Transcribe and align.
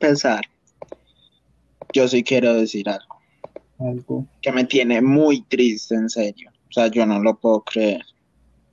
empezar, 0.00 0.44
yo 1.92 2.08
sí 2.08 2.22
quiero 2.22 2.54
decir 2.54 2.88
algo. 2.88 3.16
Algo. 3.78 4.26
Que 4.40 4.52
me 4.52 4.64
tiene 4.64 5.00
muy 5.00 5.42
triste, 5.42 5.94
en 5.94 6.08
serio. 6.08 6.50
O 6.68 6.72
sea, 6.72 6.88
yo 6.88 7.04
no 7.06 7.20
lo 7.20 7.36
puedo 7.38 7.62
creer. 7.62 8.02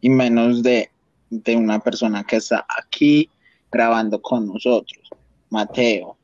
Y 0.01 0.09
menos 0.09 0.63
de, 0.63 0.89
de 1.29 1.55
una 1.55 1.79
persona 1.79 2.23
que 2.23 2.37
está 2.37 2.65
aquí 2.77 3.29
grabando 3.71 4.21
con 4.21 4.47
nosotros, 4.47 5.09
Mateo. 5.49 6.17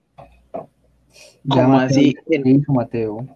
¿Cómo 1.47 1.79
así? 1.79 2.15
¿Qué 2.29 2.41
hizo 2.45 2.71
Mateo? 2.71 3.27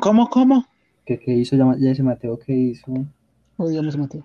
¿Cómo, 0.00 0.28
cómo? 0.28 0.66
¿Qué, 1.04 1.18
qué 1.18 1.32
hizo 1.32 1.56
ya, 1.56 1.74
ya 1.78 1.90
ese 1.90 2.02
Mateo? 2.02 2.38
¿Qué 2.38 2.52
hizo? 2.52 2.92
Odiamos 3.56 3.94
a 3.94 3.98
Mateo. 3.98 4.24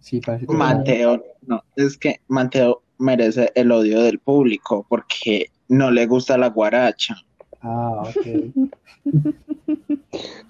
Sí, 0.00 0.20
parece 0.20 0.46
que 0.46 0.54
Mateo, 0.54 1.22
no, 1.46 1.62
es 1.76 1.96
que 1.96 2.20
Mateo 2.28 2.82
merece 2.98 3.50
el 3.54 3.72
odio 3.72 4.02
del 4.02 4.18
público 4.18 4.84
porque 4.88 5.50
no 5.68 5.90
le 5.90 6.06
gusta 6.06 6.36
la 6.38 6.48
guaracha. 6.48 7.16
Ah, 7.60 8.02
ok. 8.02 8.26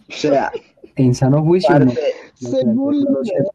O 0.09 0.13
sea, 0.13 0.51
En 0.97 1.15
sano 1.15 1.43
juicio, 1.43 1.79
no. 1.79 1.93
Según 2.35 3.25
siento. 3.25 3.51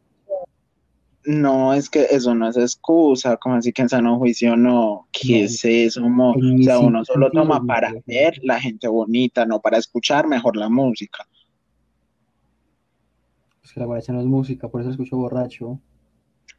no, 1.26 1.72
es 1.74 1.88
que 1.90 2.06
eso 2.10 2.34
no 2.34 2.48
es 2.48 2.56
excusa, 2.56 3.36
como 3.36 3.56
así 3.56 3.72
que 3.72 3.82
en 3.82 3.88
sano 3.88 4.18
juicio 4.18 4.56
no, 4.56 5.06
¿qué 5.12 5.40
No. 5.40 5.44
es 5.44 5.64
eso? 5.64 6.08
mo? 6.08 6.32
O 6.32 6.62
sea, 6.62 6.78
uno 6.78 7.04
solo 7.04 7.30
toma 7.30 7.58
no, 7.60 7.66
para 7.66 7.92
no. 7.92 8.00
ver 8.06 8.38
la 8.42 8.60
gente 8.60 8.88
bonita, 8.88 9.46
no 9.46 9.60
para 9.60 9.78
escuchar 9.78 10.26
mejor 10.26 10.56
la 10.56 10.68
música. 10.68 11.26
Es 13.62 13.72
que 13.72 13.80
la 13.80 13.86
guaracha 13.86 14.12
no 14.12 14.20
es 14.20 14.26
música, 14.26 14.68
por 14.68 14.80
eso 14.82 14.90
escucho 14.90 15.16
borracho. 15.16 15.78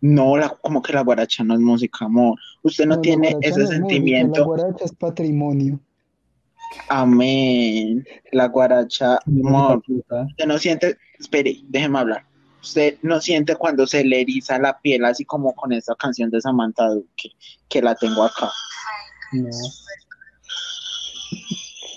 No, 0.02 0.38
la, 0.38 0.49
como 0.49 0.81
que 0.81 0.94
la 0.94 1.02
guaracha 1.02 1.44
no 1.44 1.54
es 1.55 1.59
música, 1.59 2.05
amor. 2.05 2.40
Usted 2.62 2.86
no, 2.86 2.99
tiene 3.02 3.36
ese 3.41 3.59
no 3.59 3.63
es 3.66 3.70
música, 3.70 3.76
sentimiento. 3.76 4.40
La 4.41 4.45
guaracha 4.45 4.86
es 4.86 4.94
patrimonio. 4.94 5.80
Amén. 6.90 8.05
La 8.31 8.48
guaracha, 8.48 9.20
amor. 9.25 9.81
Usted 9.88 10.45
no 10.45 10.58
siente, 10.58 10.97
espere, 11.20 11.58
déjeme 11.64 12.00
hablar. 12.00 12.25
Usted 12.61 12.97
no 13.03 13.22
siente 13.22 13.55
cuando 13.55 13.86
se 13.86 14.03
le 14.03 14.22
eriza 14.22 14.58
la 14.58 14.80
piel, 14.80 15.05
así 15.05 15.23
como 15.23 15.53
con 15.53 15.72
esta 15.72 15.95
canción 15.95 16.31
de 16.31 16.42
Samantha 16.42 16.89
Duque, 16.89 17.31
que 17.70 17.81
la 17.81 17.95
tengo 17.95 18.23
acá. 18.23 18.52
No. 19.31 19.50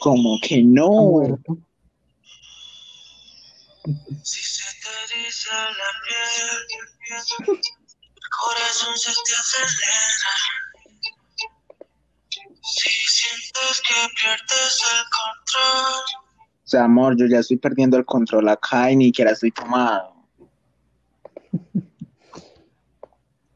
Como 0.01 0.39
que 0.43 0.63
no. 0.63 0.89
muerto. 0.91 1.59
Si 4.23 4.43
se 4.43 4.65
te 4.83 5.15
eriza 5.15 5.55
la 5.55 5.91
piel, 6.05 7.57
el 7.57 7.61
corazón 8.41 8.97
se 8.97 9.11
te 9.11 9.33
acelera. 9.41 10.35
Si 12.63 12.91
sientes 12.91 13.83
que 13.87 13.95
pierdes 14.21 14.83
el 14.93 15.05
control, 15.19 16.03
O 16.65 16.69
sea, 16.69 16.85
amor, 16.85 17.17
yo 17.17 17.27
ya 17.27 17.39
estoy 17.39 17.57
perdiendo 17.57 17.97
el 17.97 18.05
control 18.05 18.49
acá 18.49 18.91
y 18.91 18.97
ni 18.97 19.05
siquiera 19.07 19.31
estoy 19.33 19.51
tomado. 19.53 20.15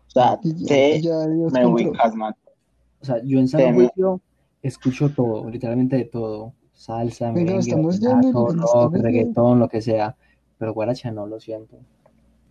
O 0.07 0.11
sea, 0.13 0.39
ya, 0.43 0.67
te 0.67 1.01
ya 1.01 1.27
Dios 1.27 1.53
me 1.53 1.67
ubicas 1.67 2.15
más. 2.15 2.35
O 3.01 3.05
sea, 3.05 3.17
yo 3.25 3.39
en 3.39 3.51
Temo. 3.51 3.75
juicio 3.75 4.21
escucho 4.63 5.11
todo, 5.11 5.49
literalmente 5.51 5.97
de 5.97 6.05
todo. 6.05 6.55
Salsa, 6.75 7.27
Venga, 7.27 7.41
merengue, 7.53 7.61
estamos 7.61 8.01
ya 8.01 8.21
rock, 8.33 8.57
ya- 8.57 9.03
reggaetón, 9.03 9.59
lo 9.61 9.69
que 9.69 9.81
sea. 9.83 10.17
Pero 10.59 10.73
guaracha 10.75 11.11
no, 11.11 11.27
lo 11.27 11.39
siento. 11.41 11.79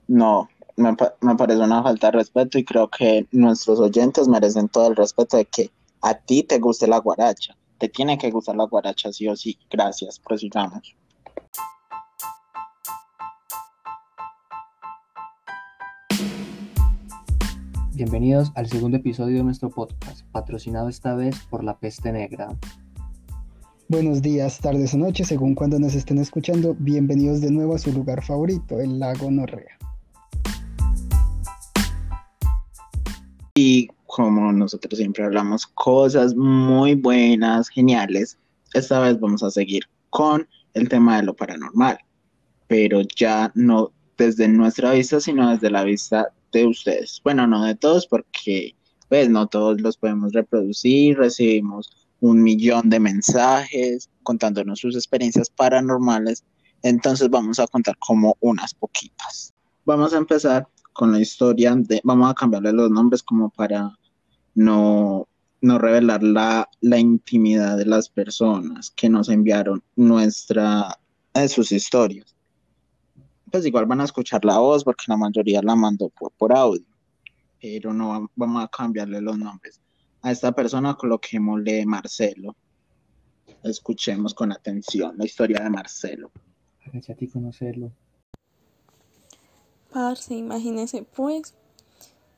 No, 0.07 0.49
me, 0.77 0.95
pa- 0.95 1.15
me 1.21 1.35
parece 1.35 1.61
una 1.61 1.83
falta 1.83 2.07
de 2.07 2.17
respeto 2.17 2.57
y 2.57 2.65
creo 2.65 2.89
que 2.89 3.27
nuestros 3.31 3.79
oyentes 3.79 4.27
merecen 4.27 4.69
todo 4.69 4.87
el 4.87 4.95
respeto 4.95 5.37
de 5.37 5.45
que 5.45 5.71
a 6.01 6.13
ti 6.15 6.43
te 6.43 6.59
guste 6.59 6.87
la 6.87 6.97
guaracha. 6.99 7.55
Te 7.77 7.89
tiene 7.89 8.17
que 8.17 8.31
gustar 8.31 8.55
la 8.55 8.65
guaracha, 8.65 9.11
sí 9.11 9.27
o 9.27 9.35
sí. 9.35 9.57
Gracias, 9.69 10.19
prosigamos. 10.19 10.95
Bienvenidos 17.93 18.51
al 18.55 18.67
segundo 18.67 18.97
episodio 18.97 19.37
de 19.37 19.43
nuestro 19.43 19.69
podcast, 19.69 20.25
patrocinado 20.31 20.89
esta 20.89 21.13
vez 21.13 21.35
por 21.49 21.63
La 21.63 21.77
Peste 21.77 22.11
Negra. 22.11 22.47
Buenos 23.89 24.21
días, 24.21 24.59
tardes 24.59 24.93
o 24.93 24.97
noches, 24.97 25.27
según 25.27 25.53
cuando 25.53 25.77
nos 25.77 25.93
estén 25.95 26.17
escuchando. 26.17 26.75
Bienvenidos 26.79 27.41
de 27.41 27.51
nuevo 27.51 27.75
a 27.75 27.77
su 27.77 27.91
lugar 27.91 28.23
favorito, 28.23 28.79
el 28.79 28.99
lago 28.99 29.29
Norrea. 29.29 29.77
Y 33.53 33.89
como 34.05 34.51
nosotros 34.51 34.97
siempre 34.97 35.23
hablamos 35.23 35.67
cosas 35.67 36.35
muy 36.35 36.95
buenas, 36.95 37.69
geniales, 37.69 38.37
esta 38.73 38.99
vez 38.99 39.19
vamos 39.19 39.43
a 39.43 39.51
seguir 39.51 39.83
con 40.09 40.47
el 40.73 40.89
tema 40.89 41.17
de 41.17 41.23
lo 41.23 41.35
paranormal, 41.35 41.97
pero 42.67 43.01
ya 43.15 43.51
no 43.55 43.91
desde 44.17 44.47
nuestra 44.47 44.91
vista, 44.91 45.19
sino 45.19 45.49
desde 45.49 45.69
la 45.69 45.83
vista 45.83 46.27
de 46.51 46.67
ustedes. 46.67 47.21
Bueno, 47.23 47.47
no 47.47 47.63
de 47.63 47.75
todos, 47.75 48.07
porque 48.07 48.75
pues 49.09 49.29
no 49.29 49.47
todos 49.47 49.81
los 49.81 49.97
podemos 49.97 50.31
reproducir, 50.31 51.17
recibimos 51.17 51.89
un 52.21 52.41
millón 52.43 52.89
de 52.89 52.99
mensajes 52.99 54.09
contándonos 54.23 54.79
sus 54.79 54.95
experiencias 54.95 55.49
paranormales, 55.49 56.45
entonces 56.83 57.29
vamos 57.29 57.59
a 57.59 57.67
contar 57.67 57.97
como 57.97 58.37
unas 58.39 58.73
poquitas. 58.73 59.53
Vamos 59.85 60.13
a 60.13 60.17
empezar 60.17 60.67
con 61.01 61.11
la 61.11 61.19
historia 61.19 61.75
de, 61.75 61.99
vamos 62.03 62.29
a 62.29 62.35
cambiarle 62.35 62.71
los 62.73 62.91
nombres 62.91 63.23
como 63.23 63.49
para 63.49 63.97
no, 64.53 65.27
no 65.59 65.79
revelar 65.79 66.21
la, 66.21 66.69
la 66.79 66.99
intimidad 66.99 67.75
de 67.75 67.87
las 67.87 68.07
personas 68.07 68.91
que 68.91 69.09
nos 69.09 69.27
enviaron 69.29 69.81
nuestra, 69.95 70.99
sus 71.47 71.71
historias. 71.71 72.35
Pues 73.51 73.65
igual 73.65 73.87
van 73.87 74.01
a 74.01 74.03
escuchar 74.03 74.45
la 74.45 74.59
voz 74.59 74.83
porque 74.83 75.05
la 75.07 75.17
mayoría 75.17 75.63
la 75.63 75.75
mandó 75.75 76.09
por, 76.37 76.55
audio, 76.55 76.85
pero 77.59 77.91
no 77.95 78.11
vam- 78.11 78.29
vamos 78.35 78.63
a 78.63 78.67
cambiarle 78.67 79.21
los 79.21 79.39
nombres. 79.39 79.81
A 80.21 80.31
esta 80.31 80.51
persona 80.51 80.93
coloquémosle 80.93 81.83
Marcelo. 81.87 82.55
Escuchemos 83.63 84.35
con 84.35 84.51
atención 84.51 85.15
la 85.17 85.25
historia 85.25 85.63
de 85.63 85.69
Marcelo. 85.71 86.29
Agacha 86.85 87.13
a 87.13 87.15
ti 87.15 87.27
conocerlo. 87.27 87.91
Parce, 89.91 90.33
imagínese 90.33 91.03
pues 91.03 91.53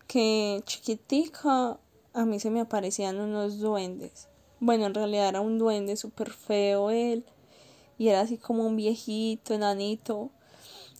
que 0.07 0.61
chiquitica 0.65 1.77
a 2.13 2.25
mí 2.25 2.39
se 2.39 2.49
me 2.49 2.61
aparecían 2.61 3.19
unos 3.19 3.59
duendes. 3.59 4.27
Bueno, 4.59 4.85
en 4.85 4.93
realidad 4.93 5.29
era 5.29 5.41
un 5.41 5.57
duende 5.57 5.95
súper 5.95 6.31
feo 6.31 6.89
él. 6.89 7.25
Y 7.97 8.07
era 8.07 8.21
así 8.21 8.37
como 8.37 8.65
un 8.65 8.75
viejito, 8.75 9.53
enanito. 9.53 10.31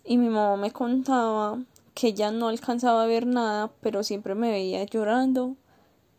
Y 0.06 0.18
mi 0.18 0.30
mamá 0.30 0.58
me 0.58 0.72
contaba 0.72 1.64
que 1.94 2.08
ella 2.08 2.32
no 2.32 2.50
alcanzaba 2.50 3.04
a 3.04 3.08
ver 3.08 3.26
nada, 3.26 3.72
pero 3.82 4.04
siempre 4.04 4.36
me 4.36 4.52
veía 4.52 4.84
llorando. 4.84 5.56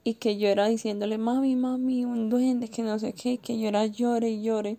Y 0.04 0.14
que 0.14 0.36
yo 0.36 0.48
era 0.48 0.66
diciéndole, 0.66 1.16
mami, 1.18 1.56
mami, 1.56 2.04
un 2.04 2.28
duende, 2.28 2.68
que 2.68 2.82
no 2.82 2.98
sé 2.98 3.12
qué, 3.12 3.38
que 3.38 3.58
yo 3.58 3.68
era 3.68 3.86
llore 3.86 4.30
y 4.30 4.42
llore. 4.42 4.78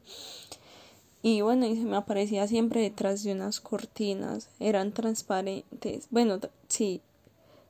Y 1.28 1.42
bueno, 1.42 1.66
y 1.66 1.76
se 1.76 1.86
me 1.86 1.98
aparecía 1.98 2.48
siempre 2.48 2.82
detrás 2.82 3.24
de 3.24 3.32
unas 3.32 3.60
cortinas, 3.60 4.48
eran 4.60 4.92
transparentes, 4.92 6.08
bueno, 6.12 6.40
sí, 6.68 7.02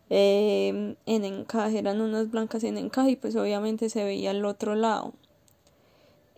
eh, 0.09 0.97
en 1.05 1.23
encaje, 1.23 1.79
eran 1.79 2.01
unas 2.01 2.29
blancas 2.29 2.65
en 2.65 2.77
encaje 2.77 3.11
y 3.11 3.15
pues 3.15 3.33
obviamente 3.38 3.89
se 3.89 4.03
veía 4.03 4.31
al 4.31 4.44
otro 4.44 4.75
lado. 4.75 5.13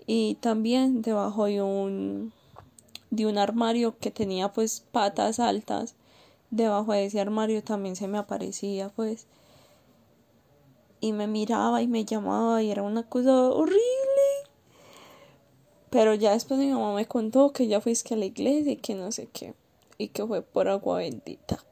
Y 0.05 0.35
también 0.41 1.01
debajo 1.01 1.45
de 1.45 1.63
un, 1.63 2.33
de 3.09 3.25
un 3.25 3.39
armario 3.39 3.97
que 3.97 4.11
tenía 4.11 4.53
pues 4.53 4.81
patas 4.91 5.39
altas, 5.39 5.95
debajo 6.51 6.91
de 6.93 7.05
ese 7.05 7.19
armario 7.19 7.63
también 7.63 7.95
se 7.95 8.07
me 8.07 8.19
aparecía 8.19 8.89
pues. 8.89 9.25
Y 11.01 11.13
me 11.13 11.25
miraba 11.25 11.81
y 11.81 11.87
me 11.87 12.05
llamaba 12.05 12.61
y 12.61 12.69
era 12.69 12.83
una 12.83 13.01
cosa 13.01 13.49
horrible. 13.49 13.96
Pero 15.89 16.13
ya 16.13 16.31
después 16.33 16.59
mi 16.59 16.67
mamá 16.67 16.93
me 16.93 17.05
contó 17.05 17.53
que 17.53 17.67
ya 17.67 17.79
fuiste 17.79 18.13
a 18.13 18.17
la 18.17 18.25
iglesia 18.25 18.73
y 18.73 18.77
que 18.77 18.93
no 18.93 19.11
sé 19.11 19.27
qué. 19.31 19.53
Y 19.97 20.09
que 20.09 20.25
fue 20.25 20.41
por 20.41 20.67
agua 20.67 20.97
bendita. 20.97 21.63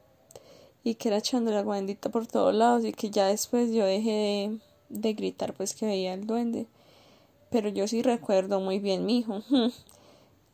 Y 0.84 0.94
que 0.94 1.08
era 1.08 1.18
echándole 1.18 1.58
agua 1.58 1.76
bendita 1.76 2.08
por 2.08 2.26
todos 2.26 2.54
lados. 2.54 2.84
Y 2.84 2.92
que 2.92 3.10
ya 3.10 3.26
después 3.26 3.72
yo 3.72 3.84
dejé 3.84 4.58
de, 4.88 5.14
gritar 5.14 5.52
pues 5.52 5.74
que 5.74 5.86
veía 5.86 6.14
el 6.14 6.26
duende. 6.26 6.66
Pero 7.50 7.68
yo 7.68 7.86
sí 7.86 8.02
recuerdo 8.02 8.60
muy 8.60 8.78
bien, 8.78 9.04
mi 9.04 9.18
hijo. 9.18 9.42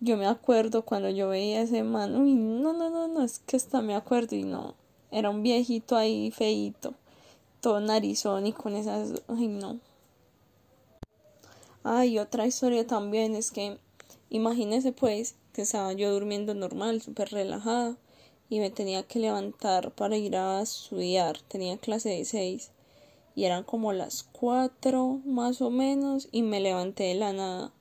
Yo 0.05 0.17
me 0.17 0.27
acuerdo 0.27 0.83
cuando 0.83 1.11
yo 1.11 1.29
veía 1.29 1.61
a 1.61 1.63
ese 1.63 1.85
man. 1.85 2.21
Uy, 2.21 2.35
no, 2.35 2.73
no, 2.73 2.91
no, 2.91 3.07
no, 3.07 3.23
es 3.23 3.39
que 3.39 3.57
hasta 3.57 3.83
me 3.83 3.95
acuerdo 3.95 4.35
y 4.35 4.43
no. 4.43 4.75
Era 5.13 5.31
un 5.31 5.45
viejito 5.45 5.95
ahí 5.95 6.33
feíto. 6.33 6.95
Todo 7.61 7.79
narizón 7.79 8.49
y 8.49 8.53
con 8.53 8.75
esas. 8.75 9.23
Ay, 9.29 9.47
no. 9.47 9.79
Ay, 11.85 12.21
otra 12.21 12.47
historia 12.47 12.87
también 12.87 13.35
es 13.35 13.51
que 13.51 13.77
imagínese 14.31 14.93
pues 14.93 15.35
que 15.53 15.63
estaba 15.63 15.93
yo 15.93 16.13
durmiendo 16.13 16.55
normal, 16.55 17.03
súper 17.03 17.31
relajada 17.31 17.97
y 18.49 18.61
me 18.61 18.71
tenía 18.71 19.03
que 19.03 19.19
levantar 19.19 19.91
para 19.91 20.17
ir 20.17 20.37
a 20.37 20.63
estudiar, 20.63 21.41
tenía 21.49 21.77
clase 21.79 22.11
de 22.11 22.25
seis 22.25 22.71
y 23.35 23.45
eran 23.45 23.65
como 23.65 23.93
las 23.93 24.23
cuatro 24.23 25.21
más 25.25 25.61
o 25.61 25.71
menos 25.71 26.29
y 26.31 26.43
me 26.43 26.61
levanté 26.61 27.05
de 27.05 27.15
la 27.15 27.33
nada. 27.33 27.73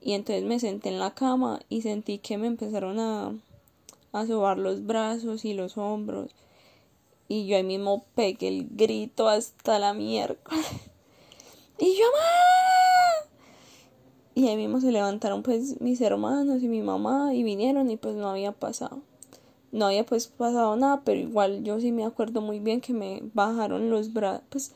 Y 0.00 0.12
entonces 0.12 0.44
me 0.44 0.58
senté 0.58 0.88
en 0.88 0.98
la 0.98 1.14
cama 1.14 1.60
y 1.68 1.82
sentí 1.82 2.18
que 2.18 2.38
me 2.38 2.46
empezaron 2.46 2.98
a, 2.98 3.36
a 4.12 4.26
sobar 4.26 4.56
los 4.56 4.86
brazos 4.86 5.44
y 5.44 5.52
los 5.52 5.76
hombros. 5.76 6.30
Y 7.28 7.46
yo 7.46 7.56
ahí 7.56 7.64
mismo 7.64 8.06
pegué 8.14 8.48
el 8.48 8.68
grito 8.70 9.28
hasta 9.28 9.78
la 9.78 9.92
miércoles. 9.92 10.66
Y 11.80 11.96
yo. 11.96 12.06
Y 14.38 14.48
ahí 14.48 14.56
mismo 14.56 14.80
se 14.80 14.92
levantaron 14.92 15.42
pues 15.42 15.80
mis 15.80 16.00
hermanos 16.00 16.62
y 16.62 16.68
mi 16.68 16.82
mamá 16.82 17.34
y 17.34 17.42
vinieron 17.42 17.90
y 17.90 17.96
pues 17.96 18.14
no 18.14 18.28
había 18.28 18.52
pasado 18.52 19.00
no 19.70 19.86
había 19.86 20.04
pues 20.04 20.28
pasado 20.28 20.76
nada, 20.76 21.02
pero 21.04 21.20
igual 21.20 21.62
yo 21.62 21.80
sí 21.80 21.92
me 21.92 22.04
acuerdo 22.04 22.40
muy 22.40 22.58
bien 22.58 22.80
que 22.80 22.92
me 22.92 23.22
bajaron 23.34 23.90
los 23.90 24.12
brazos, 24.12 24.42
pues 24.48 24.72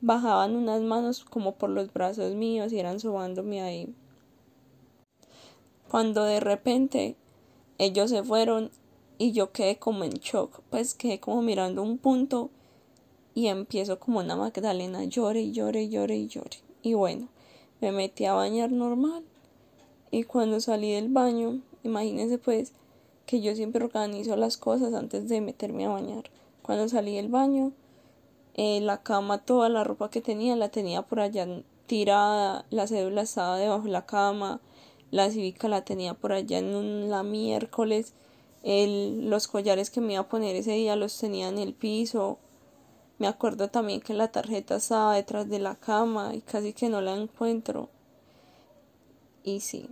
bajaban 0.00 0.54
unas 0.54 0.82
manos 0.82 1.24
como 1.24 1.52
por 1.52 1.70
los 1.70 1.92
brazos 1.92 2.34
míos 2.34 2.72
y 2.72 2.78
eran 2.78 3.00
sobándome 3.00 3.62
ahí. 3.62 3.94
Cuando 5.88 6.24
de 6.24 6.40
repente 6.40 7.16
ellos 7.78 8.10
se 8.10 8.22
fueron 8.22 8.70
y 9.16 9.32
yo 9.32 9.52
quedé 9.52 9.78
como 9.78 10.04
en 10.04 10.14
shock, 10.14 10.60
pues 10.70 10.94
quedé 10.94 11.20
como 11.20 11.40
mirando 11.40 11.82
un 11.82 11.98
punto 11.98 12.50
y 13.34 13.46
empiezo 13.46 13.98
como 13.98 14.18
una 14.18 14.36
Magdalena, 14.36 15.04
llore 15.04 15.40
y 15.40 15.52
llore 15.52 15.84
y 15.84 15.88
llore 15.88 16.16
y 16.16 16.26
llore. 16.26 16.58
Y 16.82 16.94
bueno, 16.94 17.28
me 17.80 17.92
metí 17.92 18.24
a 18.24 18.34
bañar 18.34 18.70
normal 18.72 19.24
y 20.10 20.22
cuando 20.22 20.60
salí 20.60 20.92
del 20.92 21.08
baño, 21.08 21.60
imagínense 21.82 22.38
pues, 22.38 22.72
que 23.26 23.40
yo 23.40 23.54
siempre 23.56 23.84
organizo 23.84 24.36
las 24.36 24.56
cosas 24.56 24.94
antes 24.94 25.28
de 25.28 25.40
meterme 25.40 25.86
a 25.86 25.90
bañar. 25.90 26.30
Cuando 26.62 26.88
salí 26.88 27.16
del 27.16 27.28
baño, 27.28 27.72
eh, 28.54 28.80
la 28.80 29.02
cama, 29.02 29.44
toda 29.44 29.68
la 29.68 29.82
ropa 29.82 30.10
que 30.10 30.20
tenía, 30.20 30.54
la 30.54 30.68
tenía 30.68 31.02
por 31.02 31.18
allá 31.18 31.48
tirada, 31.86 32.64
la 32.70 32.86
cédula 32.86 33.22
estaba 33.22 33.58
debajo 33.58 33.82
de 33.82 33.90
la 33.90 34.06
cama, 34.06 34.60
la 35.10 35.30
cívica 35.30 35.68
la 35.68 35.84
tenía 35.84 36.14
por 36.14 36.32
allá 36.32 36.58
en 36.58 37.10
la 37.10 37.22
miércoles, 37.22 38.14
el, 38.62 39.28
los 39.28 39.48
collares 39.48 39.90
que 39.90 40.00
me 40.00 40.12
iba 40.14 40.22
a 40.22 40.28
poner 40.28 40.54
ese 40.56 40.72
día 40.72 40.96
los 40.96 41.18
tenía 41.18 41.48
en 41.48 41.58
el 41.58 41.74
piso. 41.74 42.38
Me 43.18 43.28
acuerdo 43.28 43.68
también 43.68 44.00
que 44.00 44.14
la 44.14 44.28
tarjeta 44.28 44.76
estaba 44.76 45.14
detrás 45.14 45.48
de 45.48 45.60
la 45.60 45.76
cama 45.76 46.34
y 46.34 46.40
casi 46.40 46.72
que 46.72 46.88
no 46.88 47.00
la 47.00 47.14
encuentro. 47.14 47.88
Y 49.44 49.60
sí, 49.60 49.88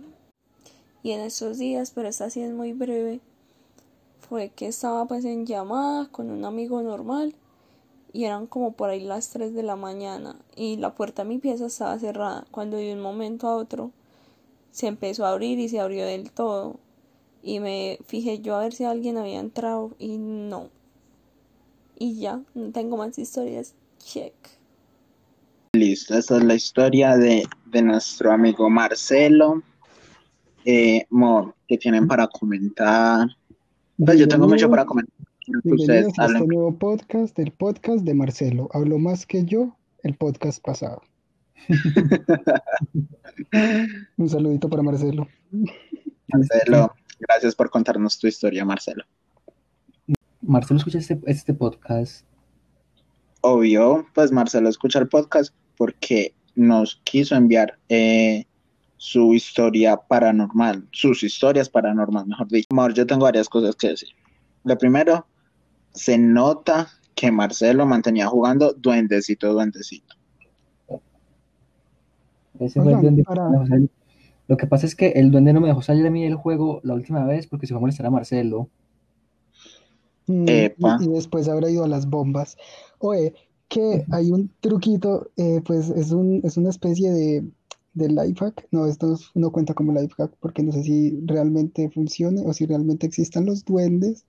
y 1.03 1.11
en 1.11 1.21
esos 1.21 1.57
días, 1.57 1.91
pero 1.91 2.07
esta 2.07 2.29
sí 2.29 2.41
es 2.41 2.51
muy 2.51 2.73
breve, 2.73 3.19
fue 4.27 4.49
que 4.49 4.67
estaba 4.67 5.05
pues 5.05 5.25
en 5.25 5.45
llamada 5.45 6.07
con 6.07 6.31
un 6.31 6.45
amigo 6.45 6.81
normal 6.81 7.35
y 8.13 8.25
eran 8.25 8.47
como 8.47 8.71
por 8.71 8.89
ahí 8.89 9.01
las 9.01 9.29
3 9.29 9.53
de 9.53 9.63
la 9.63 9.75
mañana 9.75 10.37
y 10.55 10.77
la 10.77 10.95
puerta 10.95 11.23
de 11.23 11.29
mi 11.29 11.39
pieza 11.39 11.65
estaba 11.65 11.99
cerrada. 11.99 12.45
Cuando 12.51 12.77
de 12.77 12.93
un 12.93 13.01
momento 13.01 13.47
a 13.47 13.55
otro 13.57 13.91
se 14.71 14.87
empezó 14.87 15.25
a 15.25 15.31
abrir 15.31 15.59
y 15.59 15.69
se 15.69 15.79
abrió 15.79 16.05
del 16.05 16.31
todo 16.31 16.77
y 17.43 17.59
me 17.59 17.99
fijé 18.05 18.39
yo 18.39 18.55
a 18.55 18.61
ver 18.61 18.73
si 18.73 18.85
alguien 18.85 19.17
había 19.17 19.39
entrado 19.39 19.91
y 19.99 20.17
no 20.17 20.69
y 21.97 22.19
ya 22.19 22.41
no 22.53 22.71
tengo 22.71 22.97
más 22.97 23.17
historias 23.17 23.73
check 23.99 24.33
listo 25.73 26.17
esta 26.17 26.37
es 26.37 26.43
la 26.43 26.55
historia 26.55 27.17
de, 27.17 27.43
de 27.65 27.81
nuestro 27.81 28.31
amigo 28.31 28.69
Marcelo 28.69 29.63
eh, 30.65 31.05
Mor, 31.09 31.55
que 31.67 31.77
tienen 31.77 32.07
para 32.07 32.27
comentar. 32.27 33.27
Pues 33.97 34.17
yo 34.17 34.27
tengo 34.27 34.47
mucho 34.47 34.69
para 34.69 34.85
comentar. 34.85 35.13
Bienvenidos 35.45 36.17
a 36.17 36.25
este 36.25 36.47
nuevo 36.47 36.77
podcast, 36.77 37.37
el 37.37 37.51
podcast 37.51 38.05
de 38.05 38.13
Marcelo. 38.13 38.69
Hablo 38.71 38.97
más 38.97 39.25
que 39.25 39.43
yo, 39.43 39.75
el 40.03 40.15
podcast 40.15 40.63
pasado. 40.63 41.01
Un 44.17 44.29
saludito 44.29 44.69
para 44.69 44.83
Marcelo. 44.83 45.27
Marcelo, 46.29 46.93
gracias 47.19 47.55
por 47.55 47.69
contarnos 47.69 48.17
tu 48.17 48.27
historia, 48.27 48.63
Marcelo. 48.63 49.03
Marcelo 50.45 50.77
escucha 50.77 50.97
este, 50.97 51.19
este 51.25 51.53
podcast. 51.53 52.25
Obvio, 53.41 54.05
pues 54.13 54.31
Marcelo 54.31 54.69
escucha 54.69 54.99
el 54.99 55.07
podcast 55.07 55.53
porque 55.77 56.33
nos 56.55 57.01
quiso 57.03 57.35
enviar 57.35 57.77
eh, 57.89 58.45
su 58.97 59.33
historia 59.33 59.97
paranormal, 59.97 60.87
sus 60.91 61.23
historias 61.23 61.69
paranormales, 61.69 62.27
mejor 62.27 62.47
dicho. 62.47 62.67
Amor, 62.71 62.93
yo 62.93 63.05
tengo 63.05 63.23
varias 63.23 63.49
cosas 63.49 63.75
que 63.75 63.89
decir. 63.89 64.09
Lo 64.63 64.77
primero, 64.77 65.25
se 65.93 66.17
nota 66.17 66.87
que 67.15 67.31
Marcelo 67.31 67.85
mantenía 67.85 68.27
jugando 68.27 68.73
duendecito, 68.73 69.51
duendecito. 69.53 70.15
Ese 72.59 72.81
fue 72.81 72.93
el 72.93 73.01
duende 73.01 73.23
Lo 74.47 74.57
que 74.57 74.67
pasa 74.67 74.85
es 74.85 74.95
que 74.95 75.09
el 75.09 75.31
duende 75.31 75.53
no 75.53 75.61
me 75.61 75.67
dejó 75.67 75.81
salir 75.81 76.05
a 76.05 76.11
mí 76.11 76.23
del 76.23 76.35
juego 76.35 76.79
la 76.83 76.93
última 76.93 77.25
vez 77.25 77.47
porque 77.47 77.67
se 77.67 77.73
fue 77.73 77.79
a 77.79 77.81
molestar 77.81 78.05
a 78.05 78.11
Marcelo. 78.11 78.69
Mm, 80.27 80.45
y, 80.47 81.07
después 81.09 81.47
habrá 81.47 81.69
ido 81.69 81.83
a 81.83 81.87
las 81.87 82.09
bombas. 82.09 82.57
Oye, 82.99 83.33
que 83.67 84.05
hay 84.11 84.31
un 84.31 84.51
truquito, 84.59 85.31
eh, 85.37 85.61
pues 85.65 85.89
es, 85.89 86.11
un, 86.11 86.41
es 86.43 86.57
una 86.57 86.69
especie 86.69 87.11
de 87.11 87.43
del 87.93 88.15
life 88.15 88.39
hack. 88.39 88.67
No, 88.71 88.85
esto 88.85 89.17
no 89.35 89.51
cuenta 89.51 89.73
como 89.73 89.93
life 89.93 90.13
hack 90.17 90.35
porque 90.39 90.63
no 90.63 90.71
sé 90.71 90.83
si 90.83 91.19
realmente 91.25 91.89
funcione 91.89 92.41
o 92.45 92.53
si 92.53 92.65
realmente 92.65 93.07
existan 93.07 93.45
los 93.45 93.63
duendes. 93.63 94.25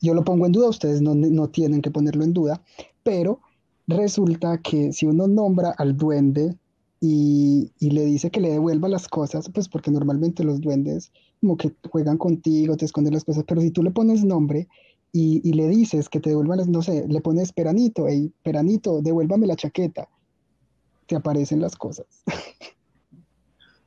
Yo 0.00 0.14
lo 0.14 0.24
pongo 0.24 0.46
en 0.46 0.52
duda, 0.52 0.68
ustedes 0.68 1.00
no, 1.00 1.48
tienen 1.48 1.80
que 1.80 1.90
ponerlo 1.90 2.24
en 2.24 2.34
duda, 2.34 2.62
pero 3.02 3.40
resulta 3.86 4.58
que 4.58 4.92
si 4.92 5.06
uno 5.06 5.26
nombra 5.26 5.70
al 5.70 5.96
duende 5.96 6.54
y, 7.00 7.72
le 7.80 8.04
dice 8.04 8.30
que 8.30 8.40
le 8.40 8.50
devuelva 8.50 8.88
las 8.88 9.08
cosas, 9.08 9.48
pues 9.50 9.68
porque 9.68 9.90
normalmente 9.90 10.44
los 10.44 10.60
duendes 10.60 11.12
como 11.40 11.56
que 11.56 11.74
juegan 11.90 12.18
contigo, 12.18 12.76
te 12.76 12.84
esconden 12.84 13.14
las 13.14 13.24
cosas, 13.24 13.44
pero 13.46 13.60
si 13.62 13.70
tú 13.70 13.82
le 13.82 13.90
pones 13.90 14.22
nombre 14.24 14.68
y, 15.18 15.52
le 15.54 15.68
dices 15.68 16.10
que 16.10 16.20
te 16.20 16.30
devuelvan 16.30 16.70
no 16.70 16.82
sé, 16.82 17.06
le 17.08 17.20
pones 17.22 17.52
Peranito, 17.52 18.06
hey, 18.06 18.30
Peranito, 18.42 19.00
devuélvame 19.00 19.46
la 19.46 19.56
chaqueta, 19.56 20.08
te 21.06 21.16
aparecen 21.16 21.60
las 21.60 21.76
cosas. 21.76 22.06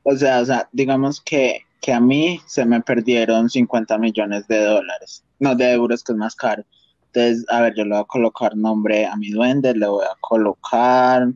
O 0.02 0.16
sea, 0.16 0.40
o 0.40 0.44
sea, 0.46 0.66
digamos 0.72 1.20
que, 1.20 1.60
que 1.82 1.92
a 1.92 2.00
mí 2.00 2.40
se 2.46 2.64
me 2.64 2.80
perdieron 2.80 3.50
50 3.50 3.98
millones 3.98 4.48
de 4.48 4.64
dólares, 4.64 5.22
no 5.38 5.54
de 5.54 5.72
euros, 5.72 6.02
que 6.02 6.12
es 6.12 6.18
más 6.18 6.34
caro. 6.34 6.64
Entonces, 7.12 7.44
a 7.50 7.60
ver, 7.60 7.74
yo 7.76 7.84
le 7.84 7.90
voy 7.90 8.00
a 8.00 8.04
colocar 8.04 8.56
nombre 8.56 9.04
a 9.04 9.14
mi 9.16 9.28
duende, 9.28 9.74
le 9.74 9.86
voy 9.86 10.06
a 10.06 10.16
colocar 10.22 11.30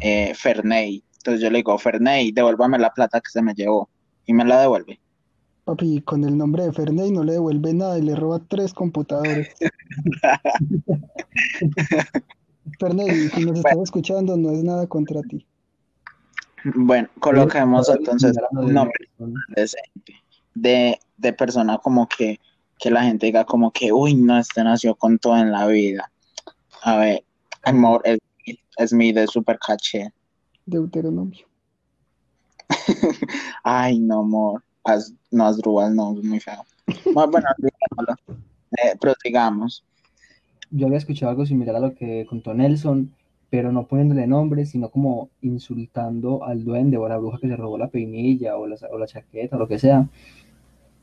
eh, 0.00 0.34
Ferney. 0.34 1.04
Entonces 1.18 1.40
yo 1.40 1.50
le 1.50 1.58
digo, 1.58 1.78
Ferney, 1.78 2.32
devuélvame 2.32 2.80
la 2.80 2.92
plata 2.92 3.20
que 3.20 3.30
se 3.30 3.40
me 3.40 3.54
llevó. 3.54 3.88
Y 4.26 4.34
me 4.34 4.44
la 4.44 4.60
devuelve. 4.60 4.98
Papi, 5.64 6.02
con 6.02 6.24
el 6.24 6.36
nombre 6.36 6.64
de 6.64 6.72
Ferney 6.72 7.10
no 7.10 7.24
le 7.24 7.32
devuelve 7.32 7.72
nada 7.72 7.98
y 7.98 8.02
le 8.02 8.14
roba 8.14 8.38
tres 8.48 8.74
computadores. 8.74 9.48
Ferney, 12.78 13.28
si 13.28 13.44
nos 13.44 13.58
estás 13.58 13.78
escuchando, 13.78 14.36
no 14.36 14.50
es 14.50 14.62
nada 14.62 14.86
contra 14.86 15.22
ti. 15.22 15.46
Bueno, 16.74 17.08
coloquemos 17.18 17.88
entonces 17.88 18.36
un 18.52 18.74
nombre 18.74 19.08
de, 20.54 20.98
de 21.16 21.32
persona 21.32 21.78
como 21.78 22.08
que, 22.08 22.40
que 22.78 22.90
la 22.90 23.02
gente 23.02 23.26
diga 23.26 23.44
como 23.44 23.70
que, 23.70 23.92
uy, 23.92 24.14
no, 24.14 24.38
este 24.38 24.64
nació 24.64 24.94
con 24.94 25.18
todo 25.18 25.36
en 25.36 25.50
la 25.50 25.66
vida. 25.66 26.10
A 26.82 26.96
ver, 26.96 27.24
amor, 27.62 28.02
es, 28.04 28.18
es 28.76 28.92
mi 28.92 29.12
de 29.12 29.26
super 29.26 29.58
caché. 29.58 30.12
Deuteronomio. 30.66 31.46
Ay, 33.62 33.98
no, 33.98 34.20
amor. 34.20 34.62
No, 35.30 35.46
Asdrúbal, 35.46 35.94
no, 35.94 36.18
es 36.18 36.24
muy 36.24 36.40
feo. 36.40 36.64
Bueno, 37.12 37.32
bueno 37.96 38.16
eh, 38.82 38.96
prosigamos. 39.00 39.84
Yo 40.70 40.86
había 40.86 40.98
escuchado 40.98 41.30
algo 41.30 41.46
similar 41.46 41.76
a 41.76 41.80
lo 41.80 41.94
que 41.94 42.26
contó 42.28 42.54
Nelson, 42.54 43.14
pero 43.50 43.70
no 43.70 43.86
poniéndole 43.86 44.26
nombre, 44.26 44.66
sino 44.66 44.90
como 44.90 45.30
insultando 45.40 46.44
al 46.44 46.64
duende 46.64 46.96
o 46.96 47.06
a 47.06 47.08
la 47.08 47.18
bruja 47.18 47.38
que 47.38 47.48
se 47.48 47.56
robó 47.56 47.78
la 47.78 47.88
peinilla 47.88 48.56
o 48.56 48.66
la, 48.66 48.76
o 48.90 48.98
la 48.98 49.06
chaqueta 49.06 49.56
o 49.56 49.58
lo 49.58 49.68
que 49.68 49.78
sea, 49.78 50.08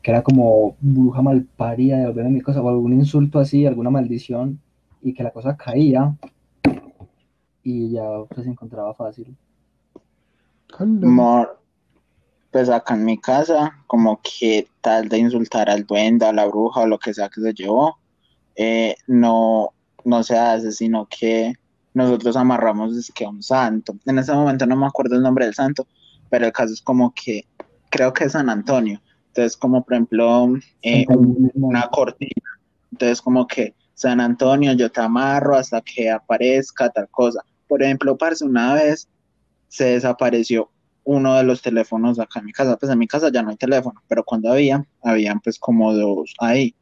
que 0.01 0.11
era 0.11 0.23
como 0.23 0.75
bruja 0.81 1.21
malparida, 1.21 2.11
de 2.11 2.23
mi 2.25 2.41
cosa, 2.41 2.61
o 2.61 2.69
algún 2.69 2.93
insulto 2.93 3.39
así, 3.39 3.65
alguna 3.65 3.89
maldición, 3.89 4.59
y 5.01 5.13
que 5.13 5.23
la 5.23 5.31
cosa 5.31 5.55
caía 5.55 6.15
y 7.63 7.91
ya 7.91 8.03
se 8.35 8.49
encontraba 8.49 8.93
fácil. 8.93 9.35
Amor, 10.77 11.60
pues 12.51 12.69
acá 12.69 12.95
en 12.95 13.05
mi 13.05 13.17
casa, 13.17 13.81
como 13.87 14.19
que 14.21 14.67
tal 14.81 15.07
de 15.07 15.17
insultar 15.17 15.69
al 15.69 15.85
duende, 15.85 16.25
a 16.25 16.33
la 16.33 16.45
bruja 16.45 16.81
o 16.81 16.87
lo 16.87 16.99
que 16.99 17.13
sea 17.13 17.29
que 17.29 17.41
se 17.41 17.53
llevó, 17.53 17.97
eh, 18.55 18.95
no, 19.07 19.73
no 20.03 20.23
se 20.23 20.37
hace, 20.37 20.71
sino 20.71 21.07
que 21.07 21.53
nosotros 21.93 22.35
amarramos 22.35 22.95
es 22.95 23.11
que 23.13 23.25
a 23.25 23.29
un 23.29 23.41
santo. 23.41 23.95
En 24.05 24.19
ese 24.19 24.33
momento 24.33 24.65
no 24.65 24.75
me 24.75 24.85
acuerdo 24.85 25.15
el 25.15 25.23
nombre 25.23 25.45
del 25.45 25.53
santo, 25.53 25.87
pero 26.29 26.45
el 26.45 26.51
caso 26.51 26.73
es 26.73 26.81
como 26.81 27.13
que 27.13 27.45
creo 27.89 28.13
que 28.13 28.25
es 28.25 28.33
San 28.33 28.49
Antonio. 28.49 29.01
Entonces, 29.27 29.55
como 29.55 29.83
por 29.83 29.93
ejemplo, 29.93 30.49
eh, 30.81 31.05
una 31.53 31.87
cortina. 31.89 32.59
Entonces, 32.91 33.21
como 33.21 33.47
que 33.47 33.75
San 33.93 34.19
Antonio, 34.19 34.73
yo 34.73 34.91
te 34.91 34.99
amarro 34.99 35.55
hasta 35.55 35.81
que 35.81 36.09
aparezca 36.09 36.89
tal 36.89 37.07
cosa. 37.09 37.43
por 37.67 37.81
ejemplo, 37.81 38.17
parce, 38.17 38.43
una 38.43 38.73
vez 38.73 39.07
se 39.69 39.85
desapareció 39.85 40.69
uno 41.03 41.35
de 41.35 41.43
los 41.43 41.61
teléfonos 41.61 42.19
acá 42.19 42.39
en 42.39 42.45
mi 42.45 42.51
casa. 42.51 42.77
Pues 42.77 42.91
en 42.91 42.99
mi 42.99 43.07
casa 43.07 43.31
ya 43.31 43.41
no 43.41 43.49
hay 43.49 43.57
teléfono, 43.57 44.01
pero 44.07 44.23
cuando 44.23 44.51
había, 44.51 44.85
habían 45.03 45.39
pues 45.39 45.59
como 45.59 45.93
dos 45.93 46.33
ahí. 46.39 46.75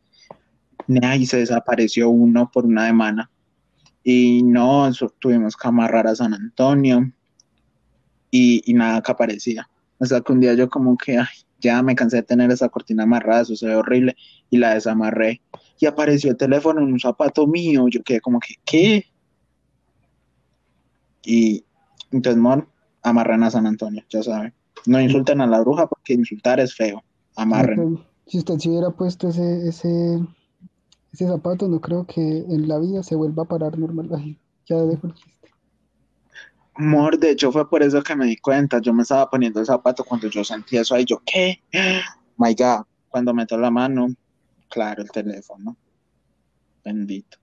Y 0.87 1.25
se 1.25 1.37
desapareció 1.37 2.09
uno 2.09 2.49
por 2.51 2.65
una 2.65 2.87
semana. 2.87 3.29
Y 4.03 4.41
no, 4.43 4.89
tuvimos 5.19 5.55
que 5.55 5.67
amarrar 5.67 6.07
a 6.07 6.15
San 6.15 6.33
Antonio 6.33 7.11
y, 8.31 8.63
y 8.65 8.73
nada 8.73 9.01
que 9.01 9.11
aparecía. 9.11 9.69
Sea 10.01 10.21
que 10.21 10.31
un 10.31 10.39
día 10.39 10.53
yo 10.53 10.69
como 10.69 10.97
que, 10.97 11.17
ay, 11.17 11.27
ya 11.59 11.83
me 11.83 11.95
cansé 11.95 12.17
de 12.17 12.23
tener 12.23 12.49
esa 12.51 12.69
cortina 12.69 13.03
amarrada, 13.03 13.41
eso 13.41 13.55
se 13.55 13.67
ve 13.67 13.75
horrible, 13.75 14.15
y 14.49 14.57
la 14.57 14.73
desamarré. 14.73 15.41
Y 15.79 15.85
apareció 15.85 16.31
el 16.31 16.37
teléfono 16.37 16.81
en 16.81 16.93
un 16.93 16.99
zapato 16.99 17.45
mío, 17.47 17.87
yo 17.89 18.01
quedé 18.03 18.21
como 18.21 18.39
que, 18.39 18.55
¿qué? 18.65 19.05
Y 21.23 21.65
entonces, 22.11 22.41
mor, 22.41 22.67
amarran 23.09 23.43
a 23.43 23.51
San 23.51 23.65
Antonio, 23.65 24.03
ya 24.09 24.23
saben. 24.23 24.53
No 24.85 24.99
insulten 24.99 25.41
a 25.41 25.47
la 25.47 25.59
bruja 25.59 25.87
porque 25.87 26.13
insultar 26.13 26.59
es 26.59 26.75
feo. 26.75 27.03
Amarren. 27.35 27.99
Si 28.27 28.37
usted 28.37 28.57
se 28.57 28.69
hubiera 28.69 28.91
puesto 28.91 29.29
ese, 29.29 29.67
ese, 29.67 30.19
ese 31.11 31.27
zapato, 31.27 31.67
no 31.67 31.81
creo 31.81 32.05
que 32.05 32.21
en 32.21 32.67
la 32.67 32.79
vida 32.79 33.03
se 33.03 33.15
vuelva 33.15 33.43
a 33.43 33.47
parar 33.47 33.77
normal. 33.77 34.09
Ya 34.65 34.75
dejo 34.75 35.07
el 35.07 35.15
chiste. 35.15 35.49
Mor, 36.77 37.17
de 37.17 37.31
hecho 37.31 37.51
fue 37.51 37.67
por 37.67 37.81
eso 37.81 38.03
que 38.03 38.15
me 38.15 38.27
di 38.27 38.37
cuenta. 38.37 38.79
Yo 38.79 38.93
me 38.93 39.01
estaba 39.01 39.27
poniendo 39.27 39.59
el 39.59 39.65
zapato 39.65 40.03
cuando 40.03 40.27
yo 40.27 40.43
sentí 40.43 40.77
eso 40.77 40.93
ahí. 40.93 41.05
Yo, 41.05 41.19
¿qué? 41.25 41.59
My 42.37 42.53
God. 42.53 42.85
Cuando 43.09 43.33
meto 43.33 43.57
la 43.57 43.71
mano, 43.71 44.13
claro, 44.69 45.01
el 45.01 45.09
teléfono. 45.09 45.75
Bendito 46.85 47.39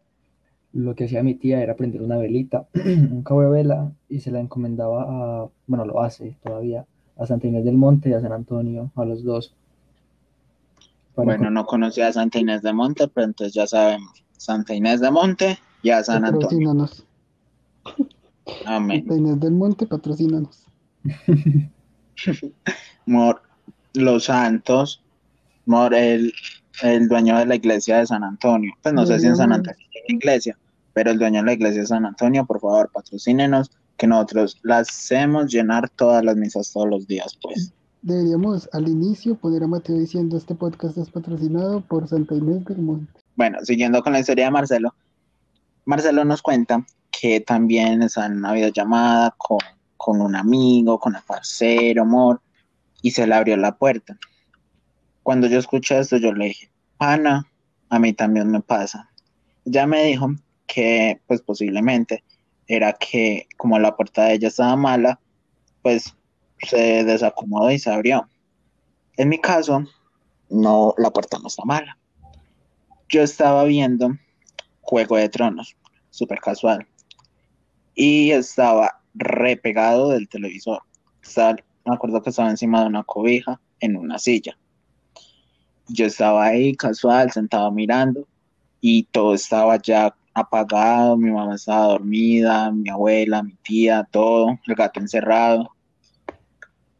lo 0.77 0.95
que 0.95 1.05
hacía 1.05 1.23
mi 1.23 1.35
tía 1.35 1.63
era 1.63 1.75
prender 1.75 2.03
una 2.03 2.19
velita, 2.19 2.67
un 2.75 3.23
cabo 3.23 3.43
de 3.43 3.51
vela, 3.51 3.93
y 4.09 4.21
se 4.21 4.31
la 4.31 4.41
encomendaba 4.41 5.05
a, 5.09 5.49
bueno, 5.67 5.85
lo 5.87 6.03
hace 6.03 6.37
todavía, 6.43 6.85
a 7.17 7.27
Santa 7.27 7.47
Inés 7.47 7.65
del 7.65 7.77
Monte 7.77 8.11
y 8.11 8.13
a 8.13 8.21
San 8.21 8.33
Antonio, 8.33 8.91
a 8.95 9.05
los 9.05 9.25
dos. 9.25 9.55
bueno, 11.17 11.51
no 11.51 11.65
conocía 11.65 12.09
a 12.09 12.13
Santa 12.13 12.39
Inés 12.39 12.63
del 12.63 12.75
Monte, 12.75 13.09
pero 13.09 13.27
entonces 13.27 13.55
ya 13.55 13.67
sabemos, 13.67 14.23
Santa 14.37 14.75
Inés 14.75 15.01
del 15.01 15.13
Monte 15.13 15.59
y 15.83 15.91
a 15.91 16.05
San 16.05 16.25
Antonio. 16.25 16.89
Amén. 18.67 19.01
Santa 19.01 19.17
Inés 19.17 19.41
del 19.41 19.53
Monte, 19.53 19.87
patrocínanos. 19.87 20.67
Mor, 23.07 23.41
los 23.95 24.25
santos, 24.25 25.03
Mor, 25.65 25.95
el, 25.95 26.33
el 26.83 27.09
dueño 27.09 27.39
de 27.39 27.47
la 27.47 27.55
iglesia 27.55 27.99
de 27.99 28.07
San 28.07 28.25
Antonio, 28.25 28.73
pues 28.83 28.95
no 28.95 29.07
sé 29.07 29.19
si 29.21 29.27
en 29.27 29.37
San 29.37 29.53
Antonio 29.53 29.87
iglesia, 30.09 30.57
pero 30.97 31.11
el 31.11 31.19
dueño 31.19 31.41
de 31.41 31.47
la 31.47 31.53
iglesia 31.53 31.83
de 31.83 31.87
San 31.87 32.07
Antonio, 32.07 32.47
por 32.47 32.59
favor, 32.59 32.91
patrocínenos, 32.91 33.71
que 33.99 34.07
nosotros 34.07 34.59
la 34.63 34.79
hacemos 34.79 35.53
llenar 35.53 35.91
todas 35.91 36.25
las 36.25 36.37
misas 36.37 36.73
todos 36.73 36.89
los 36.89 37.07
días, 37.07 37.39
pues. 37.43 37.75
Deberíamos 38.01 38.67
al 38.73 38.89
inicio 38.89 39.35
poner 39.35 39.63
a 39.63 39.67
Mateo 39.67 39.99
diciendo 39.99 40.39
este 40.39 40.55
podcast 40.55 40.97
es 40.97 41.11
patrocinado 41.11 41.83
por 41.83 42.09
Santa 42.09 42.35
Inés 42.35 42.65
del 42.65 42.79
Monte. 42.79 43.13
Bueno, 43.35 43.59
siguiendo 43.63 44.03
con 44.03 44.15
la 44.15 44.21
historia 44.21 44.47
de 44.47 44.53
Marcelo, 44.53 44.95
Marcelo 45.85 46.25
nos 46.25 46.41
cuenta 46.41 46.87
que 47.11 47.41
también 47.41 48.01
está 48.01 48.25
en 48.25 48.39
una 48.39 48.55
videollamada 48.55 49.35
con, 49.37 49.59
con 49.99 50.23
un 50.23 50.35
amigo, 50.35 50.99
con 50.99 51.15
el 51.15 51.23
parcero, 51.25 52.05
amor, 52.05 52.41
y 53.03 53.11
se 53.11 53.27
le 53.27 53.35
abrió 53.35 53.59
la 53.59 53.77
puerta. 53.77 54.17
Cuando 55.23 55.47
yo 55.47 55.59
escuché 55.59 55.99
esto, 55.99 56.17
yo 56.17 56.33
le 56.33 56.47
dije, 56.47 56.71
Ana, 56.99 57.47
a 57.91 57.99
mí 57.99 58.15
también 58.15 58.51
me 58.51 58.63
pasa. 58.63 59.11
Ya 59.67 59.87
me 59.87 60.03
dijo 60.05 60.31
que 60.67 61.21
pues 61.27 61.43
posiblemente 61.43 62.25
era 62.67 62.93
que 62.93 63.47
como 63.57 63.79
la 63.79 63.97
puerta 63.97 64.25
de 64.25 64.35
ella 64.35 64.49
estaba 64.49 64.77
mala, 64.77 65.21
pues 65.83 66.15
se 66.63 67.05
desacomodó 67.05 67.71
y 67.71 67.79
se 67.79 67.91
abrió. 67.91 68.29
En 69.17 69.29
mi 69.29 69.41
caso, 69.41 69.85
no, 70.51 70.95
la 70.99 71.11
puerta 71.11 71.39
no 71.39 71.49
está 71.49 71.65
mala. 71.65 71.99
Yo 73.09 73.23
estaba 73.23 73.65
viendo 73.65 74.17
Juego 74.81 75.17
de 75.17 75.29
Tronos, 75.29 75.77
súper 76.11 76.41
casual, 76.41 76.87
y 77.95 78.31
estaba 78.33 79.01
repegado 79.15 80.11
del 80.11 80.29
televisor. 80.29 80.83
me 81.85 81.95
acuerdo 81.95 82.23
que 82.23 82.31
estaba 82.31 82.51
encima 82.51 82.83
de 82.83 82.89
una 82.89 83.05
cobija 83.05 83.61
en 83.81 83.97
una 83.97 84.19
silla. 84.19 84.59
Yo 85.89 86.07
estaba 86.07 86.47
ahí 86.47 86.75
casual, 86.75 87.31
sentado 87.31 87.71
mirando, 87.71 88.27
y 88.81 89.05
todo 89.05 89.35
estaba 89.35 89.81
ya 89.81 90.15
apagado, 90.37 91.17
mi 91.17 91.31
mamá 91.31 91.55
estaba 91.55 91.87
dormida, 91.87 92.71
mi 92.71 92.91
abuela, 92.91 93.43
mi 93.43 93.55
tía, 93.63 94.07
todo, 94.11 94.59
el 94.67 94.75
gato 94.75 95.01
encerrado. 95.01 95.71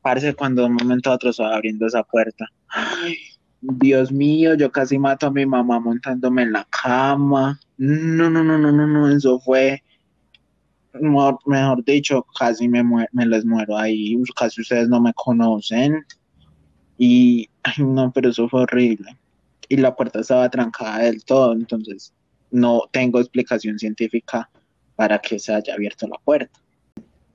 Parece 0.01 0.35
cuando 0.35 0.63
de 0.63 0.69
un 0.69 0.75
momento 0.75 1.11
a 1.11 1.15
otro 1.15 1.31
estaba 1.31 1.55
abriendo 1.55 1.87
esa 1.87 2.03
puerta. 2.03 2.47
Ay, 2.69 3.17
Dios 3.61 4.11
mío, 4.11 4.55
yo 4.55 4.71
casi 4.73 4.99
mato 4.99 5.27
a 5.27 5.31
mi 5.31 5.45
mamá 5.45 5.79
montándome 5.81 6.43
en 6.43 6.53
la 6.53 6.67
cama. 6.71 7.61
No, 7.77 8.31
no, 8.31 8.43
no, 8.43 8.57
no, 8.57 8.73
no, 8.73 8.87
no, 8.87 9.11
eso 9.11 9.39
fue, 9.41 9.83
mejor, 10.95 11.85
dicho, 11.85 12.25
casi 12.39 12.69
me, 12.69 12.83
me 12.85 13.27
les 13.27 13.45
muero 13.45 13.77
ahí, 13.77 14.17
casi 14.35 14.63
ustedes 14.63 14.89
no 14.89 15.01
me 15.01 15.13
conocen. 15.13 16.05
Y, 16.97 17.51
ay, 17.65 17.85
no, 17.85 18.11
pero 18.13 18.31
eso 18.31 18.49
fue 18.49 18.63
horrible. 18.63 19.15
Y 19.69 19.77
la 19.77 19.95
puerta 19.95 20.21
estaba 20.21 20.49
trancada 20.49 21.01
del 21.01 21.25
todo, 21.25 21.53
entonces 21.53 22.15
no 22.57 22.83
tengo 22.91 23.21
explicación 23.21 23.79
científica 23.79 24.49
para 24.97 25.19
que 25.19 25.39
se 25.39 25.53
haya 25.53 25.75
abierto 25.75 26.09
la 26.09 26.19
puerta. 26.25 26.59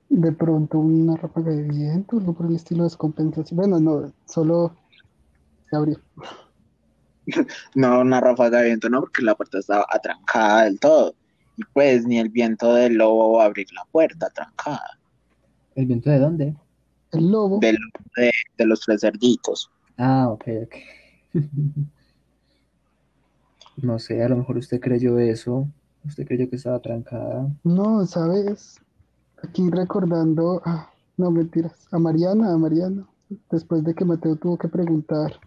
De 0.08 0.32
pronto 0.32 0.78
una 0.78 1.16
ráfaga 1.16 1.52
de 1.52 1.62
viento, 1.62 2.20
no 2.20 2.34
por 2.34 2.46
el 2.46 2.56
estilo 2.56 2.82
de 2.82 2.88
descompensación. 2.88 3.56
Bueno, 3.56 3.78
no, 3.78 4.12
solo 4.26 4.74
se 5.70 5.76
abrió. 5.76 6.00
no, 7.76 8.00
una 8.00 8.20
ráfaga 8.20 8.58
de 8.58 8.66
viento, 8.66 8.90
no, 8.90 9.00
porque 9.00 9.22
la 9.22 9.36
puerta 9.36 9.60
estaba 9.60 9.86
atrancada 9.88 10.64
del 10.64 10.80
todo. 10.80 11.14
Y 11.56 11.62
pues 11.72 12.04
ni 12.04 12.18
el 12.18 12.28
viento 12.28 12.74
del 12.74 12.94
lobo 12.94 13.38
va 13.38 13.44
a 13.44 13.46
abrir 13.46 13.68
la 13.72 13.84
puerta 13.92 14.28
trancada. 14.30 14.98
¿El 15.76 15.86
viento 15.86 16.10
de 16.10 16.18
dónde? 16.18 16.56
El 17.12 17.30
lobo. 17.30 17.60
De, 17.60 17.78
de 18.58 18.66
los 18.66 18.80
tres 18.80 19.02
cerditos. 19.02 19.70
Ah, 19.96 20.28
ok, 20.28 20.44
ok. 20.64 20.74
No 23.76 23.98
sé, 23.98 24.22
a 24.22 24.28
lo 24.28 24.36
mejor 24.36 24.58
usted 24.58 24.80
creyó 24.80 25.18
eso, 25.18 25.66
usted 26.06 26.26
creyó 26.26 26.48
que 26.48 26.56
estaba 26.56 26.80
trancada. 26.80 27.48
No, 27.64 28.04
sabes, 28.06 28.80
aquí 29.42 29.68
recordando, 29.70 30.62
ah, 30.64 30.90
no 31.16 31.30
mentiras, 31.30 31.86
a 31.90 31.98
Mariana, 31.98 32.52
a 32.52 32.58
Mariana, 32.58 33.06
después 33.50 33.84
de 33.84 33.94
que 33.94 34.04
Mateo 34.04 34.36
tuvo 34.36 34.56
que 34.58 34.68
preguntar, 34.68 35.38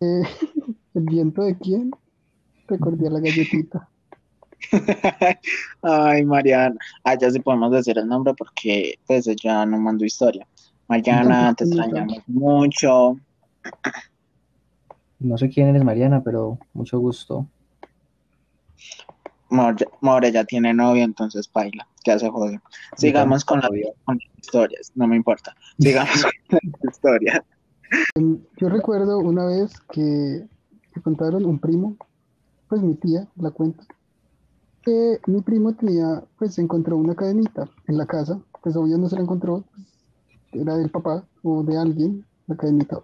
eh, 0.00 0.22
¿el 0.94 1.04
viento 1.04 1.42
de 1.42 1.56
quién? 1.56 1.90
Recordé 2.68 3.08
a 3.08 3.10
la 3.10 3.20
galletita. 3.20 3.88
Ay, 5.82 6.24
Mariana. 6.24 6.76
Ah, 7.04 7.14
ya 7.14 7.30
sí 7.30 7.38
podemos 7.40 7.70
decir 7.72 7.98
el 7.98 8.08
nombre 8.08 8.34
porque 8.34 8.98
pues 9.06 9.26
ella 9.26 9.64
no 9.66 9.78
mandó 9.78 10.04
historia. 10.04 10.46
Mariana, 10.88 11.54
te 11.54 11.64
extrañamos 11.64 12.18
mucho. 12.26 13.18
No 15.18 15.38
sé 15.38 15.48
quién 15.48 15.68
eres, 15.68 15.84
Mariana, 15.84 16.22
pero 16.22 16.58
mucho 16.74 16.98
gusto. 16.98 17.46
More 19.48 20.32
ya 20.32 20.44
tiene 20.44 20.74
novio, 20.74 21.04
entonces 21.04 21.50
baila, 21.52 21.86
ya 22.04 22.18
se 22.18 22.28
jode. 22.28 22.60
Sigamos 22.96 23.44
con, 23.44 23.60
las 23.60 23.70
historias, 24.36 24.92
no 24.94 25.06
me 25.06 25.16
importa. 25.16 25.54
Sigamos 25.78 26.22
con 26.50 26.58
las 26.82 26.94
historias. 26.94 27.40
Yo 28.56 28.68
recuerdo 28.68 29.18
una 29.18 29.46
vez 29.46 29.72
que 29.92 30.46
me 30.94 31.02
contaron 31.02 31.44
un 31.44 31.58
primo, 31.58 31.96
pues 32.68 32.82
mi 32.82 32.94
tía 32.94 33.28
la 33.36 33.50
cuenta, 33.50 33.84
que 34.82 35.20
mi 35.26 35.40
primo 35.42 35.74
tenía, 35.74 36.24
pues 36.38 36.58
encontró 36.58 36.96
una 36.96 37.14
cadenita 37.14 37.68
en 37.86 37.98
la 37.98 38.06
casa, 38.06 38.40
pues 38.62 38.76
obvio 38.76 38.98
no 38.98 39.08
se 39.08 39.16
la 39.16 39.22
encontró, 39.22 39.64
pues, 39.72 40.62
era 40.62 40.76
del 40.76 40.90
papá 40.90 41.24
o 41.42 41.62
de 41.62 41.78
alguien, 41.78 42.26
la 42.48 42.56
cadenita 42.56 43.00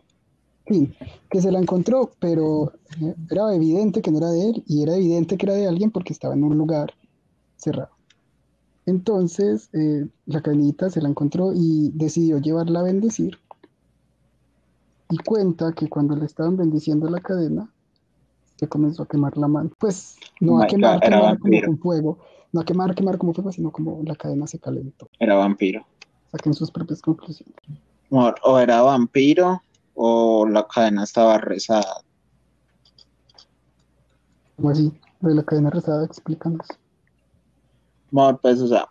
Sí, 0.67 0.93
que 1.29 1.41
se 1.41 1.51
la 1.51 1.59
encontró, 1.59 2.13
pero 2.21 2.73
era 3.31 3.55
evidente 3.55 4.01
que 4.01 4.11
no 4.11 4.19
era 4.19 4.31
de 4.31 4.51
él 4.51 4.65
y 4.67 4.83
era 4.83 4.97
evidente 4.97 5.37
que 5.37 5.47
era 5.47 5.55
de 5.55 5.67
alguien 5.67 5.91
porque 5.91 6.13
estaba 6.13 6.35
en 6.35 6.45
un 6.45 6.57
lugar 6.57 6.95
cerrado. 7.57 7.91
Entonces, 8.87 9.69
eh, 9.73 10.07
la 10.27 10.41
cadenita 10.41 10.91
se 10.91 11.01
la 11.01 11.09
encontró 11.09 11.53
y 11.55 11.91
decidió 11.95 12.39
llevarla 12.39 12.81
a 12.81 12.85
bendecir. 12.85 13.39
Y 15.11 15.19
cuenta 15.19 15.73
que 15.73 15.89
cuando 15.89 16.17
le 16.17 16.27
estaban 16.27 16.57
bendiciendo 16.57 17.09
la 17.09 17.21
cadena, 17.21 17.69
se 18.57 18.69
comenzó 18.69 19.03
a 19.03 19.07
quemar 19.07 19.37
la 19.37 19.49
mano. 19.49 19.71
Pues 19.79 20.17
no 20.41 20.61
a 20.61 20.67
quemar, 20.67 21.01
quemar 21.01 21.39
como 21.39 21.61
con 21.65 21.79
fuego, 21.79 22.19
no 22.53 22.61
a 22.61 22.65
quemar, 22.65 22.95
quemar 22.95 23.19
como 23.19 23.35
fuego, 23.35 23.53
sino 23.53 23.71
como 23.71 24.01
la 24.05 24.15
cadena 24.15 24.47
se 24.47 24.59
calentó. 24.59 25.09
Era 25.19 25.35
vampiro. 25.35 25.85
Saquen 26.31 26.55
sus 26.55 26.71
propias 26.71 27.03
conclusiones. 27.03 27.55
O 28.11 28.59
era 28.59 28.83
vampiro 28.83 29.61
o 29.95 30.47
la 30.47 30.67
cadena 30.67 31.05
estaba 31.05 31.39
rezada. 31.39 32.03
¿Cómo 34.57 34.71
así? 34.71 34.93
De 35.21 35.35
la 35.35 35.43
cadena 35.43 35.71
rezada, 35.71 36.05
explícanos. 36.05 36.67
Bueno, 38.11 38.39
pues, 38.43 38.61
o 38.61 38.69
sea, 38.69 38.89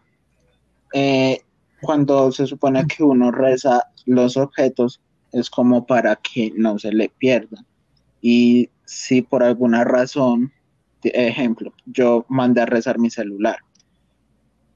eh, 0.93 1.41
cuando 1.81 2.31
se 2.31 2.48
supone 2.48 2.86
que 2.88 3.03
uno 3.03 3.31
reza 3.31 3.88
los 4.05 4.38
objetos, 4.38 5.01
es 5.31 5.50
como 5.50 5.86
para 5.86 6.15
que 6.17 6.51
no 6.55 6.77
se 6.77 6.91
le 6.91 7.10
pierdan. 7.10 7.65
Y 8.22 8.70
si 8.86 9.22
por 9.22 9.43
alguna 9.43 9.84
razón, 9.84 10.51
ejemplo, 11.03 11.74
yo 11.86 12.25
mandé 12.29 12.62
a 12.62 12.65
rezar 12.65 13.00
mi 13.00 13.10
celular 13.10 13.58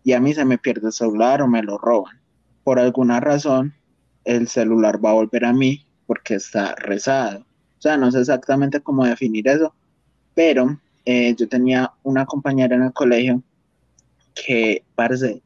y 0.04 0.14
a 0.14 0.20
mí 0.20 0.34
se 0.34 0.46
me 0.46 0.58
pierde 0.58 0.88
el 0.88 0.94
celular 0.94 1.42
o 1.42 1.48
me 1.48 1.62
lo 1.62 1.78
roban, 1.78 2.20
por 2.64 2.80
alguna 2.80 3.20
razón, 3.20 3.74
el 4.24 4.48
celular 4.48 5.04
va 5.04 5.12
a 5.12 5.16
volver 5.16 5.46
a 5.46 5.54
mí 5.54 5.85
porque 6.08 6.36
está 6.36 6.76
rezado. 6.76 7.40
O 7.40 7.82
sea, 7.82 7.98
no 7.98 8.12
sé 8.12 8.20
exactamente 8.20 8.82
cómo 8.82 9.06
definir 9.06 9.48
eso, 9.48 9.74
pero 10.34 10.80
eh, 11.06 11.36
yo 11.36 11.48
tenía 11.48 11.92
una 12.04 12.26
compañera 12.26 12.76
en 12.76 12.84
el 12.84 12.94
colegio 12.94 13.44
que 14.34 14.84
parece 14.96 15.42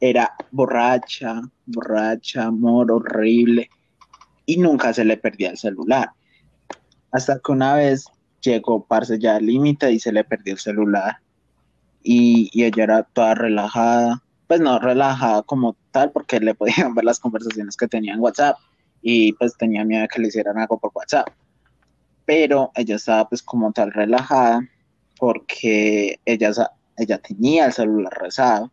era 0.00 0.32
borracha, 0.50 1.42
borracha, 1.66 2.44
amor 2.44 2.90
horrible, 2.90 3.68
y 4.46 4.56
nunca 4.56 4.94
se 4.94 5.04
le 5.04 5.16
perdía 5.16 5.50
el 5.50 5.58
celular. 5.58 6.10
Hasta 7.12 7.38
que 7.38 7.52
una 7.52 7.74
vez 7.74 8.06
llegó, 8.40 8.84
parce, 8.84 9.18
ya 9.18 9.36
al 9.36 9.46
límite 9.46 9.92
y 9.92 10.00
se 10.00 10.12
le 10.12 10.24
perdió 10.24 10.54
el 10.54 10.58
celular. 10.58 11.18
Y, 12.02 12.48
y, 12.52 12.64
ella 12.64 12.84
era 12.84 13.02
toda 13.02 13.34
relajada, 13.34 14.22
pues 14.46 14.60
no 14.60 14.78
relajada 14.78 15.42
como 15.42 15.76
tal, 15.90 16.12
porque 16.12 16.40
le 16.40 16.54
podían 16.54 16.94
ver 16.94 17.04
las 17.04 17.20
conversaciones 17.20 17.76
que 17.76 17.88
tenía 17.88 18.14
en 18.14 18.20
WhatsApp 18.20 18.56
y 19.02 19.32
pues 19.34 19.56
tenía 19.56 19.84
miedo 19.84 20.02
de 20.02 20.08
que 20.08 20.20
le 20.20 20.28
hicieran 20.28 20.58
algo 20.58 20.78
por 20.78 20.90
WhatsApp. 20.94 21.28
Pero 22.24 22.70
ella 22.74 22.96
estaba 22.96 23.28
pues 23.28 23.42
como 23.42 23.72
tal 23.72 23.92
relajada 23.92 24.60
porque 25.18 26.18
ella, 26.24 26.52
ella 26.96 27.18
tenía 27.18 27.66
el 27.66 27.72
celular 27.72 28.12
rezado. 28.20 28.70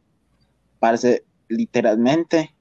Parece 0.80 1.24
literalmente 1.50 2.54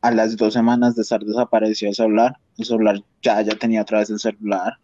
a 0.00 0.10
las 0.10 0.36
dos 0.36 0.54
semanas 0.54 0.94
de 0.94 1.02
estar 1.02 1.20
desaparecido 1.20 1.90
el 1.90 1.96
celular, 1.96 2.36
el 2.56 2.64
celular 2.64 3.02
ya, 3.22 3.42
ya 3.42 3.54
tenía 3.56 3.82
otra 3.82 3.98
vez 4.00 4.10
el 4.10 4.18
celular. 4.18 4.74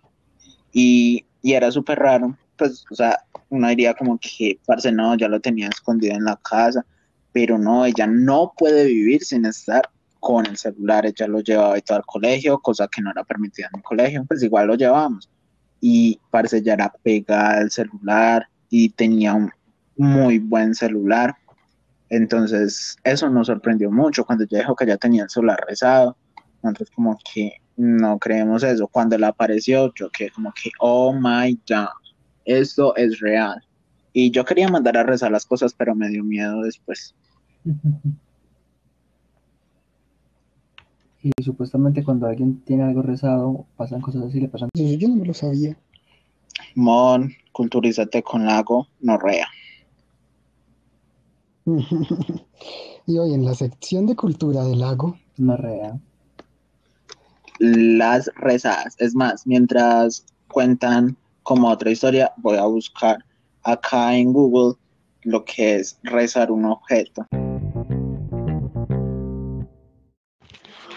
Y, 0.73 1.25
y 1.43 1.53
era 1.53 1.71
súper 1.71 1.99
raro, 2.01 2.37
pues, 2.57 2.85
o 2.91 2.95
sea, 2.95 3.19
uno 3.49 3.69
diría 3.69 3.95
como 3.95 4.19
que, 4.19 4.59
parce, 4.67 4.91
no, 4.91 5.17
ya 5.17 5.29
lo 5.29 5.41
tenía 5.41 5.69
escondido 5.69 6.15
en 6.15 6.25
la 6.25 6.37
casa, 6.37 6.85
pero 7.33 7.59
no, 7.59 7.85
ella 7.85 8.07
no 8.07 8.53
puede 8.57 8.87
vivir 8.87 9.25
sin 9.25 9.45
estar 9.47 9.89
con 10.25 10.47
el 10.47 10.57
celular, 10.57 11.05
ella 11.05 11.27
lo 11.27 11.41
llevaba 11.41 11.79
todo 11.83 11.99
al 11.99 12.07
colegio, 12.07 12.59
cosa 12.59 12.89
que 12.89 13.03
no 13.03 13.11
era 13.11 13.25
permitida 13.25 13.69
en 13.71 13.81
el 13.81 13.83
colegio, 13.83 14.25
pues 14.27 14.43
igual 14.43 14.69
lo 14.69 14.75
llevábamos. 14.75 15.31
Y 15.83 16.19
parece 16.31 16.63
ya 16.63 16.73
era 16.73 16.91
pegada 17.03 17.59
al 17.59 17.71
celular 17.71 18.49
y 18.71 18.89
tenía 18.89 19.35
un 19.35 19.51
muy 19.99 20.39
buen 20.39 20.75
celular. 20.75 21.37
Entonces, 22.09 22.97
eso 23.05 23.29
nos 23.29 23.49
sorprendió 23.49 23.91
mucho 23.91 24.25
cuando 24.25 24.45
ella 24.45 24.61
dijo 24.61 24.75
que 24.75 24.87
ya 24.87 24.97
tenía 24.97 25.25
el 25.25 25.29
celular 25.29 25.63
rezado. 25.69 26.17
Nosotros 26.63 26.91
como 26.95 27.19
que 27.35 27.59
no 27.77 28.19
creemos 28.19 28.63
eso. 28.63 28.89
Cuando 28.89 29.19
le 29.19 29.27
apareció, 29.27 29.93
yo 29.95 30.09
que 30.09 30.31
como 30.31 30.55
que, 30.55 30.71
oh 30.79 31.13
my 31.13 31.61
god, 31.69 31.89
esto 32.47 32.97
es 32.97 33.21
real. 33.21 33.63
Y 34.15 34.31
yo 34.31 34.43
quería 34.47 34.69
mandar 34.69 34.97
a 34.97 35.03
rezar 35.03 35.31
las 35.31 35.45
cosas, 35.45 35.75
pero 35.75 35.95
me 35.95 36.09
dio 36.09 36.25
miedo 36.25 36.63
después. 36.63 37.15
Y 41.25 41.43
supuestamente 41.43 42.05
cuando 42.05 42.27
alguien 42.27 42.61
tiene 42.65 42.83
algo 42.83 43.01
rezado, 43.01 43.65
pasan 43.79 44.03
cosas 44.03 44.25
así, 44.25 44.41
le 44.41 44.49
pasan 44.49 44.69
Yo 44.75 45.09
no 45.09 45.17
me 45.17 45.25
lo 45.25 45.33
sabía. 45.33 45.75
Mon, 46.75 47.33
culturízate 47.51 48.23
con 48.23 48.45
lago, 48.45 48.89
no 49.01 49.17
rea. 49.17 49.49
y 53.07 53.19
hoy 53.19 53.33
en 53.33 53.47
la 53.47 53.55
sección 53.55 54.05
de 54.05 54.17
cultura 54.17 54.65
del 54.65 54.81
lago. 54.81 55.19
No 55.39 55.57
rea. 55.57 55.99
Las 57.59 58.31
rezadas. 58.37 58.95
Es 58.99 59.15
más, 59.15 59.47
mientras 59.47 60.27
cuentan 60.49 61.17
como 61.43 61.71
otra 61.71 61.91
historia, 61.91 62.35
voy 62.37 62.59
a 62.59 62.67
buscar 62.67 63.25
acá 63.63 64.15
en 64.15 64.35
Google 64.35 64.75
lo 65.23 65.43
que 65.47 65.77
es 65.77 65.99
rezar 66.03 66.51
un 66.51 66.67
objeto. 66.67 67.27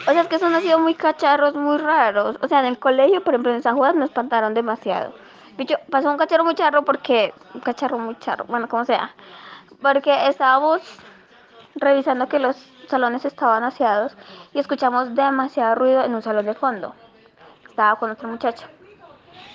O 0.07 0.11
sea, 0.11 0.21
es 0.21 0.27
que 0.29 0.39
son 0.39 0.55
han 0.55 0.81
muy 0.81 0.95
cacharros, 0.95 1.53
muy 1.55 1.77
raros. 1.77 2.37
O 2.41 2.47
sea, 2.47 2.61
en 2.61 2.65
el 2.65 2.79
colegio, 2.79 3.23
por 3.23 3.33
ejemplo, 3.33 3.53
en 3.53 3.61
San 3.61 3.75
Juan, 3.75 3.99
nos 3.99 4.09
espantaron 4.09 4.53
demasiado. 4.53 5.13
Bicho, 5.57 5.75
pasó 5.91 6.09
un 6.09 6.17
cacharro 6.17 6.45
muy 6.45 6.55
charro 6.55 6.83
porque... 6.85 7.33
Un 7.53 7.59
cacharro 7.59 7.99
muy 7.99 8.15
charro, 8.19 8.45
bueno, 8.45 8.69
como 8.69 8.85
sea. 8.85 9.13
Porque 9.81 10.27
estábamos 10.27 10.81
revisando 11.75 12.29
que 12.29 12.39
los 12.39 12.55
salones 12.87 13.25
estaban 13.25 13.63
aseados 13.63 14.15
y 14.53 14.59
escuchamos 14.59 15.13
demasiado 15.13 15.75
ruido 15.75 16.03
en 16.05 16.15
un 16.15 16.21
salón 16.21 16.45
de 16.45 16.53
fondo. 16.53 16.95
Estaba 17.69 17.99
con 17.99 18.09
otro 18.09 18.29
muchacho 18.29 18.65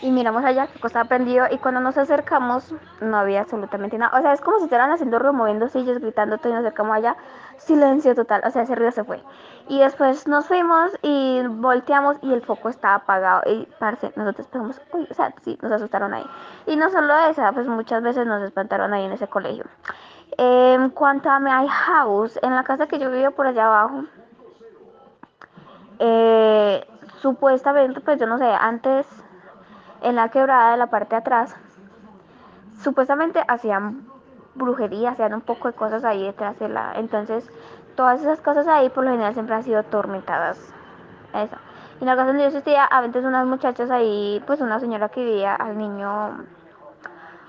y 0.03 0.11
miramos 0.11 0.45
allá 0.45 0.67
qué 0.67 0.81
cosa 0.81 1.01
aprendido 1.01 1.47
y 1.51 1.59
cuando 1.59 1.81
nos 1.81 1.97
acercamos 1.97 2.75
no 3.01 3.17
había 3.17 3.43
absolutamente 3.43 3.97
nada. 3.97 4.19
O 4.19 4.21
sea, 4.21 4.33
es 4.33 4.41
como 4.41 4.59
si 4.59 4.65
estuvieran 4.65 4.91
haciendo 4.91 5.19
ruido, 5.19 5.33
moviendo 5.33 5.69
sillas, 5.69 5.99
gritando 5.99 6.39
todo 6.39 6.51
y 6.51 6.57
nos 6.57 6.65
acercamos 6.65 6.97
allá. 6.97 7.17
Silencio 7.57 8.15
total, 8.17 8.43
o 8.45 8.51
sea, 8.51 8.63
ese 8.63 8.75
ruido 8.75 8.91
se 8.91 9.05
fue. 9.05 9.23
Y 9.69 9.79
después 9.79 10.27
nos 10.27 10.47
fuimos 10.47 10.91
y 11.03 11.43
volteamos 11.47 12.17
y 12.21 12.33
el 12.33 12.43
foco 12.43 12.69
estaba 12.69 12.97
apagado. 12.97 13.43
Y 13.47 13.69
parce, 13.79 14.13
nosotros 14.17 14.49
pensamos, 14.49 14.81
uy, 14.93 15.07
o 15.09 15.15
sea, 15.15 15.33
sí, 15.45 15.57
nos 15.63 15.71
asustaron 15.71 16.13
ahí. 16.13 16.27
Y 16.67 16.75
no 16.75 16.91
solo 16.91 17.17
esa, 17.31 17.53
pues 17.53 17.67
muchas 17.69 18.03
veces 18.03 18.27
nos 18.27 18.43
espantaron 18.43 18.93
ahí 18.93 19.05
en 19.05 19.13
ese 19.13 19.29
colegio. 19.29 19.65
En 20.37 20.91
cuanto 20.91 21.31
a 21.31 21.39
my 21.39 21.69
house, 21.69 22.39
en 22.43 22.57
la 22.57 22.65
casa 22.65 22.89
que 22.89 22.99
yo 22.99 23.09
vivía 23.09 23.31
por 23.31 23.47
allá 23.47 23.67
abajo, 23.67 24.05
eh, 26.01 26.85
supuestamente, 27.21 28.01
pues 28.01 28.19
yo 28.19 28.27
no 28.27 28.39
sé, 28.39 28.47
antes 28.47 29.07
en 30.03 30.17
la 30.17 30.29
quebrada 30.29 30.73
de 30.73 30.77
la 30.77 30.89
parte 30.89 31.15
de 31.15 31.21
atrás, 31.21 31.57
supuestamente 32.83 33.43
hacían 33.49 34.07
brujería, 34.55 35.11
hacían 35.11 35.35
un 35.35 35.41
poco 35.41 35.69
de 35.69 35.75
cosas 35.75 36.05
ahí 36.05 36.25
detrás 36.25 36.59
de 36.59 36.69
la... 36.69 36.93
Entonces, 36.97 37.49
todas 37.95 38.21
esas 38.21 38.41
cosas 38.41 38.67
ahí 38.67 38.89
por 38.91 39.05
lo 39.05 39.11
general 39.11 39.33
siempre 39.35 39.55
han 39.55 39.63
sido 39.63 39.83
tormentadas. 39.85 40.59
Eso. 41.35 41.57
En 42.01 42.07
la 42.07 42.17
casa 42.17 42.29
donde 42.29 42.43
yo 42.43 42.49
existía, 42.49 42.85
a 42.85 43.01
veces 43.01 43.25
unas 43.25 43.47
muchachas 43.47 43.91
ahí, 43.91 44.43
pues 44.47 44.61
una 44.61 44.81
señora 44.81 45.09
que 45.09 45.25
vivía 45.25 45.55
al 45.55 45.79
niño, 45.79 46.45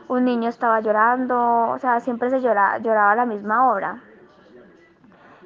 un 0.08 0.26
niño 0.26 0.50
estaba 0.50 0.80
llorando, 0.80 1.70
o 1.70 1.80
sea, 1.80 2.00
siempre 2.00 2.30
se 2.30 2.39
lloraba, 2.39 3.16
la 3.16 3.26
misma 3.26 3.72
hora. 3.72 4.00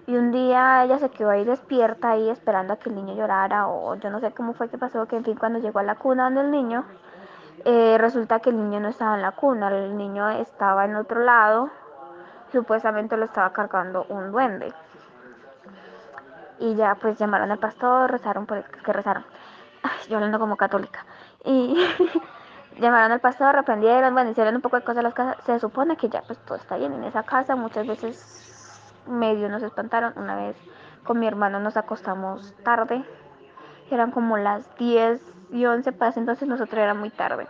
Y 0.08 0.15
un 0.15 0.32
día 0.32 0.86
ella 0.86 1.00
se 1.00 1.10
quedó 1.10 1.32
ahí 1.32 1.43
despierta 1.43 2.12
ahí 2.12 2.30
esperando 2.30 2.72
a 2.72 2.78
que 2.78 2.88
el 2.88 2.96
niño 2.96 3.13
llorara 3.13 3.67
o 3.67 3.93
yo 3.96 4.10
no 4.10 4.22
sé 4.22 4.32
cómo 4.32 4.54
fue 4.54 4.70
que 4.70 4.78
pasó, 4.78 5.06
que 5.06 5.17
en 5.17 5.26
fin 5.26 5.36
cuando 5.36 5.60
llegó 5.60 5.80
a 5.80 5.84
la 5.84 5.96
cuna 5.96 6.24
donde 6.24 6.39
el 6.39 6.50
niño, 6.50 6.86
eh, 7.65 7.98
resulta 8.00 8.39
que 8.39 8.52
el 8.52 8.56
niño 8.56 8.80
no 8.80 8.88
estaba 8.88 9.15
en 9.15 9.22
la 9.22 9.34
cuna, 9.34 9.67
el 9.67 9.98
niño 9.98 10.30
estaba 10.30 10.86
en 10.86 10.96
otro 10.96 11.20
lado, 11.20 11.70
supuestamente 12.54 13.17
lo 13.17 13.26
estaba 13.26 13.52
cargando 13.52 14.06
un 14.08 14.32
duende. 14.32 14.74
Y 16.60 16.76
ya 16.76 16.96
pues 16.96 17.20
llamaron 17.20 17.52
al 17.52 17.60
pastor, 17.60 18.10
rezaron 18.10 18.46
por 18.46 18.60
el 18.60 18.63
que 18.63 18.93
rezaron. 18.93 19.26
yo 20.08 20.15
hablando 20.15 20.39
como 20.39 20.56
católica. 20.56 21.06
Y 21.43 21.86
llamaron 22.80 23.12
al 23.12 23.20
pastor, 23.20 23.54
reprendieron, 23.54 24.13
bueno, 24.13 24.30
hicieron 24.30 24.56
un 24.56 24.62
poco 24.62 24.78
de 24.78 24.86
cosas 24.86 25.04
las 25.04 25.13
casas. 25.13 25.43
Se 25.43 25.60
supone 25.60 25.98
que 25.98 26.08
ya 26.08 26.22
pues 26.22 26.39
todo 26.46 26.58
está 26.58 26.78
bien 26.78 26.93
en 26.93 27.04
esa 27.04 27.24
casa, 27.24 27.58
muchas 27.58 27.86
veces 27.86 28.57
medio 29.08 29.50
nos 29.50 29.63
espantaron. 29.63 30.13
Una 30.15 30.36
vez 30.36 30.56
con 31.04 31.20
mi 31.20 31.28
hermano 31.28 31.60
nos 31.60 31.78
acostamos 31.78 32.54
tarde, 32.63 33.04
eran 33.89 34.12
como 34.12 34.38
las 34.38 34.76
10 34.78 35.22
y 35.52 35.65
11 35.65 35.93
para 35.93 36.13
entonces 36.15 36.48
nosotros 36.48 36.78
era 36.78 36.93
muy 36.93 37.10
tarde. 37.10 37.48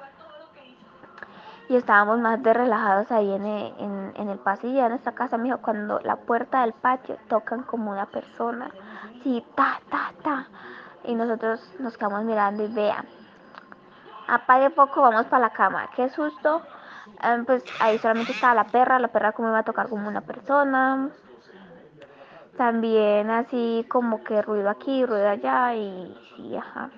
Y 1.70 1.76
estábamos 1.76 2.20
más 2.20 2.41
de 2.43 2.54
relajados 2.54 3.12
ahí 3.12 3.30
en 3.34 3.46
el, 3.46 4.13
en, 4.15 4.30
el 4.30 4.38
pasillo 4.38 4.84
de 4.84 4.89
nuestra 4.89 5.12
casa, 5.12 5.38
mijo, 5.38 5.58
cuando 5.58 6.00
la 6.00 6.15
puerta 6.15 6.62
del 6.62 6.72
patio 6.72 7.17
tocan 7.28 7.63
como 7.63 7.91
una 7.91 8.06
persona, 8.06 8.72
así, 9.20 9.43
ta, 9.54 9.82
ta, 9.89 10.13
ta. 10.24 10.48
Y 11.04 11.13
nosotros 11.15 11.74
nos 11.80 11.98
quedamos 11.98 12.24
mirando 12.24 12.63
y 12.63 12.67
vean. 12.67 13.06
Apague 14.30 14.70
poco, 14.70 15.02
vamos 15.02 15.26
para 15.26 15.48
la 15.48 15.50
cama. 15.50 15.89
Qué 15.93 16.10
susto. 16.10 16.62
Em, 17.22 17.43
pues 17.46 17.63
ahí 17.82 17.98
solamente 17.98 18.32
estaba 18.32 18.54
la 18.54 18.65
perra, 18.65 19.00
la 19.00 19.10
perra 19.10 19.34
como 19.34 19.50
iba 19.50 19.60
a 19.60 19.63
tocar 19.63 19.89
como 19.89 20.08
una 20.08 20.22
persona 20.22 21.10
también 22.58 23.30
así 23.30 23.86
como 23.89 24.24
que 24.24 24.41
ruido 24.41 24.70
aquí, 24.70 25.06
ruido 25.06 25.30
allá 25.30 25.76
y, 25.76 26.13
y 26.39 26.56
ajá. 26.56 26.91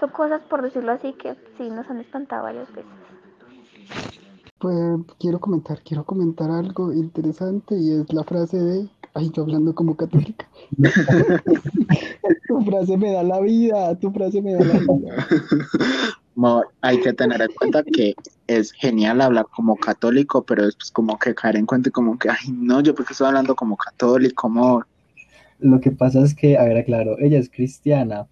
Son 0.00 0.10
cosas, 0.10 0.40
por 0.42 0.62
decirlo 0.62 0.92
así, 0.92 1.12
que 1.14 1.34
sí 1.56 1.70
nos 1.70 1.88
han 1.90 2.00
espantado 2.00 2.44
varias 2.44 2.70
veces. 2.72 2.90
Pues 4.58 4.76
quiero 5.18 5.38
comentar, 5.38 5.80
quiero 5.82 6.04
comentar 6.04 6.50
algo 6.50 6.92
interesante 6.92 7.76
y 7.76 7.92
es 7.92 8.12
la 8.12 8.24
frase 8.24 8.58
de, 8.58 8.88
ay, 9.18 9.30
yo 9.34 9.42
hablando 9.42 9.74
como 9.74 9.96
católica. 9.96 10.48
tu 12.48 12.62
frase 12.64 12.96
me 12.96 13.12
da 13.12 13.22
la 13.22 13.40
vida, 13.40 13.98
tu 13.98 14.10
frase 14.10 14.40
me 14.40 14.54
da 14.54 14.64
la 14.64 14.78
vida. 14.78 15.26
hay 16.80 17.00
que 17.00 17.12
tener 17.12 17.40
en 17.42 17.52
cuenta 17.52 17.82
que 17.82 18.14
es 18.46 18.72
genial 18.72 19.20
hablar 19.20 19.46
como 19.54 19.76
católico, 19.76 20.42
pero 20.44 20.64
después 20.64 20.90
como 20.90 21.18
que 21.18 21.34
caer 21.34 21.56
en 21.56 21.66
cuenta 21.66 21.90
como 21.90 22.18
que, 22.18 22.30
ay, 22.30 22.52
no, 22.52 22.80
yo 22.80 22.94
porque 22.94 23.12
estoy 23.12 23.26
hablando 23.26 23.54
como 23.56 23.76
católico, 23.76 24.46
amor. 24.46 24.86
Lo 25.58 25.80
que 25.80 25.90
pasa 25.90 26.22
es 26.22 26.34
que, 26.34 26.56
a 26.56 26.64
ver, 26.64 26.84
claro, 26.84 27.18
ella 27.18 27.38
es 27.38 27.50
cristiana 27.50 28.26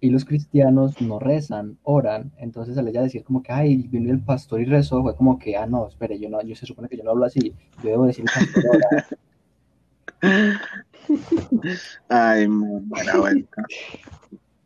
y 0.00 0.10
los 0.10 0.24
cristianos 0.24 1.00
no 1.00 1.20
rezan, 1.20 1.78
oran, 1.84 2.32
entonces 2.38 2.76
al 2.76 2.88
ella 2.88 3.02
decir 3.02 3.22
como 3.22 3.40
que, 3.42 3.52
ay, 3.52 3.76
vino 3.76 4.10
el 4.10 4.20
pastor 4.20 4.60
y 4.60 4.64
rezó, 4.64 5.00
fue 5.02 5.14
como 5.14 5.38
que, 5.38 5.56
ah, 5.56 5.66
no, 5.66 5.86
espere, 5.86 6.18
yo 6.18 6.28
no, 6.28 6.42
yo 6.42 6.56
se 6.56 6.66
supone 6.66 6.88
que 6.88 6.96
yo 6.96 7.04
no 7.04 7.12
hablo 7.12 7.26
así, 7.26 7.54
yo 7.84 7.90
debo 7.90 8.06
decir 8.06 8.24
pastor 8.24 8.64
ora. 8.68 9.06
ay, 12.08 12.46
buena 12.46 13.16
vuelta. 13.16 13.64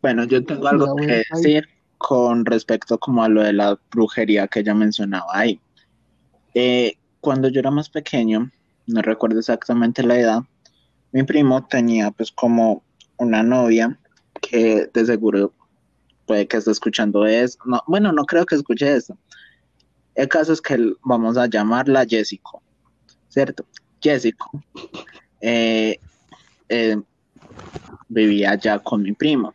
Bueno, 0.02 0.24
yo 0.24 0.44
tengo 0.44 0.68
algo 0.68 0.96
que 0.96 1.22
decir 1.32 1.68
con 1.98 2.44
respecto 2.44 2.98
como 2.98 3.24
a 3.24 3.28
lo 3.28 3.42
de 3.42 3.52
la 3.52 3.78
brujería 3.90 4.46
que 4.48 4.60
ella 4.60 4.74
mencionaba 4.74 5.26
ahí. 5.32 5.60
Eh, 6.54 6.96
cuando 7.20 7.48
yo 7.48 7.60
era 7.60 7.70
más 7.70 7.88
pequeño, 7.88 8.50
no 8.86 9.02
recuerdo 9.02 9.38
exactamente 9.38 10.02
la 10.02 10.18
edad, 10.18 10.42
mi 11.12 11.22
primo 11.22 11.66
tenía 11.66 12.10
pues 12.10 12.30
como 12.30 12.82
una 13.16 13.42
novia 13.42 13.98
que 14.40 14.90
de 14.92 15.06
seguro 15.06 15.52
puede 16.26 16.46
que 16.46 16.58
esté 16.58 16.70
escuchando 16.70 17.24
eso. 17.26 17.58
No, 17.64 17.82
bueno, 17.86 18.12
no 18.12 18.24
creo 18.24 18.44
que 18.44 18.56
escuche 18.56 18.94
eso. 18.94 19.16
El 20.14 20.28
caso 20.28 20.52
es 20.52 20.60
que 20.60 20.94
vamos 21.02 21.36
a 21.36 21.46
llamarla 21.46 22.06
Jessica, 22.06 22.58
¿cierto? 23.28 23.66
Jessica 24.00 24.46
eh, 25.40 25.98
eh, 26.68 26.96
vivía 28.08 28.54
ya 28.56 28.78
con 28.78 29.02
mi 29.02 29.12
primo. 29.12 29.54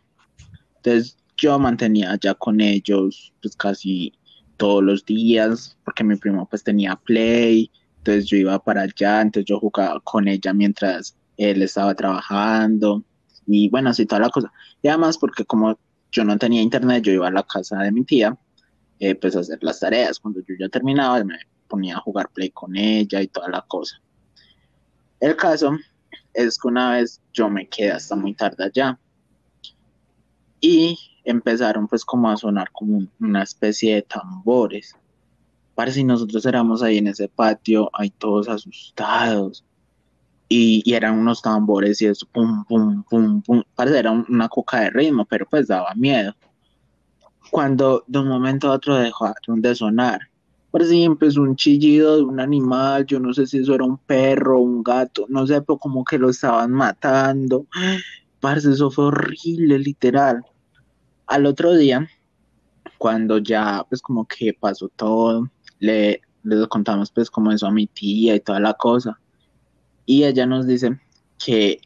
Entonces 0.77 1.17
yo 1.37 1.57
mantenía 1.59 2.17
ya 2.21 2.33
con 2.33 2.61
ellos 2.61 3.33
pues 3.41 3.55
casi 3.55 4.13
todos 4.57 4.83
los 4.83 5.05
días 5.05 5.77
porque 5.83 6.03
mi 6.03 6.15
primo 6.15 6.47
pues 6.47 6.63
tenía 6.63 6.95
play, 6.95 7.71
entonces 7.97 8.25
yo 8.25 8.37
iba 8.37 8.59
para 8.59 8.81
allá, 8.81 9.21
entonces 9.21 9.45
yo 9.45 9.59
jugaba 9.59 9.99
con 10.01 10.27
ella 10.27 10.53
mientras 10.53 11.15
él 11.37 11.61
estaba 11.61 11.95
trabajando 11.95 13.03
y 13.47 13.69
bueno, 13.69 13.89
así 13.89 14.05
toda 14.05 14.21
la 14.21 14.29
cosa. 14.29 14.51
Y 14.81 14.87
además 14.87 15.17
porque 15.17 15.45
como 15.45 15.77
yo 16.11 16.23
no 16.23 16.37
tenía 16.37 16.61
internet, 16.61 17.03
yo 17.03 17.11
iba 17.13 17.27
a 17.27 17.31
la 17.31 17.43
casa 17.43 17.79
de 17.79 17.91
mi 17.91 18.03
tía, 18.03 18.37
eh, 18.99 19.15
pues 19.15 19.35
a 19.35 19.39
hacer 19.39 19.59
las 19.61 19.79
tareas. 19.79 20.19
Cuando 20.19 20.41
yo 20.41 20.55
ya 20.59 20.69
terminaba, 20.69 21.23
me 21.23 21.37
ponía 21.67 21.97
a 21.97 22.01
jugar 22.01 22.29
play 22.33 22.49
con 22.51 22.75
ella 22.75 23.21
y 23.21 23.27
toda 23.27 23.49
la 23.49 23.61
cosa. 23.61 24.01
El 25.21 25.35
caso 25.35 25.77
es 26.33 26.57
que 26.57 26.67
una 26.67 26.93
vez 26.93 27.21
yo 27.31 27.47
me 27.47 27.67
quedé 27.69 27.91
hasta 27.91 28.15
muy 28.15 28.33
tarde 28.33 28.65
allá 28.65 28.99
y 30.59 30.97
empezaron 31.23 31.87
pues 31.87 32.03
como 32.03 32.27
a 32.29 32.37
sonar 32.37 32.71
como 32.71 33.07
una 33.19 33.43
especie 33.43 33.95
de 33.95 34.01
tambores. 34.01 34.95
Parece 35.75 35.99
si 35.99 36.03
nosotros 36.03 36.43
éramos 36.47 36.81
ahí 36.81 36.97
en 36.97 37.07
ese 37.07 37.27
patio, 37.27 37.91
ahí 37.93 38.09
todos 38.09 38.49
asustados. 38.49 39.63
Y, 40.49 40.91
eran 40.91 41.17
unos 41.17 41.41
tambores 41.41 42.01
y 42.01 42.07
eso, 42.07 42.27
pum, 42.29 42.65
pum, 42.65 43.03
pum, 43.03 43.41
pum. 43.41 43.63
Parece 43.75 43.99
era 43.99 44.11
una 44.11 44.49
coca 44.49 44.81
de 44.81 44.89
ritmo, 44.89 45.23
pero 45.25 45.47
pues 45.47 45.67
daba 45.67 45.93
miedo. 45.95 46.35
Cuando 47.51 48.03
de 48.07 48.19
un 48.19 48.27
momento 48.27 48.69
a 48.69 48.73
otro 48.73 48.95
dejaron 48.95 49.61
de 49.61 49.75
sonar, 49.75 50.30
parece 50.71 50.91
que 50.93 51.03
empezó 51.03 51.41
un 51.41 51.55
chillido 51.55 52.15
de 52.15 52.23
un 52.23 52.39
animal, 52.39 53.05
yo 53.05 53.19
no 53.19 53.33
sé 53.33 53.45
si 53.45 53.59
eso 53.59 53.75
era 53.75 53.83
un 53.83 53.97
perro, 53.97 54.59
un 54.59 54.83
gato, 54.83 55.25
no 55.29 55.45
sé, 55.45 55.61
pero 55.61 55.77
como 55.77 56.03
que 56.03 56.17
lo 56.17 56.29
estaban 56.29 56.71
matando. 56.71 57.67
Parece, 58.39 58.71
eso 58.71 58.89
fue 58.89 59.05
horrible, 59.05 59.77
literal. 59.77 60.43
Al 61.27 61.45
otro 61.45 61.73
día, 61.73 62.07
cuando 62.97 63.37
ya 63.37 63.85
pues 63.89 64.01
como 64.01 64.25
que 64.25 64.53
pasó 64.53 64.89
todo, 64.89 65.49
le, 65.79 66.21
le 66.43 66.67
contamos 66.67 67.11
pues 67.11 67.29
como 67.29 67.51
eso 67.51 67.67
a 67.67 67.71
mi 67.71 67.87
tía 67.87 68.35
y 68.35 68.39
toda 68.39 68.59
la 68.59 68.73
cosa. 68.73 69.19
Y 70.05 70.23
ella 70.23 70.45
nos 70.45 70.67
dice 70.67 70.99
que 71.43 71.79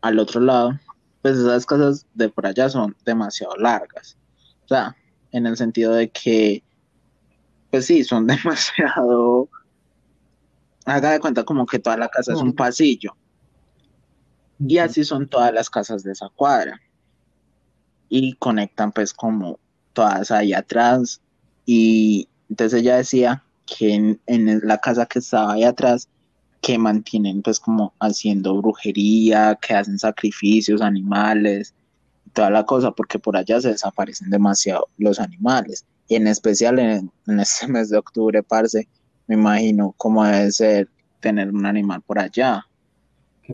al 0.00 0.18
otro 0.18 0.40
lado, 0.40 0.78
pues 1.22 1.38
esas 1.38 1.66
casas 1.66 2.06
de 2.14 2.28
por 2.28 2.46
allá 2.46 2.68
son 2.68 2.96
demasiado 3.04 3.54
largas. 3.56 4.16
O 4.64 4.68
sea, 4.68 4.96
en 5.32 5.46
el 5.46 5.56
sentido 5.56 5.92
de 5.92 6.10
que, 6.10 6.62
pues 7.70 7.86
sí, 7.86 8.04
son 8.04 8.26
demasiado... 8.26 9.48
Haga 10.84 11.12
de 11.12 11.20
cuenta 11.20 11.44
como 11.44 11.66
que 11.66 11.78
toda 11.78 11.98
la 11.98 12.08
casa 12.08 12.32
es 12.32 12.38
un 12.38 12.54
pasillo. 12.54 13.14
Y 14.58 14.78
así 14.78 15.04
son 15.04 15.28
todas 15.28 15.52
las 15.52 15.68
casas 15.68 16.02
de 16.02 16.12
esa 16.12 16.30
cuadra 16.30 16.80
y 18.08 18.32
conectan 18.34 18.92
pues 18.92 19.12
como 19.12 19.58
todas 19.92 20.30
ahí 20.30 20.52
atrás 20.52 21.20
y 21.66 22.28
entonces 22.48 22.80
ella 22.80 22.96
decía 22.96 23.44
que 23.66 24.16
en, 24.26 24.60
la 24.62 24.78
casa 24.78 25.06
que 25.06 25.18
estaba 25.18 25.52
ahí 25.52 25.64
atrás 25.64 26.08
que 26.62 26.78
mantienen 26.78 27.42
pues 27.42 27.60
como 27.60 27.92
haciendo 28.00 28.56
brujería, 28.56 29.58
que 29.60 29.74
hacen 29.74 29.98
sacrificios, 29.98 30.80
animales, 30.80 31.74
toda 32.32 32.50
la 32.50 32.64
cosa, 32.64 32.90
porque 32.90 33.18
por 33.18 33.36
allá 33.36 33.60
se 33.60 33.68
desaparecen 33.68 34.30
demasiado 34.30 34.88
los 34.96 35.20
animales. 35.20 35.84
Y 36.08 36.16
en 36.16 36.26
especial 36.26 36.78
en, 36.78 37.10
en 37.26 37.40
este 37.40 37.66
mes 37.68 37.90
de 37.90 37.98
octubre, 37.98 38.42
parce, 38.42 38.88
me 39.26 39.34
imagino 39.34 39.94
cómo 39.96 40.24
debe 40.24 40.50
ser 40.50 40.88
tener 41.20 41.50
un 41.50 41.66
animal 41.66 42.02
por 42.02 42.18
allá 42.18 42.64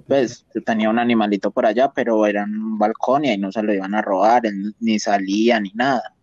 pues 0.01 0.45
tenía 0.65 0.91
un 0.91 0.99
animalito 0.99 1.51
por 1.51 1.67
allá, 1.67 1.93
pero 1.93 2.27
era 2.27 2.45
un 2.45 2.79
balcón 2.79 3.25
y 3.25 3.31
ahí 3.31 3.39
no 3.39 3.53
se 3.53 3.63
lo 3.63 3.73
iban 3.73 3.95
a 3.95 4.03
robar, 4.03 4.43
ni 4.81 4.99
salía 4.99 5.61
ni 5.61 5.71
nada. 5.75 6.15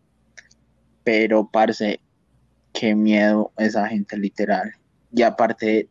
Pero, 1.04 1.50
parce, 1.52 2.00
qué 2.74 2.96
miedo 2.96 3.52
esa 3.58 3.88
gente 3.88 4.18
literal. 4.18 4.74
Y 5.14 5.22
aparte, 5.24 5.90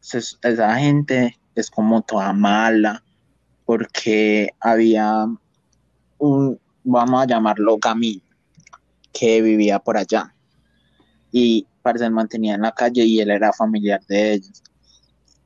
esa 0.00 0.76
gente 0.76 1.36
es 1.54 1.70
como 1.70 2.02
toda 2.02 2.32
mala, 2.32 3.02
porque 3.64 4.50
había 4.60 5.26
un, 6.18 6.60
vamos 6.84 7.22
a 7.22 7.26
llamarlo 7.26 7.78
Gamín, 7.78 8.22
que 9.18 9.42
vivía 9.42 9.78
por 9.78 9.96
allá. 9.96 10.34
Y, 11.32 11.66
parce, 11.82 12.08
mantenía 12.08 12.54
en 12.54 12.62
la 12.62 12.72
calle 12.72 13.04
y 13.04 13.20
él 13.20 13.30
era 13.30 13.52
familiar 13.52 14.00
de 14.08 14.34
ellos. 14.34 14.62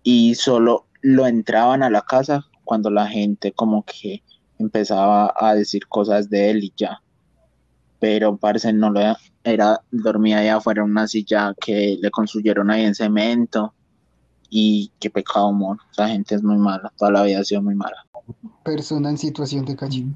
Y 0.03 0.35
solo 0.35 0.87
lo 1.01 1.27
entraban 1.27 1.83
a 1.83 1.91
la 1.91 2.03
casa 2.03 2.45
cuando 2.65 2.91
la 2.91 3.07
gente 3.07 3.53
como 3.53 3.85
que 3.85 4.23
empezaba 4.59 5.33
a 5.37 5.55
decir 5.55 5.87
cosas 5.89 6.29
de 6.29 6.51
él 6.51 6.65
y 6.65 6.73
ya. 6.77 7.03
Pero 7.99 8.37
parece 8.37 8.73
no 8.73 8.91
lo 8.91 9.01
era, 9.45 9.81
dormía 9.91 10.39
allá 10.39 10.57
afuera 10.57 10.83
en 10.83 10.91
una 10.91 11.07
silla 11.07 11.55
que 11.59 11.99
le 12.01 12.11
construyeron 12.11 12.71
ahí 12.71 12.85
en 12.85 12.95
cemento. 12.95 13.75
Y 14.51 14.93
qué 15.01 15.09
pecado, 15.09 15.49
amor. 15.49 15.79
Esa 15.93 16.09
gente 16.09 16.35
es 16.35 16.43
muy 16.43 16.59
mala, 16.59 16.93
toda 16.99 17.11
la 17.11 17.23
vida 17.23 17.41
ha 17.41 17.45
sido 17.45 17.63
muy 17.63 17.75
mala. 17.75 17.97
Persona 18.65 19.09
en 19.09 19.19
situación 19.19 19.65
de 19.65 19.77
calle. 19.77 20.07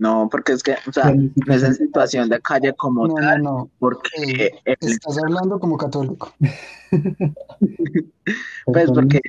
No, 0.00 0.30
porque 0.30 0.52
es 0.52 0.62
que, 0.62 0.76
o 0.88 0.92
sea, 0.94 1.12
no 1.12 1.54
es 1.54 1.62
en 1.62 1.74
situación 1.74 2.30
de 2.30 2.40
calle 2.40 2.72
como 2.72 3.06
no, 3.06 3.14
tal, 3.16 3.42
no, 3.42 3.50
no. 3.50 3.70
porque... 3.78 4.50
Eh, 4.64 4.76
estás 4.80 5.18
hablando 5.18 5.60
como 5.60 5.76
católico. 5.76 6.32
pues 8.64 8.90
porque... 8.92 9.20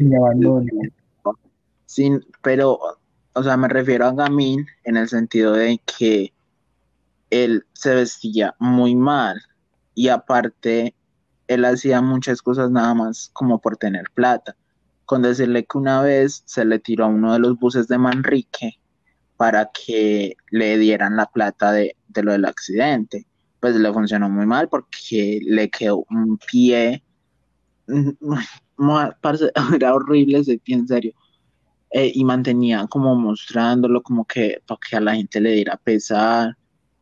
Sin, 1.88 2.25
pero, 2.41 2.79
o 3.34 3.43
sea, 3.43 3.57
me 3.57 3.67
refiero 3.67 4.05
a 4.05 4.13
Gamín 4.13 4.65
en 4.86 4.95
el 4.95 5.10
sentido 5.10 5.51
de 5.51 5.81
que 5.86 6.31
él 7.31 7.65
se 7.73 7.93
vestía 7.93 8.55
muy 8.57 8.95
mal 8.95 9.41
y 9.93 10.07
aparte 10.07 10.95
él 11.47 11.65
hacía 11.65 12.01
muchas 12.01 12.41
cosas 12.41 12.71
nada 12.71 12.93
más 12.93 13.29
como 13.34 13.60
por 13.60 13.75
tener 13.75 14.05
plata. 14.13 14.55
Con 15.03 15.21
decirle 15.21 15.65
que 15.65 15.77
una 15.77 16.01
vez 16.01 16.43
se 16.45 16.63
le 16.63 16.79
tiró 16.79 17.03
a 17.03 17.10
uno 17.10 17.34
de 17.34 17.39
los 17.39 17.60
buses 17.60 17.89
de 17.89 17.97
Manrique 17.97 18.79
para 19.41 19.71
que 19.71 20.36
le 20.51 20.77
dieran 20.77 21.15
la 21.15 21.25
plata 21.25 21.71
de, 21.71 21.95
lo 22.13 22.34
del 22.34 22.45
accidente. 22.45 23.25
Pues 23.60 23.75
le 23.75 23.91
funcionó 23.91 24.30
muy 24.30 24.45
mal 24.45 24.69
porque 24.69 25.39
le 25.43 25.67
quedó 25.67 26.06
un 26.12 26.38
pie, 26.38 27.01
era 29.73 29.95
horrible 29.95 30.38
ese 30.38 30.60
pie 30.60 30.75
en 30.75 30.88
serio. 30.88 31.13
Eh, 31.89 32.12
y 32.13 32.23
mantenía 32.23 32.86
como 32.86 33.15
mostrándolo 33.15 34.04
como 34.04 34.25
que 34.25 34.62
para 34.67 34.80
que 34.88 34.97
a 34.97 35.01
la 35.01 35.15
gente 35.15 35.41
le 35.41 35.54
diera 35.54 35.75
pesar 35.75 36.56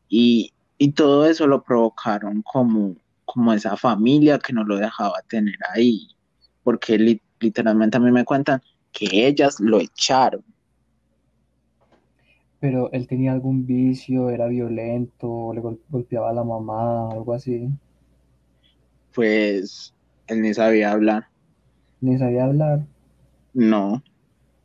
y, 0.08 0.54
todo 0.96 1.26
eso 1.26 1.46
lo 1.46 1.62
provocaron 1.62 2.42
como, 2.44 2.96
como 3.26 3.52
esa 3.52 3.76
familia 3.76 4.40
que 4.40 4.54
no 4.54 4.64
lo 4.64 4.78
dejaba 4.78 5.22
tener 5.28 5.58
ahí, 5.76 6.08
porque 6.64 7.20
literalmente 7.42 7.98
a 7.98 8.00
mí 8.00 8.14
me 8.14 8.24
cuentan 8.24 8.62
que 8.94 9.28
ellas 9.28 9.60
lo 9.60 9.82
echaron 9.82 10.42
pero 12.60 12.92
él 12.92 13.08
tenía 13.08 13.32
algún 13.32 13.66
vicio, 13.66 14.30
era 14.30 14.48
violento, 14.48 15.54
le 15.54 15.62
golpeaba 15.90 16.30
a 16.30 16.34
la 16.34 16.44
mamá, 16.44 17.10
algo 17.12 17.34
así. 17.34 17.70
Pues 19.14 19.94
él 20.28 20.42
ni 20.42 20.54
sabía 20.54 20.92
hablar. 20.92 21.28
¿Ni 22.02 22.18
sabía 22.18 22.46
hablar? 22.46 22.86
No. 23.54 24.04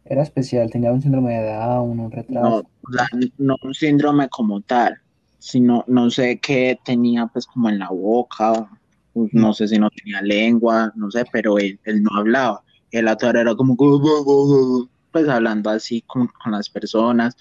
Era 0.05 0.23
especial, 0.23 0.71
tenía 0.71 0.93
un 0.93 1.01
síndrome 1.01 1.35
de 1.35 1.53
Down, 1.53 2.01
un 2.01 2.11
retraso. 2.11 2.67
No, 2.89 3.27
no 3.39 3.57
un 3.63 3.75
síndrome 3.75 4.29
como 4.29 4.61
tal, 4.61 4.99
sino 5.39 5.85
no 5.87 6.11
sé 6.11 6.39
qué 6.39 6.79
tenía 6.85 7.27
pues 7.27 7.47
como 7.47 7.69
en 7.69 7.79
la 7.79 7.89
boca 7.89 8.69
no 9.15 9.53
sé 9.53 9.69
si 9.69 9.79
no 9.79 9.91
tenía 9.91 10.21
lengua, 10.23 10.93
no 10.97 11.11
sé, 11.11 11.25
pero 11.33 11.59
él, 11.59 11.79
él 11.85 12.03
no 12.03 12.11
hablaba. 12.17 12.63
El 12.91 13.09
actor 13.09 13.37
era 13.37 13.55
como, 13.55 13.77
pues 15.11 15.29
hablando 15.29 15.71
así 15.71 16.03
con, 16.03 16.29
con 16.43 16.53
las 16.53 16.69
personas. 16.69 17.37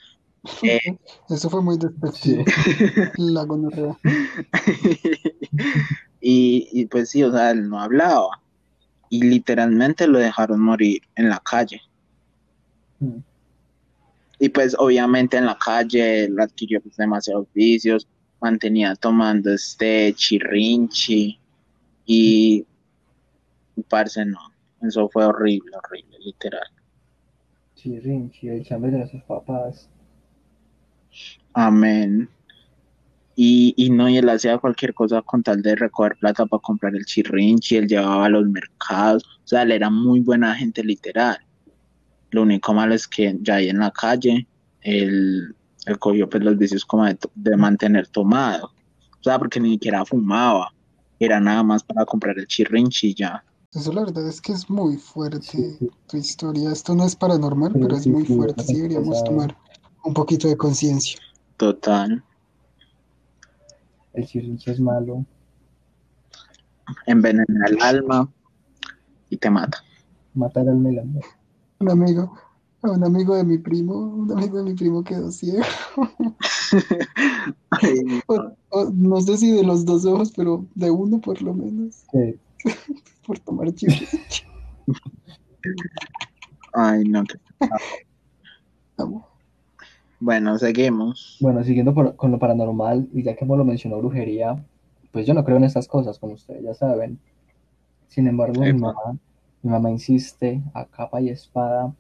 Eh, 0.64 0.80
Eso 1.30 1.50
fue 1.50 1.62
muy 1.62 1.78
despectivo. 1.78 2.44
La 3.18 3.44
gonorrea. 3.44 3.98
y, 6.22 6.68
y 6.72 6.86
pues 6.86 7.10
sí, 7.10 7.24
o 7.24 7.32
sea, 7.32 7.52
él 7.52 7.70
no 7.70 7.80
hablaba. 7.80 8.42
Y 9.10 9.24
literalmente 9.24 10.08
lo 10.08 10.20
dejaron 10.20 10.60
morir 10.60 11.02
en 11.16 11.30
la 11.30 11.40
calle. 11.40 11.82
Mm. 13.00 13.20
Y 14.40 14.50
pues 14.50 14.76
obviamente 14.78 15.38
en 15.38 15.46
la 15.46 15.58
calle 15.58 16.26
él 16.26 16.40
adquirió 16.40 16.82
pues, 16.82 16.98
demasiados 16.98 17.48
vicios, 17.54 18.08
mantenía 18.42 18.96
tomando 18.96 19.54
este 19.54 20.14
chirrinchi 20.16 21.40
y 22.06 22.66
parce 23.88 24.26
no, 24.26 24.40
eso 24.82 25.08
fue 25.08 25.26
horrible, 25.26 25.72
horrible, 25.78 26.18
literal. 26.20 26.68
Chirrinchi, 27.76 28.50
el 28.50 28.66
chambre 28.66 28.92
de 28.92 29.08
sus 29.08 29.24
papás. 29.24 29.90
Amén. 31.54 32.30
Y, 33.36 33.74
y 33.78 33.90
no, 33.90 34.10
y 34.10 34.18
él 34.18 34.30
hacía 34.30 34.58
cualquier 34.60 34.94
cosa 34.94 35.22
con 35.22 35.42
tal 35.42 35.62
de 35.62 35.76
recoger 35.76 36.16
plata 36.18 36.46
para 36.46 36.62
comprar 36.62 36.96
el 36.96 37.06
chirrinchi, 37.06 37.78
él 37.78 37.88
llevaba 37.88 38.26
a 38.26 38.30
los 38.30 38.48
mercados, 38.48 39.24
o 39.24 39.48
sea, 39.48 39.64
él 39.64 39.72
era 39.72 39.90
muy 39.90 40.20
buena 40.20 40.54
gente 40.56 40.84
literal. 40.84 41.38
Lo 42.30 42.44
único 42.44 42.74
malo 42.74 42.94
es 42.94 43.08
que 43.08 43.36
ya 43.42 43.56
ahí 43.56 43.70
en 43.70 43.80
la 43.80 43.92
calle, 43.92 44.48
él, 44.82 45.56
él 45.86 46.00
cogió 46.00 46.30
pues 46.30 46.44
los 46.44 46.58
vicios 46.58 46.86
como 46.86 47.06
de, 47.06 47.58
mantener 47.58 48.08
tomado, 48.08 48.68
o 48.68 49.24
sea, 49.24 49.40
porque 49.40 49.60
ni 49.60 49.72
siquiera 49.74 50.06
fumaba, 50.06 50.72
era 51.20 51.40
nada 51.40 51.64
más 51.64 51.84
para 51.84 52.06
comprar 52.06 52.38
el 52.38 52.48
chirrinchi 52.48 53.16
ya. 53.16 53.44
Eso 53.74 53.92
la 53.92 54.02
verdad 54.02 54.28
es 54.28 54.40
que 54.40 54.52
es 54.52 54.70
muy 54.70 54.98
fuerte 54.98 55.80
tu 56.08 56.18
historia. 56.18 56.72
Esto 56.72 56.94
no 56.94 57.06
es 57.06 57.16
paranormal, 57.16 57.74
pero 57.74 57.98
es 57.98 58.06
muy 58.06 58.24
fuerte. 58.24 58.64
Sí 58.64 58.76
deberíamos 58.76 59.24
tomar 59.24 59.58
un 60.04 60.14
poquito 60.14 60.48
de 60.48 60.58
conciencia. 60.58 61.20
Total. 61.58 62.24
El 64.14 64.26
chirrinchi 64.28 64.72
es 64.72 64.80
malo. 64.80 65.26
Envenena 67.08 67.66
el 67.68 67.82
alma 67.82 68.30
y 69.30 69.38
te 69.38 69.50
mata. 69.50 69.84
Matar 70.34 70.68
al 70.68 70.78
melano. 70.78 71.20
Un 71.80 71.90
amigo, 71.90 72.38
un 72.82 73.04
amigo 73.04 73.36
de 73.36 73.44
mi 73.44 73.58
primo, 73.58 73.96
un 73.96 74.32
amigo 74.32 74.58
de 74.58 74.64
mi 74.66 74.74
primo 74.76 75.04
quedó 75.04 75.32
ciego. 75.32 75.64
Ay, 77.70 78.22
O- 78.28 78.52
o 78.70 78.90
no 78.94 79.22
sé 79.22 79.38
si 79.38 79.52
de 79.52 79.64
los 79.64 79.86
dos 79.86 80.06
ojos, 80.06 80.32
pero 80.36 80.66
de 80.76 80.92
uno 80.92 81.20
por 81.22 81.42
lo 81.42 81.54
menos, 81.54 82.04
Sí. 82.12 82.36
por 83.26 83.40
tomar 83.40 83.72
chirrinchi. 83.74 84.44
ay, 86.74 87.04
no. 87.06 87.24
qué- 87.24 87.40
Amo. 88.98 89.28
Bueno, 90.24 90.58
seguimos. 90.58 91.38
Bueno, 91.40 91.64
siguiendo 91.64 91.94
por- 91.94 92.16
con 92.16 92.32
lo 92.32 92.40
paranormal, 92.40 93.10
y 93.14 93.24
ya 93.24 93.36
que 93.36 93.46
lo 93.46 93.66
mencionó 93.66 93.98
brujería, 93.98 94.64
pues 95.12 95.28
yo 95.28 95.34
no 95.34 95.44
creo 95.44 95.58
en 95.58 95.66
estas 95.66 95.88
cosas, 95.88 96.18
como 96.20 96.34
ustedes 96.34 96.64
ya 96.64 96.74
saben. 96.74 97.20
Sin 98.08 98.28
embargo, 98.28 98.66
mi 98.66 98.78
mamá, 98.80 99.18
mi 99.64 99.72
mamá 99.72 99.92
insiste 99.92 100.62
a 100.74 100.86
capa 100.86 101.22
y 101.22 101.30
espada. 101.30 101.94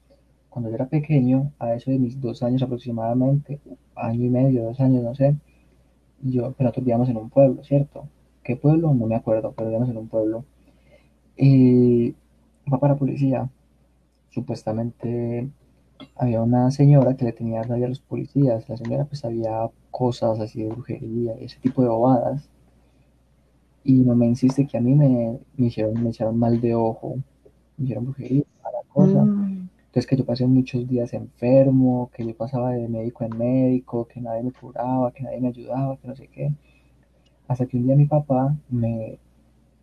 Cuando 0.50 0.70
yo 0.70 0.76
era 0.76 0.88
pequeño, 0.90 1.54
a 1.60 1.74
eso 1.76 1.92
de 1.92 2.00
mis 2.00 2.20
dos 2.22 2.44
años 2.44 2.64
aproximadamente, 2.64 3.60
año 3.96 4.26
y 4.26 4.30
medio, 4.30 4.64
dos 4.66 4.80
años, 4.82 5.04
no 5.04 5.16
sé, 5.16 5.36
yo, 6.22 6.54
pero 6.54 6.66
nosotros 6.70 6.86
vivíamos 6.86 7.10
en 7.10 7.18
un 7.18 7.30
pueblo, 7.30 7.64
¿cierto? 7.64 8.08
¿Qué 8.44 8.56
pueblo? 8.58 8.94
No 8.94 9.08
me 9.08 9.16
acuerdo, 9.16 9.54
pero 9.56 9.70
vivíamos 9.70 9.90
en 9.90 9.98
un 9.98 10.08
pueblo. 10.10 10.46
Y 11.38 12.12
va 12.72 12.80
para 12.80 12.96
policía. 12.98 13.50
Supuestamente 14.32 15.50
había 16.16 16.42
una 16.42 16.72
señora 16.72 17.16
que 17.16 17.26
le 17.26 17.34
tenía 17.34 17.64
rabia 17.64 17.86
a 17.86 17.90
los 17.90 18.00
policías. 18.00 18.68
La 18.70 18.78
señora 18.78 19.06
pues 19.06 19.20
sabía 19.20 19.70
cosas 19.92 20.40
así 20.40 20.64
de 20.64 20.70
brujería 20.70 21.36
y 21.40 21.46
ese 21.46 21.60
tipo 21.60 21.82
de 21.82 21.90
bobadas. 21.90 22.50
Y 23.84 23.94
no 24.00 24.16
me 24.16 24.26
insiste 24.28 24.66
que 24.66 24.78
a 24.78 24.82
mí 24.82 24.94
me, 24.96 25.40
me 25.58 25.68
hicieron, 25.68 26.02
me 26.02 26.10
echaron 26.10 26.38
mal 26.40 26.60
de 26.62 26.74
ojo, 26.76 27.18
me 27.78 27.84
hicieron 27.84 28.06
brujería, 28.06 28.44
mala 28.64 28.78
cosa. 28.88 29.24
Mm, 29.24 29.70
Entonces 29.88 30.08
que 30.08 30.16
yo 30.16 30.26
pasé 30.26 30.48
muchos 30.48 30.88
días 30.88 31.14
enfermo, 31.14 32.10
que 32.14 32.26
yo 32.26 32.36
pasaba 32.36 32.72
de 32.72 32.88
médico 32.88 33.26
en 33.26 33.38
médico, 33.38 34.08
que 34.08 34.22
nadie 34.22 34.44
me 34.44 34.52
curaba, 34.52 35.12
que 35.12 35.24
nadie 35.24 35.42
me 35.42 35.50
ayudaba, 35.50 35.98
que 35.98 36.08
no 36.08 36.16
sé 36.16 36.28
qué. 36.28 36.52
Hasta 37.48 37.66
que 37.66 37.78
un 37.78 37.86
día 37.86 37.96
mi 37.96 38.06
papá 38.06 38.56
me 38.70 39.20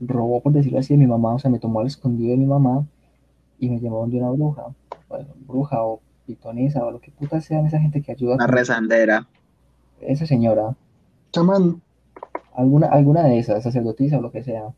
robó, 0.00 0.40
por 0.40 0.52
decirlo 0.52 0.78
así, 0.78 0.94
de 0.94 0.98
mi 0.98 1.06
mamá, 1.06 1.34
o 1.34 1.38
sea, 1.38 1.50
me 1.50 1.58
tomó 1.58 1.80
al 1.80 1.86
escondido 1.86 2.30
de 2.30 2.38
mi 2.38 2.46
mamá 2.46 2.86
y 3.58 3.68
me 3.68 3.78
llevó 3.78 4.00
donde 4.00 4.18
una 4.18 4.30
bruja, 4.30 4.74
bueno, 5.08 5.28
bruja 5.46 5.84
o 5.84 6.00
pitonisa 6.30 6.84
o 6.84 6.90
lo 6.90 7.00
que 7.00 7.10
puta 7.10 7.40
sean 7.40 7.66
esa 7.66 7.80
gente 7.80 8.02
que 8.02 8.12
ayuda. 8.12 8.36
Con- 8.36 8.48
rezandera. 8.48 9.26
Esa 10.00 10.26
señora, 10.26 10.74
chamán. 11.32 11.82
alguna, 12.54 12.86
alguna 12.88 13.22
de 13.24 13.38
esas, 13.38 13.62
sacerdotisa 13.62 14.18
o 14.18 14.22
lo 14.22 14.30
que 14.30 14.42
sea, 14.42 14.72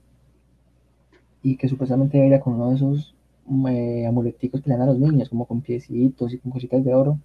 y 1.43 1.57
que 1.57 1.69
supuestamente 1.69 2.27
era 2.27 2.41
con 2.41 2.55
uno 2.55 2.71
de 2.71 2.77
esos 2.77 3.15
eh, 3.69 4.07
amuleticos 4.07 4.61
que 4.61 4.71
le 4.71 4.77
dan 4.77 4.89
a 4.89 4.93
los 4.93 4.99
niños, 4.99 5.29
como 5.29 5.47
con 5.47 5.61
piecitos 5.61 6.33
y 6.33 6.39
con 6.39 6.53
cositas 6.53 6.85
de 6.85 6.95
oro, 6.95 7.19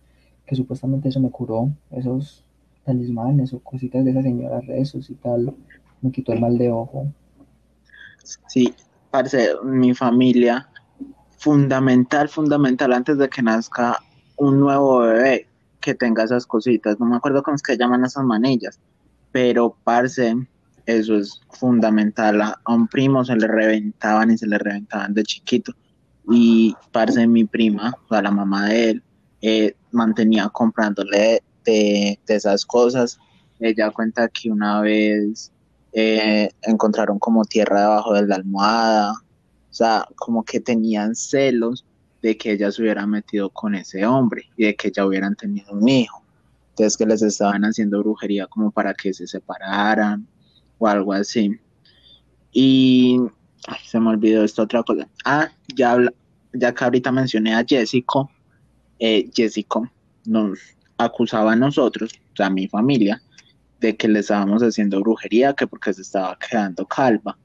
que 0.46 0.56
supuestamente 0.56 1.10
eso 1.10 1.20
me 1.20 1.32
curó, 1.32 1.70
esos 1.92 2.44
talismanes 2.86 3.54
o 3.54 3.60
cositas 3.60 4.04
de 4.06 4.12
esa 4.12 4.22
señora, 4.22 4.62
rezos 4.62 5.10
y 5.10 5.16
tal, 5.16 5.54
me 6.02 6.12
quitó 6.12 6.34
el 6.34 6.42
mal 6.42 6.58
de 6.58 6.72
ojo. 6.72 7.08
Sí, 8.48 8.74
parce, 9.12 9.56
mi 9.64 9.94
familia, 9.94 10.68
fundamental, 11.38 12.30
fundamental, 12.30 12.94
antes 12.94 13.18
de 13.18 13.30
que 13.30 13.42
nazca 13.42 14.00
un 14.38 14.60
nuevo 14.60 15.00
bebé, 15.00 15.48
que 15.82 15.94
tenga 15.94 16.24
esas 16.24 16.46
cositas. 16.46 17.00
No 17.00 17.06
me 17.06 17.18
acuerdo 17.18 17.44
cómo 17.44 17.56
es 17.56 17.62
que 17.62 17.78
llaman 17.78 18.06
esas 18.06 18.24
manillas, 18.24 18.80
pero 19.32 19.76
parce, 19.84 20.36
eso 20.86 21.16
es 21.16 21.42
fundamental. 21.52 22.42
A, 22.42 22.60
un 22.68 22.88
primo 22.88 23.24
se 23.24 23.36
le 23.36 23.48
reventaban 23.48 24.32
y 24.32 24.38
se 24.38 24.48
le 24.48 24.58
reventaban 24.58 25.14
de 25.14 25.24
chiquito. 25.24 25.74
Y 26.30 26.76
parce, 26.92 27.26
mi 27.28 27.46
prima, 27.46 27.94
o 28.06 28.08
sea, 28.10 28.22
la 28.22 28.32
mamá 28.32 28.68
de 28.68 28.90
él, 28.90 29.04
eh, 29.42 29.76
mantenía 29.92 30.50
comprándole 30.50 31.42
de, 31.64 32.20
de 32.26 32.36
esas 32.36 32.66
cosas. 32.66 33.20
Ella 33.60 33.92
cuenta 33.92 34.28
que 34.28 34.52
una 34.52 34.82
vez 34.82 35.52
eh, 35.94 36.50
encontraron 36.64 37.18
como 37.18 37.46
tierra 37.46 37.82
debajo 37.82 38.14
de 38.14 38.28
la 38.28 38.36
almohada, 38.36 39.14
o 39.14 39.74
sea, 39.74 40.06
como 40.16 40.44
que 40.44 40.60
tenían 40.60 41.16
celos 41.16 41.86
de 42.22 42.38
que 42.38 42.54
ella 42.54 42.72
se 42.72 42.82
hubiera 42.82 43.06
metido 43.06 43.50
con 43.50 43.76
ese 43.76 44.06
hombre 44.06 44.50
y 44.58 44.66
de 44.66 44.76
que 44.76 44.92
ya 44.92 45.06
hubieran 45.06 45.36
tenido 45.36 45.72
un 45.74 45.88
hijo. 45.88 46.24
Entonces 46.70 46.98
que 46.98 47.06
les 47.06 47.22
estaban 47.22 47.64
haciendo 47.64 48.00
brujería 48.00 48.48
como 48.48 48.72
para 48.72 48.94
que 48.94 49.14
se 49.14 49.28
separaran 49.28 50.28
o 50.78 50.88
algo 50.88 51.14
así. 51.14 51.60
Y 52.52 53.20
se 53.86 54.00
me 54.00 54.10
olvidó 54.10 54.44
esta 54.44 54.64
otra 54.64 54.84
cosa. 54.84 55.08
Ah, 55.26 55.50
ya, 55.76 55.92
habla- 55.92 56.14
ya 56.54 56.74
que 56.74 56.84
ahorita 56.84 57.12
mencioné 57.12 57.54
a 57.56 57.64
Jessico, 57.68 58.30
eh, 59.00 59.30
Jessico 59.34 59.90
nos 60.26 60.60
acusaba 60.98 61.54
a 61.54 61.56
nosotros, 61.56 62.12
o 62.34 62.36
sea, 62.36 62.48
a 62.48 62.50
mi 62.50 62.68
familia, 62.68 63.22
de 63.80 63.96
que 63.96 64.08
le 64.08 64.20
estábamos 64.20 64.64
haciendo 64.64 65.00
brujería, 65.02 65.54
que 65.54 65.68
porque 65.68 65.94
se 65.94 66.02
estaba 66.02 66.38
quedando 66.40 66.86
calva. 66.86 67.38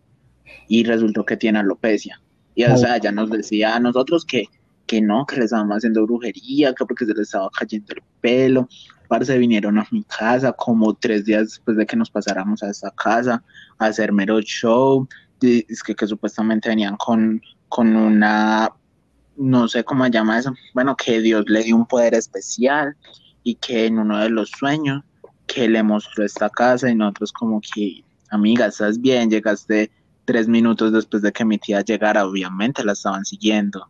Y 0.68 0.84
resultó 0.84 1.24
que 1.24 1.36
tiene 1.36 1.58
alopecia. 1.58 2.20
Y 2.54 2.64
o 2.64 2.76
sea, 2.76 2.96
ella 2.96 3.12
nos 3.12 3.30
decía 3.30 3.74
a 3.76 3.80
nosotros 3.80 4.24
que, 4.24 4.44
que 4.86 5.00
no, 5.00 5.26
que 5.26 5.36
le 5.36 5.44
estábamos 5.44 5.78
haciendo 5.78 6.04
brujería, 6.04 6.74
que 6.74 6.84
porque 6.84 7.06
se 7.06 7.14
le 7.14 7.22
estaba 7.22 7.50
cayendo 7.50 7.94
el 7.94 8.02
pelo. 8.20 8.68
Parce, 9.08 9.36
vinieron 9.38 9.78
a 9.78 9.86
mi 9.90 10.04
casa 10.04 10.52
como 10.52 10.94
tres 10.94 11.24
días 11.24 11.42
después 11.42 11.76
de 11.76 11.86
que 11.86 11.96
nos 11.96 12.10
pasáramos 12.10 12.62
a 12.62 12.70
esta 12.70 12.90
casa 12.90 13.42
a 13.78 13.86
hacer 13.86 14.12
mero 14.12 14.40
show. 14.40 15.06
Y 15.40 15.64
Es 15.68 15.82
que, 15.82 15.94
que 15.94 16.06
supuestamente 16.06 16.68
venían 16.68 16.96
con, 16.96 17.42
con 17.68 17.94
una, 17.96 18.70
no 19.36 19.68
sé 19.68 19.84
cómo 19.84 20.04
se 20.04 20.10
llama 20.10 20.38
eso, 20.38 20.54
bueno, 20.74 20.96
que 20.96 21.20
Dios 21.20 21.44
le 21.48 21.64
dio 21.64 21.76
un 21.76 21.86
poder 21.86 22.14
especial 22.14 22.96
y 23.42 23.56
que 23.56 23.86
en 23.86 23.98
uno 23.98 24.18
de 24.18 24.30
los 24.30 24.50
sueños 24.50 25.02
que 25.46 25.68
le 25.68 25.82
mostró 25.82 26.24
esta 26.24 26.48
casa 26.48 26.90
y 26.90 26.94
nosotros 26.94 27.32
como 27.32 27.60
que, 27.60 28.04
amiga, 28.30 28.66
estás 28.66 29.00
bien, 29.00 29.30
llegaste 29.30 29.90
tres 30.24 30.48
minutos 30.48 30.92
después 30.92 31.22
de 31.22 31.32
que 31.32 31.44
mi 31.44 31.58
tía 31.58 31.80
llegara, 31.82 32.26
obviamente 32.26 32.84
la 32.84 32.92
estaban 32.92 33.24
siguiendo. 33.24 33.88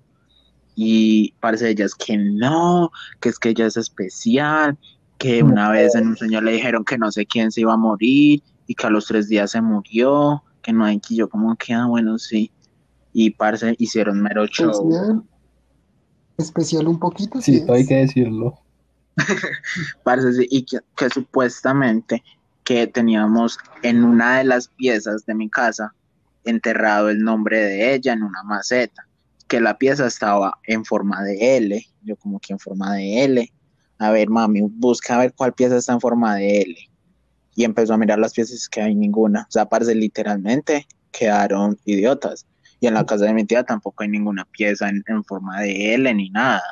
Y 0.75 1.33
parece 1.41 1.71
ellas 1.71 1.95
que 1.95 2.17
no, 2.17 2.91
que 3.21 3.29
es 3.29 3.39
que 3.39 3.51
ella 3.51 3.67
es 3.67 3.77
especial, 3.77 4.79
que 5.19 5.43
una 5.43 5.71
vez 5.71 5.95
en 5.95 6.09
un 6.09 6.17
sueño 6.17 6.41
le 6.41 6.53
dijeron 6.53 6.85
que 6.85 6.99
no 6.99 7.13
sé 7.13 7.27
quién 7.27 7.53
se 7.53 7.61
iba 7.61 7.75
a 7.75 7.77
morir 7.77 8.43
y 8.67 8.75
que 8.75 8.87
a 8.87 8.91
los 8.91 9.07
tres 9.07 9.29
días 9.29 9.51
se 9.51 9.61
murió, 9.61 10.43
que 10.63 10.73
no 10.73 10.85
hay 10.85 10.99
que 10.99 11.15
yo 11.15 11.29
como 11.29 11.55
que, 11.57 11.75
ah, 11.75 11.87
bueno, 11.87 12.19
sí. 12.19 12.51
Y 13.13 13.31
parce, 13.31 13.75
hicieron 13.79 14.23
mero 14.23 14.47
show. 14.47 14.71
Especial. 14.71 15.23
Especial 16.39 16.89
un 16.89 16.99
poquito, 16.99 17.41
Sí, 17.41 17.59
sí. 17.61 17.67
hay 17.69 17.87
que 17.87 17.97
decirlo. 17.97 18.59
Parce, 20.05 20.33
sí, 20.33 20.47
y 20.51 20.65
que, 20.65 20.79
que 20.97 21.11
supuestamente 21.11 22.23
que 22.65 22.87
teníamos 22.87 23.59
en 23.83 24.05
una 24.05 24.39
de 24.39 24.45
las 24.45 24.69
piezas 24.69 25.27
de 25.27 25.35
mi 25.35 25.51
casa 25.51 25.95
enterrado 26.45 27.11
el 27.11 27.23
nombre 27.23 27.59
de 27.61 27.95
ella 27.95 28.13
en 28.13 28.23
una 28.23 28.43
maceta, 28.43 29.07
que 29.53 29.61
la 29.61 29.77
pieza 29.77 30.07
estaba 30.07 30.59
en 30.65 30.83
forma 30.83 31.23
de 31.23 31.59
L, 31.59 31.87
yo 32.01 32.17
como 32.17 32.41
que 32.41 32.55
en 32.55 32.59
forma 32.59 32.95
de 32.95 33.23
L. 33.25 33.53
A 33.99 34.11
ver, 34.11 34.31
mami, 34.31 34.63
busca 34.63 35.15
a 35.15 35.19
ver 35.19 35.35
cuál 35.35 35.53
pieza 35.53 35.77
está 35.77 35.93
en 35.93 36.01
forma 36.01 36.37
de 36.37 36.63
L. 36.63 36.77
Y 37.55 37.65
empezó 37.65 37.93
a 37.93 37.99
mirar 37.99 38.19
las 38.19 38.33
piezas 38.33 38.67
que 38.67 38.81
hay 38.81 38.95
ninguna. 38.95 39.43
O 39.43 39.53
sea, 39.53 39.67
parece 39.67 39.95
literalmente 39.95 40.87
quedaron 41.11 41.79
idiotas. 41.85 42.47
Y 42.81 42.87
en 42.87 42.95
la 42.95 43.05
casa 43.05 43.27
de 43.27 43.35
mi 43.35 43.45
tía 43.45 43.63
tampoco 43.63 44.03
hay 44.03 44.09
ninguna 44.09 44.47
pieza 44.47 44.89
en, 44.89 45.23
forma 45.25 45.61
de 45.61 45.97
L 45.97 46.15
ni 46.15 46.31
nada. 46.31 46.63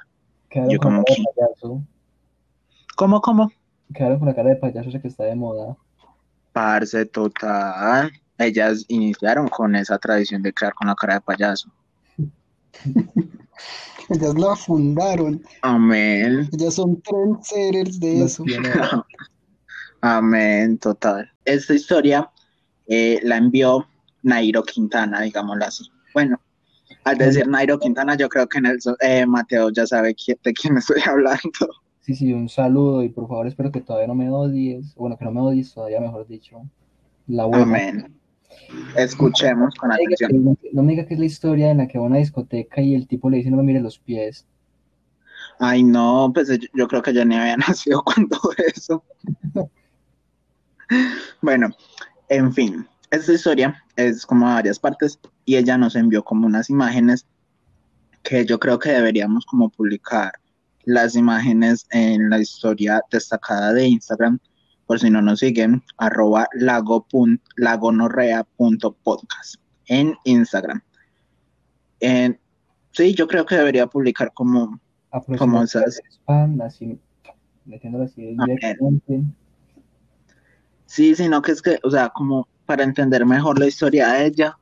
Yo 0.70 0.78
como 0.78 1.04
que... 1.04 1.16
¿Cómo, 2.96 3.20
cómo? 3.20 3.52
Quedaron 3.94 4.20
con 4.20 4.28
la 4.28 4.34
cara 4.34 4.48
de 4.48 4.56
payaso 4.56 4.88
ese 4.88 5.02
que 5.02 5.08
está 5.08 5.24
de 5.24 5.34
moda. 5.34 5.76
Parce, 6.54 7.04
total. 7.04 8.10
Ellas 8.38 8.86
iniciaron 8.88 9.48
con 9.48 9.76
esa 9.76 9.98
tradición 9.98 10.40
de 10.40 10.54
crear 10.54 10.72
con 10.72 10.88
la 10.88 10.94
cara 10.94 11.14
de 11.16 11.20
payaso. 11.20 11.70
Ellas 14.10 14.34
la 14.34 14.56
fundaron. 14.56 15.42
Amén. 15.62 16.48
Ellas 16.52 16.74
son 16.74 17.00
trendsetters 17.02 18.00
de 18.00 18.24
eso. 18.24 18.44
Amén, 20.00 20.78
total. 20.78 21.30
Esta 21.44 21.74
historia 21.74 22.30
eh, 22.86 23.20
la 23.22 23.36
envió 23.36 23.86
Nairo 24.22 24.62
Quintana, 24.64 25.20
digámoslo 25.20 25.64
así. 25.64 25.84
Bueno, 26.12 26.40
al 27.04 27.18
decir 27.18 27.46
Nairo 27.46 27.78
Quintana, 27.78 28.16
yo 28.16 28.28
creo 28.28 28.48
que 28.48 28.60
Nelson, 28.60 28.96
eh, 29.00 29.24
Mateo 29.26 29.70
ya 29.70 29.86
sabe 29.86 30.08
de 30.08 30.52
quién 30.54 30.76
estoy 30.76 31.00
hablando. 31.06 31.68
Sí, 32.00 32.14
sí, 32.14 32.32
un 32.32 32.48
saludo 32.48 33.04
y 33.04 33.10
por 33.10 33.28
favor 33.28 33.46
espero 33.46 33.70
que 33.70 33.80
todavía 33.80 34.08
no 34.08 34.14
me 34.14 34.28
odies, 34.28 34.94
bueno, 34.96 35.16
que 35.16 35.24
no 35.24 35.32
me 35.32 35.40
odies 35.40 35.72
todavía, 35.72 36.00
mejor 36.00 36.26
dicho. 36.26 36.62
La 37.28 37.44
buena. 37.44 37.62
Amén. 37.62 38.19
Escuchemos 38.96 39.74
con 39.76 39.92
atención. 39.92 40.56
no 40.72 40.82
me 40.82 40.92
diga 40.92 41.06
que 41.06 41.14
es 41.14 41.20
la 41.20 41.26
historia 41.26 41.70
en 41.70 41.78
la 41.78 41.88
que 41.88 41.98
va 41.98 42.04
a 42.04 42.08
una 42.08 42.18
discoteca 42.18 42.80
y 42.80 42.94
el 42.94 43.06
tipo 43.06 43.30
le 43.30 43.38
dice 43.38 43.50
no 43.50 43.56
me 43.58 43.62
mire 43.62 43.80
los 43.80 43.98
pies. 43.98 44.46
Ay, 45.58 45.82
no, 45.82 46.30
pues 46.32 46.48
yo 46.72 46.88
creo 46.88 47.02
que 47.02 47.12
ya 47.12 47.24
ni 47.24 47.36
había 47.36 47.56
nacido 47.68 48.02
cuando 48.02 48.38
eso. 48.74 49.04
bueno, 51.42 51.68
en 52.28 52.52
fin, 52.52 52.86
esta 53.10 53.32
historia 53.32 53.84
es 53.96 54.24
como 54.24 54.48
a 54.48 54.54
varias 54.54 54.78
partes 54.78 55.18
y 55.44 55.56
ella 55.56 55.76
nos 55.76 55.96
envió 55.96 56.24
como 56.24 56.46
unas 56.46 56.70
imágenes 56.70 57.26
que 58.22 58.44
yo 58.46 58.58
creo 58.58 58.78
que 58.78 58.90
deberíamos 58.90 59.44
como 59.46 59.68
publicar 59.68 60.32
las 60.84 61.14
imágenes 61.14 61.86
en 61.90 62.30
la 62.30 62.38
historia 62.38 63.02
destacada 63.10 63.72
de 63.72 63.86
Instagram, 63.86 64.38
por 64.90 64.98
si 64.98 65.08
no 65.08 65.22
nos 65.22 65.38
siguen, 65.38 65.84
arroba 65.98 66.48
lagonorrea.podcast 67.54 69.54
en 69.86 70.16
Instagram. 70.24 70.82
sí, 72.00 73.14
yo 73.14 73.28
creo 73.28 73.46
que 73.46 73.54
debería 73.54 73.86
publicar 73.86 74.32
como, 74.34 74.80
como 75.38 75.62
esas... 75.62 76.00
así, 76.26 76.60
así 76.60 76.98
Sí, 80.86 81.14
sino 81.14 81.40
que 81.40 81.52
es 81.52 81.62
que, 81.62 81.78
o 81.84 81.90
sea, 81.92 82.08
como 82.08 82.48
para 82.66 82.82
entender 82.82 83.24
mejor 83.24 83.60
la 83.60 83.68
historia 83.68 84.08
de 84.08 84.26
ella, 84.26 84.58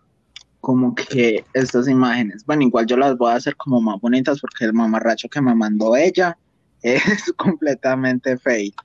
como 0.60 0.94
que 0.94 1.42
estas 1.54 1.88
imágenes, 1.88 2.44
bueno, 2.44 2.64
igual 2.64 2.84
yo 2.84 2.98
las 2.98 3.16
voy 3.16 3.32
a 3.32 3.36
hacer 3.36 3.56
como 3.56 3.80
más 3.80 3.98
bonitas 3.98 4.42
porque 4.42 4.66
el 4.66 4.74
mamarracho 4.74 5.30
que 5.30 5.40
me 5.40 5.54
mandó 5.54 5.96
ella 5.96 6.36
es 6.82 7.32
completamente 7.38 8.36
fake. 8.36 8.76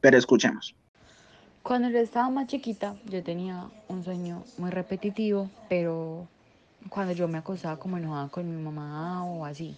Pero 0.00 0.18
escuchemos. 0.18 0.74
Cuando 1.70 1.88
yo 1.88 1.98
estaba 2.00 2.28
más 2.30 2.48
chiquita, 2.48 2.96
yo 3.06 3.22
tenía 3.22 3.70
un 3.86 4.02
sueño 4.02 4.42
muy 4.56 4.70
repetitivo, 4.70 5.48
pero 5.68 6.26
cuando 6.88 7.12
yo 7.12 7.28
me 7.28 7.38
acostaba 7.38 7.76
como 7.76 7.96
enojada 7.96 8.28
con 8.28 8.50
mi 8.50 8.60
mamá 8.60 9.24
o 9.24 9.44
así. 9.44 9.76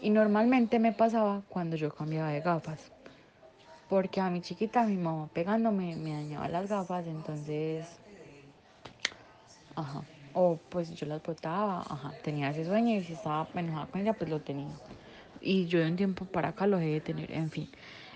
Y 0.00 0.08
normalmente 0.08 0.78
me 0.78 0.94
pasaba 0.94 1.42
cuando 1.50 1.76
yo 1.76 1.94
cambiaba 1.94 2.30
de 2.30 2.40
gafas. 2.40 2.90
Porque 3.90 4.22
a 4.22 4.30
mi 4.30 4.40
chiquita, 4.40 4.84
mi 4.84 4.96
mamá 4.96 5.28
pegándome, 5.34 5.96
me 5.96 6.14
dañaba 6.14 6.48
las 6.48 6.66
gafas, 6.66 7.06
entonces 7.06 8.00
Ajá. 9.74 10.00
O 10.32 10.56
pues 10.70 10.94
yo 10.94 11.06
las 11.06 11.22
botaba, 11.22 11.82
ajá, 11.90 12.14
tenía 12.22 12.48
ese 12.48 12.64
sueño 12.64 12.94
y 12.96 13.04
si 13.04 13.12
estaba 13.12 13.46
enojada 13.54 13.86
con 13.88 14.00
ella, 14.00 14.14
pues 14.14 14.30
lo 14.30 14.40
tenía. 14.40 14.80
Y 15.42 15.66
yo 15.66 15.80
de 15.80 15.88
un 15.88 15.96
tiempo 15.96 16.24
para 16.24 16.48
acá 16.48 16.66
lo 16.66 16.78
dejé 16.78 16.92
de 16.92 17.00
tener, 17.02 17.32
en 17.32 17.50
fin. 17.50 17.68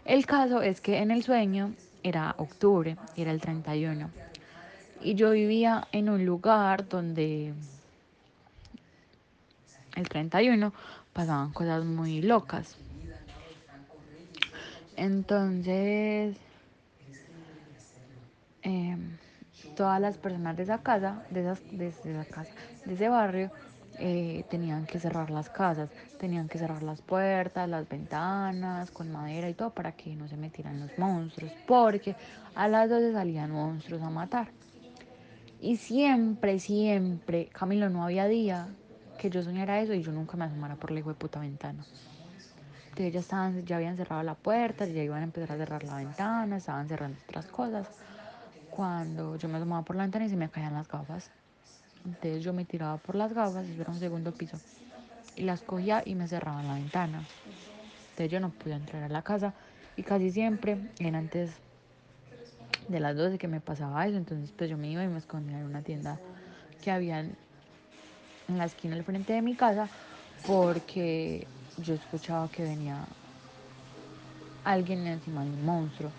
El 0.06 0.24
caso 0.26 0.62
es 0.62 0.80
que 0.80 0.98
en 0.98 1.10
el 1.10 1.22
sueño 1.22 1.74
era 2.06 2.34
octubre, 2.38 2.96
era 3.16 3.32
el 3.32 3.40
31. 3.40 4.10
Y 5.00 5.14
yo 5.16 5.30
vivía 5.32 5.88
en 5.92 6.08
un 6.08 6.24
lugar 6.24 6.88
donde 6.88 7.52
el 9.96 10.08
31 10.08 10.72
pasaban 11.12 11.52
cosas 11.52 11.84
muy 11.84 12.22
locas. 12.22 12.76
Entonces, 14.96 16.36
eh, 18.62 18.96
todas 19.74 20.00
las 20.00 20.16
personas 20.18 20.56
de 20.56 20.62
esa 20.62 20.78
casa, 20.82 21.22
de, 21.30 21.40
esas, 21.40 21.62
de, 21.70 21.88
esa 21.88 22.24
casa, 22.24 22.52
de 22.84 22.94
ese 22.94 23.08
barrio, 23.08 23.50
eh, 23.98 24.44
tenían 24.48 24.86
que 24.86 25.00
cerrar 25.00 25.30
las 25.30 25.50
casas, 25.50 25.90
tenían 26.18 26.48
que 26.48 26.58
cerrar 26.58 26.82
las 26.82 27.02
puertas, 27.02 27.68
las 27.68 27.88
ventanas, 27.88 28.90
con 28.90 29.10
madera 29.10 29.48
y 29.48 29.54
todo 29.54 29.70
para 29.74 29.92
que 29.92 30.16
no 30.16 30.28
se 30.28 30.36
metieran 30.36 30.80
los 30.80 30.96
monstruos, 30.98 31.52
porque 31.66 32.16
a 32.54 32.68
las 32.68 32.88
12 32.90 33.12
salían 33.12 33.50
monstruos 33.52 34.02
a 34.02 34.10
matar. 34.10 34.52
Y 35.60 35.76
siempre, 35.76 36.58
siempre, 36.60 37.48
Camilo, 37.48 37.90
no 37.90 38.04
había 38.04 38.26
día 38.26 38.76
que 39.16 39.30
yo 39.30 39.42
soñara 39.42 39.80
eso 39.80 39.94
y 39.94 40.02
yo 40.02 40.12
nunca 40.12 40.36
me 40.36 40.44
asomara 40.44 40.76
por 40.76 40.90
la 40.90 41.00
hijo 41.00 41.10
de 41.10 41.16
puta 41.16 41.40
ventana. 41.40 41.88
Entonces 42.90 43.12
ya, 43.14 43.20
estaban, 43.20 43.64
ya 43.66 43.76
habían 43.76 43.96
cerrado 43.96 44.22
la 44.22 44.34
puerta, 44.36 44.86
ya 44.86 45.02
iban 45.02 45.20
a 45.22 45.24
empezar 45.24 45.52
a 45.52 45.58
cerrar 45.58 45.84
la 45.84 45.96
ventana, 45.96 46.56
estaban 46.58 46.88
cerrando 46.88 47.20
otras 47.22 47.46
cosas 47.48 47.92
cuando 48.68 49.36
yo 49.36 49.48
me 49.48 49.58
asomaba 49.58 49.84
por 49.84 49.96
la 49.96 50.04
ventana 50.04 50.26
y 50.26 50.30
se 50.30 50.36
me 50.36 50.50
caían 50.50 50.74
las 50.74 50.88
gafas. 50.88 51.35
Entonces 52.06 52.44
yo 52.44 52.52
me 52.54 52.64
tiraba 52.66 52.98
por 53.02 53.16
las 53.16 53.34
gafas, 53.34 53.68
y 53.70 53.80
era 53.80 53.92
un 53.92 53.98
segundo 54.00 54.32
piso, 54.36 54.62
y 55.36 55.42
las 55.44 55.62
cogía 55.64 56.02
y 56.06 56.14
me 56.16 56.28
cerraba 56.28 56.62
la 56.64 56.74
ventana. 56.74 57.30
Entonces 58.10 58.32
yo 58.32 58.40
no 58.40 58.52
podía 58.52 58.76
entrar 58.76 59.02
a 59.04 59.08
la 59.08 59.22
casa 59.22 59.54
y 59.96 60.04
casi 60.04 60.30
siempre 60.30 60.78
era 60.98 61.18
antes 61.18 61.62
de 62.88 63.00
las 63.00 63.16
12 63.16 63.38
que 63.38 63.48
me 63.48 63.60
pasaba 63.60 64.06
eso, 64.06 64.16
entonces 64.16 64.52
pues 64.52 64.70
yo 64.70 64.78
me 64.78 64.90
iba 64.90 65.02
y 65.04 65.08
me 65.08 65.18
escondía 65.18 65.58
en 65.58 65.64
una 65.66 65.82
tienda 65.82 66.22
que 66.80 66.90
había 66.90 67.20
en 67.20 67.38
la 68.48 68.64
esquina 68.64 68.96
al 68.96 69.04
frente 69.04 69.32
de 69.32 69.42
mi 69.42 69.56
casa 69.56 69.90
porque 70.42 71.50
yo 71.76 71.94
escuchaba 71.94 72.50
que 72.50 72.64
venía 72.64 73.08
alguien 74.64 75.06
encima 75.06 75.44
de 75.44 75.52
un 75.52 75.64
monstruo 75.64 76.14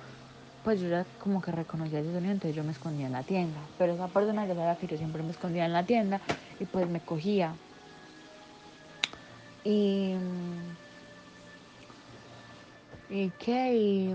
pues 0.67 0.82
yo 0.82 0.89
ya 0.89 1.06
como 1.17 1.41
que 1.41 1.49
reconocía 1.49 2.01
ese 2.01 2.12
sonido, 2.12 2.34
entonces 2.34 2.53
yo 2.53 2.62
me 2.62 2.73
escondía 2.73 3.06
en 3.06 3.13
la 3.13 3.23
tienda. 3.23 3.58
Pero 3.77 3.93
esa 3.93 4.10
persona 4.10 4.45
ya 4.45 4.53
sabía 4.53 4.75
que 4.75 4.86
yo 4.86 4.97
siempre 4.97 5.23
me 5.23 5.32
escondía 5.32 5.65
en 5.65 5.71
la 5.71 5.86
tienda 5.86 6.19
y 6.60 6.65
pues 6.65 6.89
me 6.89 6.99
cogía. 6.99 7.56
Y. 9.63 10.17
¿Y 13.10 13.30
qué? 13.39 13.75
Y, 13.77 14.12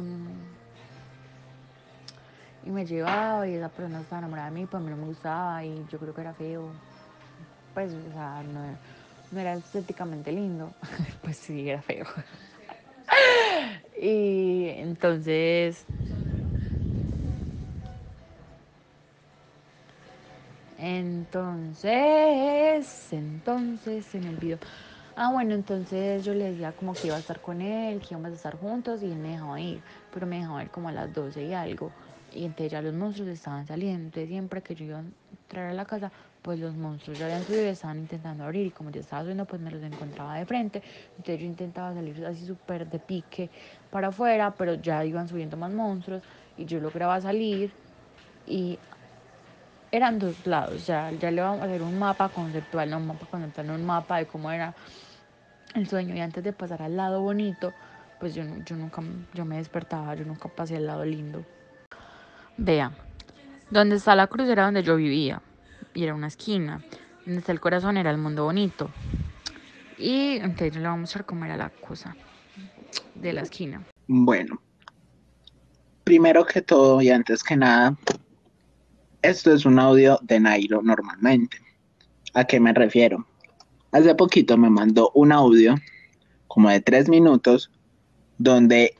y 2.66 2.70
me 2.70 2.84
llevaba 2.84 3.48
y 3.48 3.54
esa 3.54 3.70
persona 3.70 4.02
estaba 4.02 4.18
enamorada 4.18 4.50
de 4.50 4.54
mí, 4.54 4.66
pues 4.66 4.82
a 4.82 4.84
mí 4.84 4.90
no 4.90 4.98
me 4.98 5.06
gustaba 5.06 5.64
y 5.64 5.74
yo 5.90 5.98
creo 5.98 6.12
que 6.12 6.20
era 6.20 6.34
feo. 6.34 6.68
Pues, 7.72 7.94
o 7.94 8.12
sea, 8.12 8.42
no, 8.42 8.60
no 9.30 9.40
era 9.40 9.54
estéticamente 9.54 10.30
lindo, 10.30 10.68
pues 11.22 11.38
sí, 11.38 11.70
era 11.70 11.80
feo. 11.80 12.04
y 14.02 14.66
entonces 14.68 15.86
Entonces, 20.84 21.92
entonces 23.12 24.04
se 24.04 24.20
me 24.20 24.30
olvidó. 24.30 24.58
Ah, 25.14 25.30
bueno, 25.32 25.54
entonces 25.54 26.24
yo 26.24 26.34
le 26.34 26.46
decía 26.46 26.72
como 26.72 26.96
que 26.96 27.06
iba 27.08 27.16
a 27.16 27.20
estar 27.20 27.40
con 27.40 27.60
él, 27.62 28.00
que 28.00 28.14
íbamos 28.14 28.32
a 28.32 28.34
estar 28.34 28.56
juntos 28.56 29.00
y 29.02 29.12
él 29.12 29.18
me 29.20 29.30
dejaba 29.32 29.60
ir, 29.60 29.84
pero 30.10 30.26
me 30.26 30.38
dejaba 30.38 30.62
ir 30.64 30.70
como 30.72 30.88
a 30.88 30.92
las 30.92 31.12
12 31.12 31.44
y 31.44 31.52
algo. 31.52 31.94
Y 32.30 32.44
entonces 32.46 32.72
ya 32.72 32.82
los 32.82 32.94
monstruos 32.94 33.28
estaban 33.30 33.64
saliendo, 33.66 34.06
entonces 34.06 34.28
siempre 34.28 34.62
que 34.62 34.74
yo 34.74 34.84
iba 34.86 34.98
a 35.00 35.04
entrar 35.30 35.66
a 35.70 35.74
la 35.74 35.84
casa, 35.86 36.12
pues 36.42 36.58
los 36.58 36.74
monstruos 36.76 37.16
ya 37.18 37.26
habían 37.26 37.44
subido 37.44 37.64
y 37.64 37.68
estaban 37.68 37.98
intentando 38.00 38.42
abrir 38.44 38.66
y 38.66 38.72
como 38.72 38.90
yo 38.90 39.00
estaba 39.00 39.22
subiendo, 39.22 39.46
pues 39.46 39.62
me 39.62 39.70
los 39.70 39.82
encontraba 39.84 40.36
de 40.36 40.46
frente. 40.46 40.82
Entonces 41.16 41.40
yo 41.40 41.46
intentaba 41.46 41.94
salir 41.94 42.24
así 42.26 42.44
súper 42.46 42.88
de 42.88 42.98
pique 42.98 43.52
para 43.90 44.08
afuera, 44.08 44.56
pero 44.56 44.74
ya 44.74 45.04
iban 45.04 45.28
subiendo 45.28 45.56
más 45.56 45.70
monstruos 45.72 46.24
y 46.56 46.64
yo 46.66 46.80
lograba 46.80 47.20
salir 47.20 47.76
y 48.46 48.80
eran 49.92 50.18
dos 50.18 50.46
lados, 50.46 50.86
ya, 50.86 51.10
ya 51.12 51.30
le 51.30 51.42
vamos 51.42 51.60
a 51.60 51.64
hacer 51.64 51.82
un 51.82 51.98
mapa 51.98 52.30
conceptual, 52.30 52.88
no 52.88 52.96
un 52.96 53.06
mapa 53.06 53.26
conceptual, 53.26 53.66
no 53.66 53.74
un 53.74 53.84
mapa 53.84 54.16
de 54.16 54.26
cómo 54.26 54.50
era 54.50 54.74
el 55.74 55.86
sueño. 55.86 56.16
Y 56.16 56.20
antes 56.20 56.42
de 56.42 56.54
pasar 56.54 56.80
al 56.80 56.96
lado 56.96 57.20
bonito, 57.20 57.74
pues 58.18 58.34
yo, 58.34 58.42
yo 58.64 58.74
nunca, 58.74 59.02
yo 59.34 59.44
me 59.44 59.58
despertaba, 59.58 60.14
yo 60.14 60.24
nunca 60.24 60.48
pasé 60.48 60.78
al 60.78 60.86
lado 60.86 61.04
lindo. 61.04 61.44
Vean, 62.56 62.94
donde 63.70 63.96
está 63.96 64.16
la 64.16 64.26
cruz 64.26 64.48
era 64.48 64.64
donde 64.64 64.82
yo 64.82 64.96
vivía. 64.96 65.42
y 65.94 66.04
era 66.04 66.14
una 66.14 66.28
esquina. 66.28 66.82
Donde 67.26 67.40
está 67.40 67.52
el 67.52 67.60
corazón 67.60 67.98
era 67.98 68.10
el 68.10 68.18
mundo 68.18 68.44
bonito. 68.44 68.90
Y 69.98 70.36
entonces 70.36 70.74
le 70.74 70.82
vamos 70.82 70.96
a 70.96 71.00
mostrar 71.00 71.24
cómo 71.26 71.44
era 71.44 71.56
la 71.56 71.68
cosa 71.68 72.16
de 73.14 73.32
la 73.32 73.42
esquina. 73.42 73.82
Bueno, 74.08 74.60
primero 76.04 76.44
que 76.44 76.62
todo 76.62 77.00
y 77.02 77.10
antes 77.10 77.44
que 77.44 77.56
nada, 77.56 77.94
esto 79.22 79.52
es 79.52 79.64
un 79.64 79.78
audio 79.78 80.18
de 80.22 80.40
Nairo 80.40 80.82
normalmente. 80.82 81.56
¿A 82.34 82.44
qué 82.44 82.60
me 82.60 82.72
refiero? 82.72 83.26
Hace 83.92 84.14
poquito 84.14 84.56
me 84.56 84.70
mandó 84.70 85.10
un 85.14 85.32
audio 85.32 85.74
como 86.48 86.68
de 86.70 86.80
tres 86.80 87.08
minutos 87.08 87.70
donde 88.38 88.94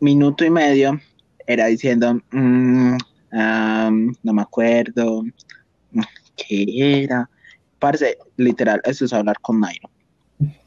minuto 0.00 0.44
y 0.44 0.50
medio 0.50 1.00
era 1.46 1.66
diciendo, 1.66 2.20
mm, 2.30 2.96
no 4.22 4.32
me 4.32 4.42
acuerdo, 4.42 5.24
¿qué 6.36 7.02
era? 7.04 7.28
Parece, 7.78 8.18
literal, 8.36 8.80
eso 8.84 9.04
es 9.04 9.12
hablar 9.12 9.38
con 9.40 9.60
Nairo. 9.60 9.90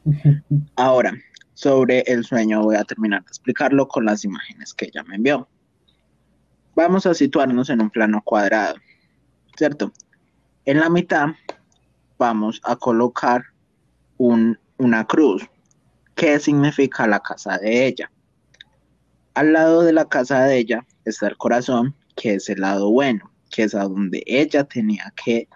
Ahora, 0.76 1.14
sobre 1.54 2.00
el 2.06 2.24
sueño 2.24 2.62
voy 2.62 2.76
a 2.76 2.84
terminar 2.84 3.22
de 3.22 3.28
explicarlo 3.28 3.88
con 3.88 4.04
las 4.04 4.24
imágenes 4.24 4.74
que 4.74 4.86
ella 4.86 5.02
me 5.04 5.16
envió. 5.16 5.48
Vamos 6.76 7.06
a 7.06 7.14
situarnos 7.14 7.70
en 7.70 7.82
un 7.82 7.90
plano 7.90 8.22
cuadrado, 8.24 8.76
¿cierto? 9.58 9.92
En 10.64 10.78
la 10.78 10.88
mitad 10.88 11.30
vamos 12.16 12.60
a 12.62 12.76
colocar 12.76 13.42
una 14.16 15.06
cruz. 15.06 15.42
¿Qué 16.14 16.38
significa 16.38 17.06
la 17.08 17.20
casa 17.20 17.58
de 17.58 17.86
ella? 17.86 18.10
Al 19.34 19.52
lado 19.52 19.82
de 19.82 19.92
la 19.92 20.08
casa 20.08 20.44
de 20.44 20.58
ella 20.58 20.86
está 21.04 21.26
el 21.26 21.36
corazón, 21.36 21.94
que 22.16 22.34
es 22.34 22.48
el 22.48 22.60
lado 22.60 22.90
bueno, 22.90 23.32
que 23.50 23.64
es 23.64 23.74
a 23.74 23.82
donde 23.82 24.22
ella 24.26 24.64
tenía 24.64 25.12
que 25.24 25.48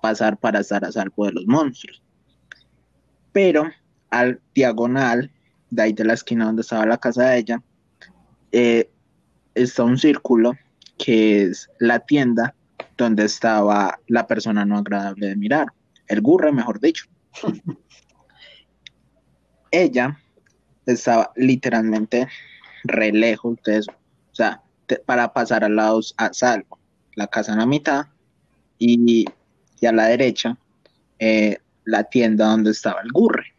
pasar 0.00 0.38
para 0.38 0.60
estar 0.60 0.84
a 0.84 0.92
salvo 0.92 1.26
de 1.26 1.32
los 1.32 1.46
monstruos. 1.46 2.02
Pero 3.32 3.70
al 4.10 4.40
diagonal, 4.54 5.30
de 5.70 5.82
ahí 5.82 5.92
de 5.92 6.04
la 6.04 6.14
esquina 6.14 6.46
donde 6.46 6.62
estaba 6.62 6.86
la 6.86 6.98
casa 6.98 7.30
de 7.30 7.38
ella, 7.38 7.62
eh, 8.52 8.90
está 9.54 9.84
un 9.84 9.98
círculo 9.98 10.54
que 10.98 11.44
es 11.44 11.70
la 11.78 12.00
tienda 12.00 12.54
donde 13.04 13.24
estaba 13.24 13.98
la 14.06 14.26
persona 14.26 14.64
no 14.64 14.78
agradable 14.78 15.28
de 15.28 15.36
mirar, 15.36 15.68
el 16.06 16.20
gurre, 16.20 16.52
mejor 16.52 16.80
dicho. 16.80 17.06
ella 19.70 20.18
estaba 20.86 21.32
literalmente 21.36 22.28
re 22.84 23.12
lejos 23.12 23.56
de 23.64 23.78
eso, 23.78 23.92
o 23.92 24.34
sea, 24.34 24.62
para 25.06 25.32
pasar 25.32 25.64
al 25.64 25.76
lado 25.76 26.00
a 26.16 26.32
salvo, 26.32 26.78
la 27.14 27.26
casa 27.26 27.52
en 27.52 27.58
la 27.58 27.66
mitad 27.66 28.06
y, 28.78 29.24
a 29.86 29.92
la 29.92 30.06
derecha 30.06 30.58
eh, 31.18 31.58
la 31.84 32.04
tienda 32.04 32.46
donde 32.46 32.70
estaba 32.70 33.00
el 33.02 33.12
gurre. 33.12 33.54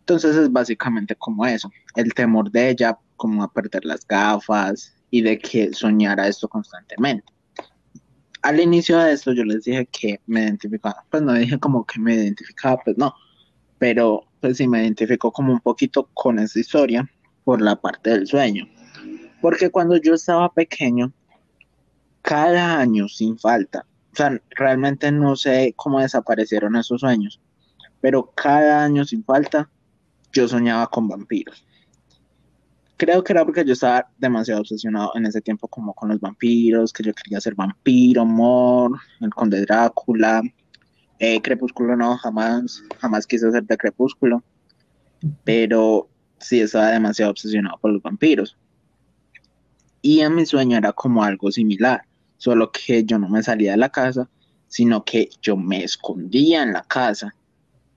Entonces 0.00 0.34
es 0.36 0.50
básicamente 0.50 1.14
como 1.14 1.46
eso, 1.46 1.70
el 1.94 2.12
temor 2.14 2.50
de 2.50 2.70
ella 2.70 2.98
como 3.16 3.42
a 3.42 3.52
perder 3.52 3.84
las 3.84 4.06
gafas 4.06 4.94
y 5.10 5.22
de 5.22 5.38
que 5.38 5.72
soñara 5.72 6.26
esto 6.26 6.48
constantemente. 6.48 7.32
Al 8.42 8.60
inicio 8.60 8.98
de 8.98 9.12
esto 9.12 9.32
yo 9.32 9.44
les 9.44 9.64
dije 9.64 9.86
que 9.86 10.20
me 10.26 10.42
identificaba, 10.42 11.04
pues 11.10 11.22
no 11.22 11.34
dije 11.34 11.58
como 11.58 11.84
que 11.84 12.00
me 12.00 12.14
identificaba, 12.14 12.80
pues 12.84 12.96
no, 12.96 13.14
pero 13.78 14.24
pues 14.40 14.56
sí 14.56 14.66
me 14.66 14.82
identificó 14.82 15.30
como 15.30 15.52
un 15.52 15.60
poquito 15.60 16.08
con 16.14 16.38
esa 16.38 16.58
historia 16.58 17.10
por 17.44 17.60
la 17.60 17.76
parte 17.76 18.10
del 18.10 18.26
sueño. 18.26 18.66
Porque 19.40 19.70
cuando 19.70 19.96
yo 19.96 20.14
estaba 20.14 20.52
pequeño, 20.52 21.12
cada 22.22 22.78
año 22.78 23.08
sin 23.08 23.38
falta, 23.38 23.86
o 24.12 24.16
sea, 24.16 24.40
realmente 24.50 25.10
no 25.12 25.36
sé 25.36 25.72
cómo 25.76 26.00
desaparecieron 26.00 26.76
esos 26.76 27.00
sueños, 27.00 27.40
pero 28.00 28.32
cada 28.34 28.84
año 28.84 29.04
sin 29.04 29.24
falta 29.24 29.70
yo 30.32 30.48
soñaba 30.48 30.86
con 30.88 31.08
vampiros. 31.08 31.64
Creo 33.00 33.24
que 33.24 33.32
era 33.32 33.46
porque 33.46 33.64
yo 33.64 33.72
estaba 33.72 34.10
demasiado 34.18 34.60
obsesionado 34.60 35.12
en 35.14 35.24
ese 35.24 35.40
tiempo 35.40 35.66
como 35.68 35.94
con 35.94 36.10
los 36.10 36.20
vampiros, 36.20 36.92
que 36.92 37.02
yo 37.02 37.14
quería 37.14 37.40
ser 37.40 37.54
vampiro, 37.54 38.26
Mor, 38.26 39.00
el 39.22 39.30
conde 39.30 39.62
Drácula, 39.62 40.42
eh, 41.18 41.40
Crepúsculo 41.40 41.96
no, 41.96 42.18
jamás, 42.18 42.82
jamás 42.98 43.26
quise 43.26 43.50
ser 43.50 43.64
de 43.64 43.78
Crepúsculo, 43.78 44.44
pero 45.44 46.10
sí 46.40 46.60
estaba 46.60 46.90
demasiado 46.90 47.30
obsesionado 47.30 47.78
por 47.78 47.90
los 47.90 48.02
vampiros. 48.02 48.58
Y 50.02 50.20
en 50.20 50.34
mi 50.34 50.44
sueño 50.44 50.76
era 50.76 50.92
como 50.92 51.24
algo 51.24 51.50
similar, 51.50 52.02
solo 52.36 52.70
que 52.70 53.02
yo 53.04 53.18
no 53.18 53.30
me 53.30 53.42
salía 53.42 53.70
de 53.70 53.78
la 53.78 53.88
casa, 53.88 54.28
sino 54.68 55.06
que 55.06 55.30
yo 55.40 55.56
me 55.56 55.84
escondía 55.84 56.62
en 56.62 56.74
la 56.74 56.82
casa 56.82 57.34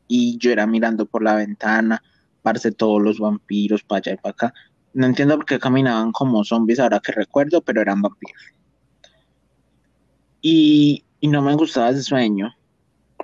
y 0.08 0.38
yo 0.38 0.54
era 0.54 0.66
mirando 0.66 1.06
por 1.06 1.24
la 1.24 1.36
ventana 1.36 2.02
parce 2.42 2.72
todos 2.72 3.02
los 3.02 3.20
vampiros 3.20 3.84
para 3.84 3.98
allá 3.98 4.14
y 4.14 4.18
para 4.18 4.32
acá. 4.32 4.54
No 4.94 5.08
entiendo 5.08 5.36
por 5.38 5.46
qué 5.46 5.60
caminaban 5.60 6.12
como 6.12 6.44
zombies 6.44 6.80
ahora 6.80 7.00
que 7.00 7.12
recuerdo, 7.12 7.62
pero 7.62 7.82
eran 7.82 8.02
vampiros. 8.02 8.42
Y, 10.42 11.04
no 11.22 11.42
me 11.42 11.56
gustaba 11.56 11.90
ese 11.90 12.04
sueño. 12.04 12.54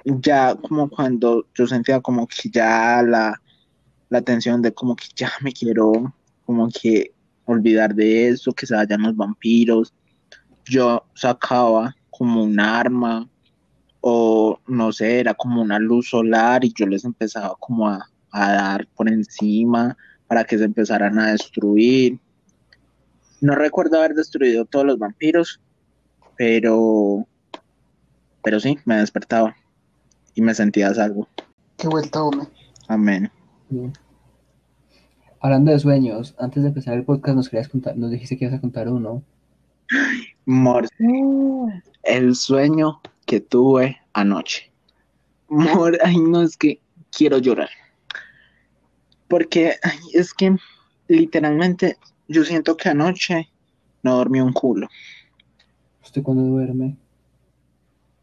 Ya 0.05 0.55
como 0.55 0.89
cuando 0.89 1.45
yo 1.53 1.67
sentía 1.67 1.99
como 1.99 2.26
que 2.28 2.49
ya 2.49 3.03
la, 3.03 3.39
la 4.09 4.22
tensión 4.22 4.61
de 4.61 4.74
como 4.74 4.95
que 4.95 5.05
ya 5.15 5.32
me 5.41 5.51
quiero 5.51 5.91
como 6.45 6.70
que 6.70 7.13
olvidar 7.45 7.93
de 7.93 8.30
eso, 8.30 8.53
que 8.53 8.65
se 8.65 8.76
vayan 8.76 9.03
los 9.03 9.15
vampiros. 9.15 9.93
Yo 10.65 11.03
sacaba 11.13 11.95
como 12.09 12.43
un 12.43 12.59
arma 12.59 13.30
o 14.01 14.59
no 14.67 14.91
sé, 14.93 15.20
era 15.20 15.34
como 15.34 15.61
una 15.61 15.78
luz 15.78 16.09
solar 16.09 16.63
y 16.63 16.74
yo 16.74 16.88
les 16.88 17.03
empezaba 17.03 17.55
como 17.59 17.89
a, 17.89 18.09
a 18.32 18.51
dar 18.53 18.88
por 18.95 19.09
encima 19.09 19.97
para 20.30 20.45
que 20.45 20.59
se 20.59 20.63
empezaran 20.63 21.17
a 21.17 21.32
destruir. 21.32 22.19
No 23.41 23.55
recuerdo 23.55 23.97
haber 23.97 24.13
destruido 24.13 24.63
todos 24.63 24.86
los 24.86 24.99
vampiros, 24.99 25.59
pero, 26.38 27.27
pero 28.43 28.59
sí, 28.59 28.77
me 28.86 28.97
despertaba 28.97 29.55
y 30.36 30.41
me 30.41 30.53
sentía 30.53 30.93
salvo. 30.93 31.27
Qué 31.77 31.88
vuelta, 31.88 32.23
hombre. 32.23 32.47
Amén. 32.88 33.32
Hablando 35.39 35.71
de 35.71 35.80
sueños, 35.80 36.36
antes 36.38 36.61
de 36.61 36.69
empezar 36.69 36.93
el 36.93 37.05
podcast 37.05 37.36
nos 37.36 37.49
querías 37.49 37.67
contar, 37.67 37.97
nos 37.97 38.11
dijiste 38.11 38.38
que 38.38 38.45
ibas 38.45 38.59
a 38.59 38.61
contar 38.61 38.88
uno. 38.88 39.23
Mor, 40.45 40.88
el 42.03 42.36
sueño 42.36 43.01
que 43.25 43.39
tuve 43.39 43.97
anoche. 44.13 44.71
Mor, 45.47 45.97
ay 46.03 46.17
no, 46.17 46.43
es 46.43 46.55
que 46.55 46.80
quiero 47.09 47.39
llorar. 47.39 47.69
Porque 49.30 49.75
es 50.13 50.34
que 50.34 50.57
literalmente 51.07 51.95
yo 52.27 52.43
siento 52.43 52.75
que 52.75 52.89
anoche 52.89 53.47
no 54.03 54.17
dormí 54.17 54.41
un 54.41 54.51
culo. 54.51 54.88
¿Usted 56.03 56.23
cuándo 56.23 56.43
duerme? 56.43 56.97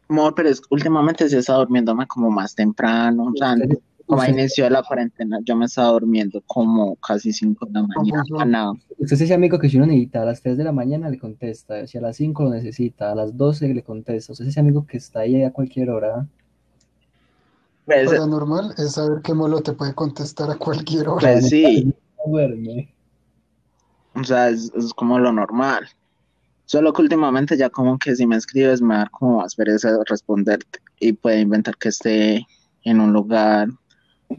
Amor, 0.09 0.35
pero 0.35 0.49
es, 0.49 0.61
últimamente 0.69 1.27
se 1.27 1.39
está 1.39 1.53
durmiéndome 1.55 2.05
como 2.07 2.29
más 2.29 2.53
temprano. 2.53 3.25
O 3.25 3.33
sea, 3.35 3.55
como 4.05 4.21
a 4.21 4.29
inicio 4.29 4.63
de 4.63 4.69
la 4.69 4.83
cuarentena, 4.83 5.39
yo 5.43 5.55
me 5.55 5.65
estaba 5.65 5.89
durmiendo 5.89 6.41
como 6.47 6.95
casi 6.95 7.33
5 7.33 7.65
de 7.65 7.71
la 7.73 7.83
mañana. 7.83 8.71
Usted 8.97 9.15
es 9.15 9.21
ese 9.21 9.33
amigo 9.33 9.59
que 9.59 9.69
si 9.69 9.75
uno 9.75 9.85
necesita 9.85 10.21
a 10.21 10.25
las 10.25 10.41
3 10.41 10.57
de 10.57 10.63
la 10.63 10.71
mañana 10.71 11.09
le 11.09 11.19
contesta, 11.19 11.85
si 11.87 11.97
a 11.97 12.01
las 12.01 12.15
5 12.15 12.45
lo 12.45 12.49
necesita, 12.51 13.11
a 13.11 13.15
las 13.15 13.35
12 13.35 13.73
le 13.73 13.83
contesta. 13.83 14.31
Usted 14.31 14.45
es 14.45 14.51
ese 14.51 14.59
amigo 14.61 14.85
que 14.87 14.97
está 14.97 15.21
ahí 15.21 15.43
a 15.43 15.51
cualquier 15.51 15.89
hora. 15.89 16.25
Lo 17.87 18.27
normal 18.27 18.73
es 18.77 18.93
saber 18.93 19.21
que 19.21 19.33
Molo 19.33 19.61
te 19.61 19.71
puede 19.71 19.95
contestar 19.95 20.51
a 20.51 20.57
cualquier 20.57 21.07
hora. 21.07 21.31
Pues 21.31 21.49
sí. 21.49 21.93
O 24.13 24.23
sea, 24.23 24.49
es, 24.49 24.71
como 24.95 25.19
lo 25.19 25.31
normal. 25.31 25.87
Solo 26.65 26.91
que 26.91 27.03
últimamente 27.03 27.55
ya 27.55 27.69
como 27.69 27.97
que 27.97 28.13
si 28.15 28.27
me 28.27 28.35
escribes 28.35 28.81
me 28.81 28.95
da 28.95 29.07
como 29.07 29.37
más 29.37 29.55
pereza 29.55 29.97
responderte 30.05 30.79
y 30.99 31.13
puede 31.13 31.39
inventar 31.39 31.77
que 31.77 31.89
esté 31.89 32.45
en 32.83 32.99
un 32.99 33.13
lugar. 33.13 33.69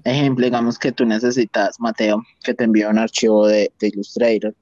Ejemplo, 0.05 0.44
digamos 0.44 0.78
que 0.78 0.92
tú 0.92 1.07
necesitas, 1.07 1.80
Mateo, 1.80 2.22
que 2.42 2.53
te 2.53 2.64
envíe 2.64 2.84
un 2.84 2.99
archivo 2.99 3.46
de, 3.46 3.72
de 3.78 3.88
Illustrator. 3.88 4.55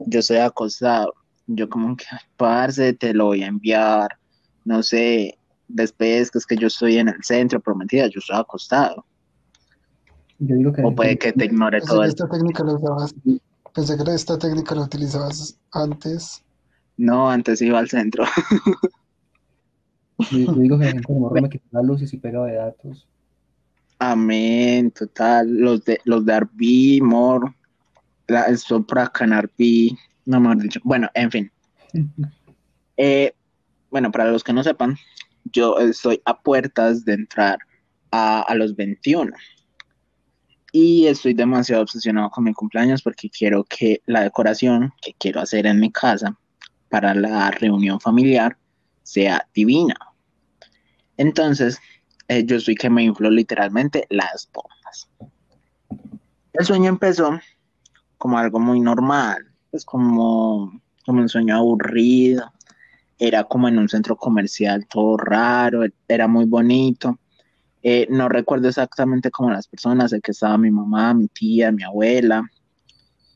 Yo 0.00 0.20
estoy 0.20 0.36
acostado. 0.36 1.14
Yo 1.46 1.66
como 1.70 1.96
que, 1.96 2.04
parce, 2.36 2.92
te 2.92 3.14
lo 3.14 3.26
voy 3.26 3.42
a 3.42 3.46
enviar. 3.46 4.18
No 4.66 4.82
sé, 4.82 5.37
después 5.68 6.30
que 6.30 6.38
es 6.38 6.46
que 6.46 6.56
yo 6.56 6.66
estoy 6.66 6.98
en 6.98 7.08
el 7.08 7.22
centro, 7.22 7.60
prometida, 7.60 8.08
yo 8.08 8.18
estoy 8.18 8.36
acostado. 8.36 9.04
Yo 10.38 10.56
digo 10.56 10.72
que 10.72 10.82
o 10.82 10.94
puede 10.94 11.18
que 11.18 11.32
te 11.32 11.44
ignore 11.44 11.80
todo. 11.80 12.04
Esta 12.04 12.28
técnica 12.28 12.64
la 12.64 12.74
usabas, 12.74 13.14
pensé 13.74 13.96
que 13.96 14.14
esta 14.14 14.38
técnica 14.38 14.74
la 14.74 14.82
utilizabas 14.82 15.58
antes. 15.72 16.44
No, 16.96 17.30
antes 17.30 17.60
iba 17.60 17.78
al 17.78 17.88
centro. 17.88 18.24
yo, 20.30 20.52
digo 20.54 20.78
que 20.78 20.84
la 20.84 20.90
gente 20.92 21.40
me 21.40 21.48
quita 21.48 21.64
la 21.72 21.82
luz 21.82 22.02
y 22.02 22.06
si 22.06 22.18
pega 22.18 22.44
de 22.44 22.54
datos. 22.54 23.06
Amén, 23.98 24.92
total. 24.92 25.48
Los 25.52 25.84
de 25.84 26.00
los 26.04 26.24
de 26.24 26.32
Arby, 26.32 27.00
Mor, 27.00 27.52
la, 28.28 28.42
el 28.44 28.58
Sopracan 28.58 29.32
Arby, 29.32 29.98
no 30.24 30.40
me 30.40 30.54
dicho. 30.56 30.80
Bueno, 30.84 31.10
en 31.14 31.30
fin. 31.30 31.52
eh, 32.96 33.34
bueno, 33.90 34.12
para 34.12 34.30
los 34.30 34.44
que 34.44 34.52
no 34.52 34.62
sepan, 34.62 34.96
yo 35.52 35.78
estoy 35.78 36.20
a 36.24 36.38
puertas 36.38 37.04
de 37.04 37.14
entrar 37.14 37.58
a, 38.10 38.54
los 38.54 38.74
21 38.74 39.30
y 40.72 41.06
estoy 41.06 41.34
demasiado 41.34 41.82
obsesionado 41.82 42.30
con 42.30 42.44
mi 42.44 42.52
cumpleaños 42.52 43.02
porque 43.02 43.30
quiero 43.30 43.64
que 43.64 44.02
la 44.06 44.22
decoración 44.22 44.92
que 45.02 45.14
quiero 45.18 45.40
hacer 45.40 45.66
en 45.66 45.80
mi 45.80 45.90
casa 45.90 46.38
para 46.88 47.14
la 47.14 47.50
reunión 47.50 48.00
familiar 48.00 48.56
sea 49.02 49.46
divina. 49.54 49.96
Entonces, 51.16 51.78
eh, 52.28 52.44
yo 52.44 52.60
soy 52.60 52.74
que 52.74 52.90
me 52.90 53.02
infló 53.02 53.30
literalmente 53.30 54.06
las 54.10 54.48
bombas. 54.52 55.08
El 56.52 56.64
sueño 56.64 56.88
empezó 56.88 57.38
como 58.18 58.38
algo 58.38 58.58
muy 58.58 58.80
normal, 58.80 59.46
pues 59.70 59.84
como, 59.84 60.80
como 61.04 61.20
un 61.20 61.28
sueño 61.28 61.56
aburrido. 61.56 62.52
Era 63.18 63.44
como 63.44 63.68
en 63.68 63.78
un 63.78 63.88
centro 63.88 64.16
comercial 64.16 64.86
todo 64.86 65.16
raro, 65.16 65.82
era 66.06 66.28
muy 66.28 66.44
bonito. 66.44 67.18
Eh, 67.82 68.06
no 68.10 68.28
recuerdo 68.28 68.68
exactamente 68.68 69.30
cómo 69.30 69.50
las 69.50 69.68
personas, 69.68 70.10
sé 70.10 70.20
que 70.20 70.32
estaba 70.32 70.58
mi 70.58 70.70
mamá, 70.70 71.14
mi 71.14 71.28
tía, 71.28 71.72
mi 71.72 71.82
abuela, 71.82 72.48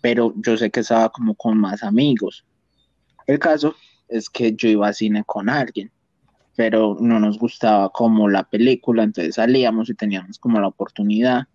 pero 0.00 0.34
yo 0.36 0.56
sé 0.56 0.70
que 0.70 0.80
estaba 0.80 1.08
como 1.10 1.34
con 1.34 1.58
más 1.58 1.82
amigos. 1.82 2.44
El 3.26 3.38
caso 3.38 3.74
es 4.08 4.28
que 4.28 4.54
yo 4.54 4.68
iba 4.68 4.88
a 4.88 4.92
cine 4.92 5.24
con 5.24 5.48
alguien, 5.48 5.90
pero 6.56 6.96
no 7.00 7.20
nos 7.20 7.38
gustaba 7.38 7.88
como 7.90 8.28
la 8.28 8.42
película, 8.44 9.04
entonces 9.04 9.36
salíamos 9.36 9.88
y 9.88 9.94
teníamos 9.94 10.38
como 10.38 10.60
la 10.60 10.68
oportunidad 10.68 11.46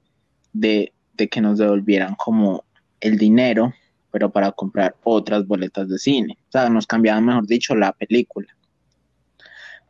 de, 0.53 0.93
de 1.13 1.27
que 1.27 1.41
nos 1.41 1.59
devolvieran 1.59 2.15
como 2.15 2.63
el 2.99 3.17
dinero, 3.17 3.73
pero 4.17 4.31
para 4.31 4.51
comprar 4.51 4.95
otras 5.03 5.45
boletas 5.45 5.87
de 5.89 5.99
cine. 5.99 6.39
O 6.47 6.51
sea, 6.51 6.67
nos 6.71 6.87
cambiaban, 6.87 7.23
mejor 7.23 7.45
dicho, 7.45 7.75
la 7.75 7.91
película. 7.91 8.47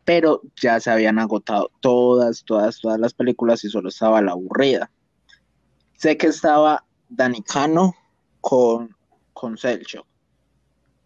Pero 0.03 0.41
ya 0.61 0.81
se 0.81 0.91
habían 0.91 1.17
agotado 1.17 1.71
todas, 1.79 2.43
todas, 2.43 2.81
todas 2.81 2.99
las 2.99 3.13
películas 3.13 3.63
y 3.63 3.69
solo 3.69 3.87
estaba 3.87 4.21
la 4.21 4.33
aburrida. 4.33 4.91
Sé 5.93 6.17
que 6.17 6.27
estaba 6.27 6.83
Danicano 7.07 7.95
con, 8.41 8.93
con 9.31 9.57
Selcho, 9.57 10.05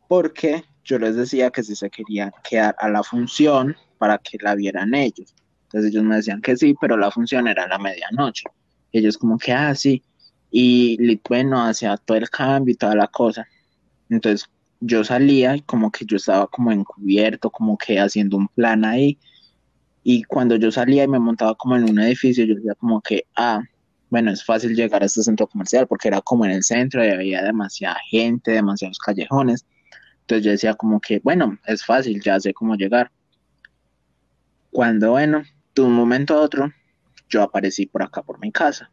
porque 0.08 0.66
yo 0.84 0.98
les 0.98 1.16
decía 1.16 1.52
que 1.52 1.62
si 1.62 1.76
se 1.76 1.92
querían 1.92 2.32
quedar 2.44 2.76
a 2.80 2.90
la 2.90 3.04
función 3.04 3.76
para 4.00 4.18
que 4.18 4.40
la 4.42 4.56
vieran 4.56 4.96
ellos. 4.96 5.36
Entonces 5.66 5.92
ellos 5.92 6.04
me 6.06 6.16
decían 6.16 6.42
que 6.42 6.58
sí, 6.58 6.74
pero 6.82 6.98
la 6.98 7.12
función 7.12 7.48
era 7.48 7.66
a 7.66 7.68
la 7.68 7.78
medianoche. 7.78 8.46
ellos 8.92 9.16
como 9.16 9.38
que, 9.38 9.54
ah, 9.54 9.76
sí. 9.76 10.02
Y 10.52 11.20
bueno, 11.28 11.64
hacía 11.64 11.98
todo 11.98 12.18
el 12.18 12.30
cambio 12.30 12.74
y 12.74 12.78
toda 12.78 12.96
la 12.96 13.08
cosa. 13.08 13.48
Entonces 14.10 14.50
yo 14.82 15.04
salía 15.04 15.56
y 15.56 15.62
como 15.62 15.92
que 15.92 16.06
yo 16.06 16.18
estaba 16.18 16.48
como 16.48 16.72
encubierto, 16.72 17.50
como 17.50 17.78
que 17.78 18.00
haciendo 18.00 18.38
un 18.38 18.48
plan 18.50 18.84
ahí. 18.84 19.18
Y 20.04 20.24
cuando 20.24 20.56
yo 20.58 20.72
salía 20.72 21.04
y 21.04 21.08
me 21.08 21.20
montaba 21.20 21.56
como 21.56 21.76
en 21.78 21.90
un 21.90 22.00
edificio, 22.00 22.44
yo 22.46 22.56
decía 22.56 22.76
como 22.76 23.02
que, 23.02 23.26
ah, 23.36 23.62
bueno, 24.10 24.32
es 24.32 24.44
fácil 24.44 24.76
llegar 24.76 25.04
a 25.04 25.06
este 25.06 25.24
centro 25.24 25.48
comercial 25.48 25.88
porque 25.88 26.10
era 26.10 26.20
como 26.22 26.44
en 26.46 26.52
el 26.52 26.64
centro 26.64 27.06
y 27.06 27.10
había 27.10 27.44
demasiada 27.44 27.98
gente, 28.10 28.52
demasiados 28.52 29.00
callejones. 29.00 29.66
Entonces 30.22 30.46
yo 30.46 30.52
decía 30.52 30.74
como 30.74 31.00
que, 31.00 31.20
bueno, 31.20 31.58
es 31.66 31.86
fácil, 31.86 32.22
ya 32.22 32.40
sé 32.40 32.54
cómo 32.54 32.76
llegar. 32.76 33.12
Cuando, 34.72 35.12
bueno, 35.12 35.44
de 35.76 35.82
un 35.82 35.94
momento 35.94 36.34
a 36.36 36.42
otro, 36.42 36.72
yo 37.30 37.44
aparecí 37.44 37.86
por 37.86 38.04
acá, 38.04 38.22
por 38.22 38.40
mi 38.40 38.52
casa. 38.52 38.92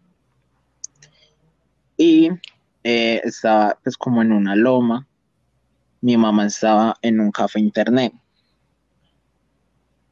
Y 1.98 2.30
eh, 2.84 3.20
estaba 3.24 3.78
pues 3.82 3.98
como 3.98 4.22
en 4.22 4.32
una 4.32 4.56
loma. 4.56 5.06
Mi 6.00 6.16
mamá 6.16 6.46
estaba 6.46 6.96
en 7.02 7.20
un 7.20 7.30
café 7.30 7.60
internet. 7.60 8.14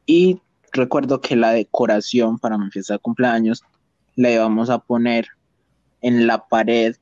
Y 0.05 0.39
recuerdo 0.71 1.21
que 1.21 1.35
la 1.35 1.51
decoración 1.51 2.37
para 2.37 2.57
mi 2.57 2.69
fiesta 2.69 2.93
de 2.93 2.99
cumpleaños 2.99 3.63
la 4.15 4.31
íbamos 4.31 4.69
a 4.69 4.79
poner 4.79 5.27
en 6.01 6.27
la 6.27 6.47
pared 6.47 6.95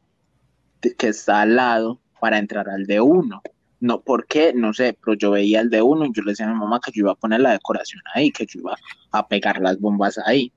que 0.97 1.07
está 1.07 1.41
al 1.41 1.55
lado 1.55 1.99
para 2.19 2.37
entrar 2.37 2.69
al 2.69 2.85
de 2.85 3.01
uno. 3.01 3.41
No, 3.79 4.01
¿por 4.01 4.25
qué? 4.27 4.53
No 4.53 4.73
sé, 4.73 4.97
pero 5.03 5.15
yo 5.15 5.31
veía 5.31 5.61
el 5.61 5.69
de 5.69 5.81
uno 5.81 6.05
y 6.05 6.13
yo 6.13 6.23
le 6.23 6.31
decía 6.31 6.47
a 6.47 6.53
mi 6.53 6.59
mamá 6.59 6.79
que 6.83 6.91
yo 6.91 7.01
iba 7.01 7.11
a 7.11 7.15
poner 7.15 7.41
la 7.41 7.51
decoración 7.51 8.01
ahí, 8.13 8.31
que 8.31 8.45
yo 8.45 8.61
iba 8.61 8.75
a 9.11 9.27
pegar 9.27 9.59
las 9.61 9.79
bombas 9.79 10.17
ahí. 10.25 10.51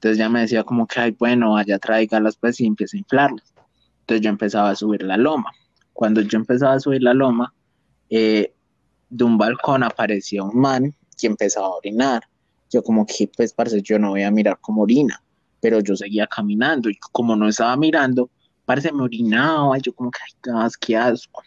Entonces 0.00 0.16
ya 0.16 0.30
me 0.30 0.40
decía 0.40 0.64
como 0.64 0.86
que, 0.86 0.98
ay, 0.98 1.10
bueno, 1.10 1.58
allá 1.58 1.78
las 2.20 2.36
pues 2.36 2.58
y 2.58 2.64
empieza 2.64 2.96
a 2.96 3.00
inflarlas. 3.00 3.52
Entonces 4.00 4.22
yo 4.22 4.30
empezaba 4.30 4.70
a 4.70 4.74
subir 4.74 5.02
la 5.02 5.18
loma. 5.18 5.52
Cuando 5.92 6.22
yo 6.22 6.38
empezaba 6.38 6.72
a 6.72 6.80
subir 6.80 7.02
la 7.02 7.12
loma, 7.12 7.52
eh, 8.08 8.54
de 9.10 9.24
un 9.24 9.36
balcón 9.36 9.82
aparecía 9.82 10.42
un 10.42 10.58
man 10.58 10.94
que 11.18 11.26
empezaba 11.26 11.66
a 11.66 11.76
orinar. 11.76 12.22
Yo 12.70 12.82
como 12.82 13.04
que, 13.04 13.30
pues, 13.36 13.52
parece, 13.52 13.82
yo 13.82 13.98
no 13.98 14.12
voy 14.12 14.22
a 14.22 14.30
mirar 14.30 14.56
cómo 14.62 14.82
orina, 14.84 15.22
pero 15.60 15.80
yo 15.80 15.94
seguía 15.94 16.26
caminando 16.26 16.88
y 16.88 16.96
como 17.12 17.36
no 17.36 17.46
estaba 17.46 17.76
mirando, 17.76 18.30
parece 18.64 18.92
me 18.92 19.02
orinaba, 19.02 19.76
yo 19.76 19.92
como 19.92 20.10
que, 20.10 20.20
ay, 20.50 20.70
qué 20.80 20.96
asco. 20.96 21.42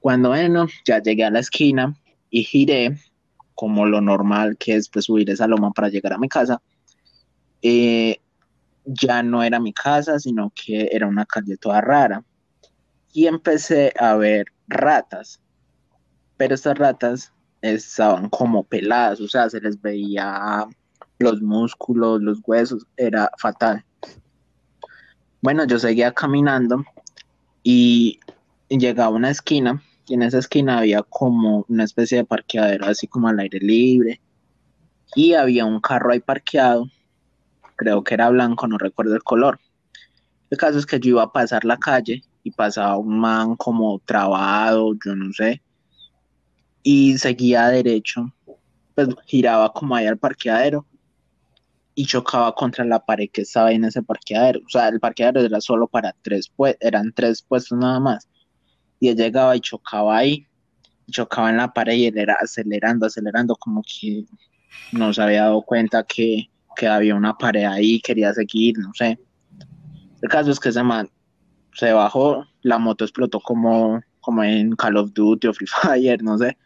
Cuando 0.00 0.30
bueno, 0.30 0.66
ya 0.86 1.02
llegué 1.02 1.24
a 1.24 1.30
la 1.30 1.40
esquina 1.40 1.94
y 2.30 2.42
giré, 2.42 2.96
como 3.54 3.84
lo 3.84 4.00
normal 4.00 4.56
que 4.56 4.76
es 4.76 4.88
pues 4.88 5.04
subir 5.04 5.28
esa 5.28 5.46
loma 5.46 5.72
para 5.72 5.90
llegar 5.90 6.14
a 6.14 6.18
mi 6.18 6.28
casa, 6.30 6.62
eh, 7.64 8.20
ya 8.84 9.22
no 9.22 9.42
era 9.42 9.58
mi 9.58 9.72
casa, 9.72 10.18
sino 10.18 10.52
que 10.54 10.90
era 10.92 11.08
una 11.08 11.24
calle 11.24 11.56
toda 11.56 11.80
rara. 11.80 12.22
Y 13.14 13.26
empecé 13.26 13.92
a 13.98 14.14
ver 14.16 14.46
ratas, 14.68 15.40
pero 16.36 16.54
estas 16.54 16.76
ratas 16.76 17.32
estaban 17.62 18.28
como 18.28 18.64
peladas, 18.64 19.20
o 19.20 19.28
sea, 19.28 19.48
se 19.48 19.60
les 19.60 19.80
veía 19.80 20.66
los 21.18 21.40
músculos, 21.40 22.20
los 22.20 22.40
huesos, 22.44 22.86
era 22.98 23.30
fatal. 23.38 23.82
Bueno, 25.40 25.64
yo 25.64 25.78
seguía 25.78 26.12
caminando 26.12 26.84
y 27.62 28.20
llegaba 28.68 29.06
a 29.06 29.16
una 29.16 29.30
esquina 29.30 29.82
y 30.06 30.14
en 30.14 30.22
esa 30.22 30.38
esquina 30.38 30.78
había 30.78 31.02
como 31.02 31.64
una 31.68 31.84
especie 31.84 32.18
de 32.18 32.24
parqueadero 32.24 32.84
así 32.86 33.06
como 33.06 33.28
al 33.28 33.38
aire 33.38 33.58
libre 33.60 34.20
y 35.14 35.32
había 35.32 35.64
un 35.64 35.80
carro 35.80 36.12
ahí 36.12 36.20
parqueado, 36.20 36.90
creo 37.76 38.02
que 38.04 38.14
era 38.14 38.30
blanco, 38.30 38.66
no 38.66 38.78
recuerdo 38.78 39.14
el 39.14 39.22
color. 39.22 39.60
El 40.50 40.58
caso 40.58 40.78
es 40.78 40.86
que 40.86 41.00
yo 41.00 41.10
iba 41.10 41.22
a 41.22 41.32
pasar 41.32 41.64
la 41.64 41.78
calle 41.78 42.22
y 42.42 42.50
pasaba 42.50 42.96
un 42.96 43.18
man 43.18 43.56
como 43.56 43.98
trabado, 44.04 44.92
yo 45.04 45.16
no 45.16 45.32
sé, 45.32 45.62
y 46.82 47.16
seguía 47.18 47.68
derecho, 47.68 48.32
pues 48.94 49.08
giraba 49.26 49.72
como 49.72 49.96
ahí 49.96 50.06
al 50.06 50.18
parqueadero 50.18 50.86
y 51.94 52.06
chocaba 52.06 52.54
contra 52.54 52.84
la 52.84 53.04
pared 53.04 53.28
que 53.32 53.42
estaba 53.42 53.72
en 53.72 53.84
ese 53.84 54.02
parqueadero. 54.02 54.60
O 54.66 54.68
sea, 54.68 54.88
el 54.88 55.00
parqueadero 55.00 55.40
era 55.40 55.60
solo 55.60 55.86
para 55.86 56.14
tres, 56.22 56.52
pues, 56.54 56.76
eran 56.80 57.12
tres 57.14 57.42
puestos 57.42 57.78
nada 57.78 58.00
más 58.00 58.28
y 59.00 59.08
él 59.08 59.16
llegaba 59.16 59.56
y 59.56 59.60
chocaba 59.60 60.16
ahí, 60.16 60.46
chocaba 61.10 61.50
en 61.50 61.58
la 61.58 61.72
pared 61.72 61.94
y 61.94 62.06
él 62.06 62.18
era 62.18 62.36
acelerando, 62.40 63.06
acelerando, 63.06 63.56
como 63.56 63.82
que 63.82 64.24
no 64.92 65.12
se 65.12 65.22
había 65.22 65.42
dado 65.42 65.62
cuenta 65.62 66.02
que, 66.04 66.48
había 66.82 67.14
una 67.14 67.34
pared 67.34 67.64
ahí, 67.64 68.00
quería 68.00 68.32
seguir, 68.32 68.78
no 68.78 68.92
sé. 68.94 69.18
El 70.22 70.28
caso 70.28 70.50
es 70.50 70.60
que 70.60 70.70
ese 70.70 70.82
man 70.82 71.08
se 71.74 71.92
bajó, 71.92 72.46
la 72.62 72.78
moto 72.78 73.04
explotó 73.04 73.40
como, 73.40 74.00
como 74.20 74.42
en 74.42 74.74
Call 74.76 74.96
of 74.96 75.12
Duty 75.12 75.48
o 75.48 75.54
Free 75.54 75.66
Fire, 75.66 76.22
no 76.22 76.38
sé, 76.38 76.56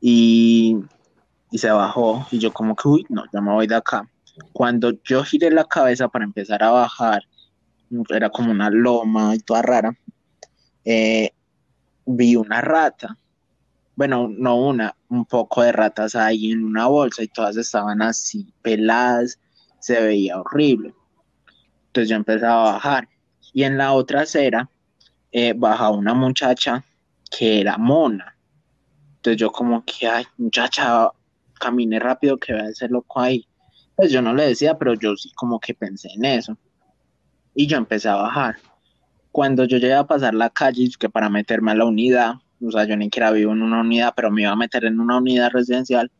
y, 0.00 0.76
y 1.50 1.58
se 1.58 1.70
bajó, 1.70 2.26
y 2.30 2.38
yo 2.38 2.52
como 2.52 2.74
que, 2.74 2.88
uy, 2.88 3.06
no, 3.08 3.24
ya 3.32 3.40
me 3.40 3.52
voy 3.52 3.66
de 3.66 3.76
acá. 3.76 4.08
Cuando 4.52 4.92
yo 5.04 5.22
giré 5.22 5.50
la 5.50 5.64
cabeza 5.64 6.08
para 6.08 6.24
empezar 6.24 6.62
a 6.62 6.70
bajar, 6.70 7.22
era 8.08 8.30
como 8.30 8.50
una 8.50 8.70
loma 8.70 9.34
y 9.34 9.38
toda 9.38 9.62
rara, 9.62 9.96
eh, 10.84 11.30
vi 12.06 12.36
una 12.36 12.60
rata. 12.60 13.16
Bueno, 13.96 14.28
no 14.28 14.56
una, 14.56 14.96
un 15.08 15.24
poco 15.24 15.62
de 15.62 15.70
ratas 15.70 16.16
ahí 16.16 16.50
en 16.50 16.64
una 16.64 16.86
bolsa 16.86 17.22
y 17.22 17.28
todas 17.28 17.56
estaban 17.56 18.02
así 18.02 18.52
peladas, 18.62 19.38
se 19.84 20.00
veía 20.00 20.40
horrible. 20.40 20.94
Entonces 21.88 22.08
yo 22.08 22.16
empecé 22.16 22.46
a 22.46 22.54
bajar 22.54 23.06
y 23.52 23.64
en 23.64 23.76
la 23.76 23.92
otra 23.92 24.22
acera 24.22 24.70
eh, 25.30 25.52
bajaba 25.54 25.90
una 25.90 26.14
muchacha 26.14 26.82
que 27.30 27.60
era 27.60 27.76
mona. 27.76 28.34
Entonces 29.16 29.38
yo 29.38 29.52
como 29.52 29.84
que, 29.84 30.08
ay, 30.08 30.24
muchacha, 30.38 31.10
caminé 31.60 31.98
rápido 31.98 32.38
que 32.38 32.54
vea 32.54 32.68
ese 32.68 32.88
loco 32.88 33.20
ahí. 33.20 33.46
Pues 33.94 34.10
yo 34.10 34.22
no 34.22 34.32
le 34.32 34.46
decía, 34.46 34.78
pero 34.78 34.94
yo 34.94 35.14
sí 35.16 35.30
como 35.34 35.60
que 35.60 35.74
pensé 35.74 36.08
en 36.14 36.24
eso. 36.24 36.56
Y 37.54 37.66
yo 37.66 37.76
empecé 37.76 38.08
a 38.08 38.16
bajar 38.16 38.56
cuando 39.32 39.64
yo 39.64 39.76
llegué 39.76 39.92
a 39.92 40.06
pasar 40.06 40.32
la 40.32 40.48
calle, 40.48 40.88
que 40.98 41.10
para 41.10 41.28
meterme 41.28 41.72
a 41.72 41.74
la 41.74 41.84
unidad, 41.84 42.36
o 42.62 42.70
sea, 42.70 42.84
yo 42.84 42.96
ni 42.96 43.06
siquiera 43.06 43.32
vivo 43.32 43.52
en 43.52 43.60
una 43.60 43.82
unidad, 43.82 44.14
pero 44.16 44.30
me 44.30 44.42
iba 44.42 44.52
a 44.52 44.56
meter 44.56 44.86
en 44.86 44.98
una 44.98 45.18
unidad 45.18 45.50
residencial, 45.50 46.10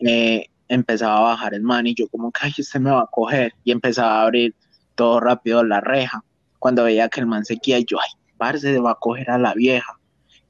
eh, 0.00 0.46
empezaba 0.74 1.18
a 1.18 1.20
bajar 1.20 1.52
el 1.52 1.62
man 1.62 1.86
y 1.86 1.94
yo 1.94 2.08
como 2.08 2.32
que, 2.32 2.40
ay, 2.44 2.52
este 2.56 2.78
me 2.78 2.90
va 2.90 3.02
a 3.02 3.06
coger, 3.06 3.54
y 3.62 3.72
empezaba 3.72 4.20
a 4.20 4.22
abrir 4.22 4.54
todo 4.94 5.20
rápido 5.20 5.62
la 5.62 5.80
reja. 5.80 6.24
Cuando 6.58 6.84
veía 6.84 7.08
que 7.08 7.20
el 7.20 7.26
man 7.26 7.44
seguía, 7.44 7.78
yo, 7.80 7.98
ay, 8.00 8.08
parce, 8.38 8.72
se 8.72 8.78
va 8.78 8.92
a 8.92 8.94
coger 8.94 9.30
a 9.30 9.38
la 9.38 9.52
vieja. 9.52 9.98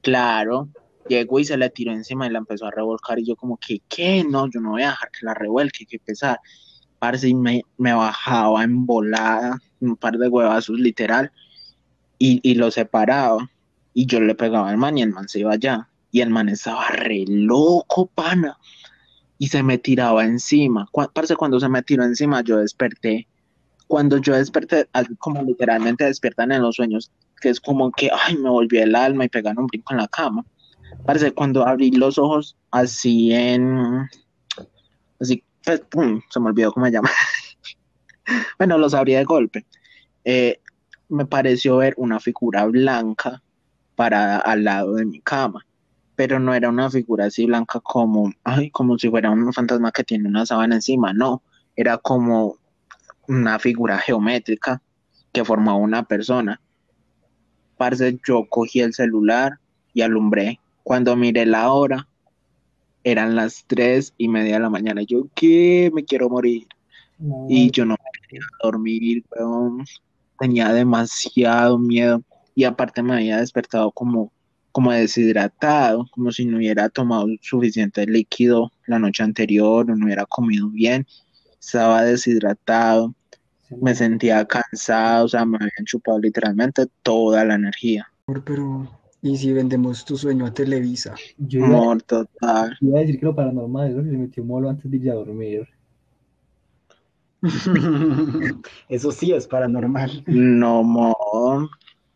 Claro, 0.01 0.69
llegó 1.09 1.39
y 1.39 1.45
se 1.45 1.57
le 1.57 1.69
tiró 1.69 1.91
encima 1.91 2.25
y 2.25 2.29
la 2.29 2.39
empezó 2.39 2.67
a 2.67 2.71
revolcar 2.71 3.19
y 3.19 3.25
yo 3.25 3.35
como 3.35 3.57
que, 3.57 3.81
¿qué? 3.89 4.23
No, 4.23 4.49
yo 4.49 4.61
no 4.61 4.71
voy 4.71 4.83
a 4.83 4.91
dejar 4.91 5.11
que 5.11 5.25
la 5.25 5.33
revuelque, 5.33 5.85
que 5.85 5.99
pesar. 5.99 6.39
Parce, 6.99 7.27
y 7.27 7.33
me, 7.33 7.61
me 7.77 7.93
bajaba 7.93 8.63
en 8.63 8.85
volada, 8.85 9.57
un 9.81 9.97
par 9.97 10.17
de 10.17 10.29
huevazos 10.29 10.79
literal, 10.79 11.31
y, 12.17 12.39
y 12.49 12.55
lo 12.55 12.71
separaba. 12.71 13.49
Y 13.93 14.05
yo 14.05 14.21
le 14.21 14.35
pegaba 14.35 14.69
al 14.69 14.77
man 14.77 14.97
y 14.97 15.01
el 15.01 15.11
man 15.11 15.27
se 15.27 15.39
iba 15.39 15.51
allá. 15.51 15.89
Y 16.11 16.21
el 16.21 16.29
man 16.29 16.47
estaba 16.47 16.87
re 16.87 17.25
loco, 17.27 18.05
pana. 18.05 18.57
Y 19.37 19.47
se 19.47 19.63
me 19.63 19.77
tiraba 19.77 20.23
encima. 20.23 20.87
parce, 21.13 21.35
cuando 21.35 21.59
se 21.59 21.69
me 21.69 21.81
tiró 21.81 22.03
encima, 22.03 22.41
yo 22.41 22.57
desperté. 22.57 23.27
Cuando 23.87 24.17
yo 24.17 24.35
desperté, 24.35 24.87
como 25.19 25.43
literalmente 25.43 26.05
despiertan 26.05 26.51
en 26.51 26.61
los 26.61 26.75
sueños, 26.75 27.11
que 27.41 27.49
es 27.49 27.59
como 27.59 27.91
que, 27.91 28.09
ay, 28.11 28.37
me 28.37 28.49
volvió 28.49 28.81
el 28.81 28.95
alma 28.95 29.25
y 29.25 29.29
pegaron 29.29 29.63
un 29.63 29.67
brinco 29.67 29.93
en 29.93 29.99
la 29.99 30.07
cama. 30.07 30.45
Parece 31.05 31.31
cuando 31.31 31.67
abrí 31.67 31.91
los 31.91 32.17
ojos 32.17 32.55
así 32.71 33.33
en, 33.33 34.07
así, 35.19 35.43
pues, 35.65 35.81
pum, 35.81 36.21
se 36.29 36.39
me 36.39 36.47
olvidó 36.47 36.71
cómo 36.71 36.85
se 36.85 36.93
llama. 36.93 37.09
bueno, 38.57 38.77
los 38.77 38.93
abrí 38.93 39.13
de 39.13 39.23
golpe. 39.23 39.65
Eh, 40.23 40.61
me 41.09 41.25
pareció 41.25 41.77
ver 41.77 41.93
una 41.97 42.19
figura 42.19 42.65
blanca 42.65 43.41
para 43.95 44.37
al 44.37 44.63
lado 44.63 44.95
de 44.95 45.05
mi 45.05 45.21
cama, 45.21 45.65
pero 46.15 46.39
no 46.39 46.53
era 46.53 46.69
una 46.69 46.89
figura 46.89 47.25
así 47.25 47.45
blanca 47.45 47.79
como, 47.79 48.31
ay, 48.43 48.69
como 48.69 48.97
si 48.97 49.09
fuera 49.09 49.31
un 49.31 49.51
fantasma 49.53 49.91
que 49.91 50.03
tiene 50.03 50.27
una 50.29 50.45
sábana 50.45 50.75
encima, 50.75 51.13
no, 51.13 51.41
era 51.75 51.97
como 51.97 52.57
una 53.27 53.57
figura 53.59 53.97
geométrica 53.97 54.81
que 55.31 55.43
formaba 55.43 55.77
una 55.77 56.03
persona. 56.03 56.59
Parce, 57.77 58.19
yo 58.27 58.45
cogí 58.49 58.81
el 58.81 58.93
celular 58.93 59.53
y 59.93 60.01
alumbré 60.01 60.59
cuando 60.83 61.15
miré 61.15 61.45
la 61.45 61.71
hora, 61.71 62.07
eran 63.03 63.35
las 63.35 63.65
tres 63.67 64.13
y 64.17 64.27
media 64.27 64.55
de 64.55 64.59
la 64.59 64.69
mañana. 64.69 65.01
Yo, 65.03 65.27
¿qué? 65.33 65.89
Me 65.93 66.03
quiero 66.03 66.29
morir. 66.29 66.67
Y 67.47 67.71
yo 67.71 67.85
no 67.85 67.93
me 67.93 68.19
quería 68.21 68.41
dormir, 68.61 69.23
tenía 70.39 70.73
demasiado 70.73 71.77
miedo. 71.77 72.21
Y 72.53 72.65
aparte 72.65 73.01
me 73.01 73.13
había 73.13 73.37
despertado 73.37 73.91
como, 73.91 74.32
como 74.73 74.91
deshidratado, 74.91 76.05
como 76.11 76.31
si 76.31 76.45
no 76.45 76.57
hubiera 76.57 76.89
tomado 76.89 77.27
suficiente 77.39 78.05
líquido 78.05 78.71
la 78.87 78.99
noche 78.99 79.23
anterior 79.23 79.89
o 79.89 79.95
no 79.95 80.05
hubiera 80.05 80.25
comido 80.25 80.67
bien. 80.69 81.07
Estaba 81.61 82.03
deshidratado, 82.03 83.15
me 83.81 83.95
sentía 83.95 84.43
cansado, 84.45 85.25
o 85.25 85.27
sea, 85.29 85.45
me 85.45 85.55
habían 85.55 85.85
chupado 85.85 86.19
literalmente 86.19 86.87
toda 87.03 87.45
la 87.45 87.55
energía. 87.55 88.05
Pero 88.43 88.89
¿Y 89.23 89.37
si 89.37 89.53
vendemos 89.53 90.03
tu 90.03 90.17
sueño 90.17 90.45
a 90.45 90.53
Televisa? 90.53 91.15
Yo 91.37 91.65
iba, 91.65 91.97
total. 91.99 92.77
Iba 92.81 92.97
a 92.97 93.01
decir 93.01 93.17
que 93.17 93.25
lo 93.25 93.33
paranormal 93.33 93.87
es 93.87 93.95
lo 93.95 94.03
que 94.03 94.09
se 94.09 94.17
metió 94.17 94.43
molo 94.43 94.69
antes 94.69 94.91
de 94.91 94.97
ir 94.97 95.09
a 95.09 95.13
dormir. 95.13 95.65
Eso 98.89 99.13
sí 99.13 99.31
es 99.31 99.47
paranormal. 99.47 100.25
No, 100.27 100.79
amor. 100.79 101.69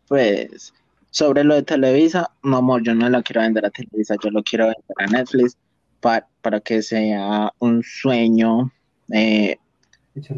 Pues, 0.06 0.74
sobre 1.10 1.44
lo 1.44 1.54
de 1.54 1.62
Televisa, 1.62 2.30
no, 2.42 2.58
amor, 2.58 2.82
yo 2.82 2.94
no 2.94 3.08
la 3.08 3.22
quiero 3.22 3.40
vender 3.40 3.66
a 3.66 3.70
Televisa, 3.70 4.16
yo 4.22 4.30
lo 4.30 4.42
quiero 4.42 4.66
vender 4.66 4.96
a 4.98 5.06
Netflix 5.06 5.56
para, 6.00 6.26
para 6.42 6.60
que 6.60 6.82
sea 6.82 7.52
un 7.58 7.82
sueño 7.82 8.70
eh, 9.12 9.56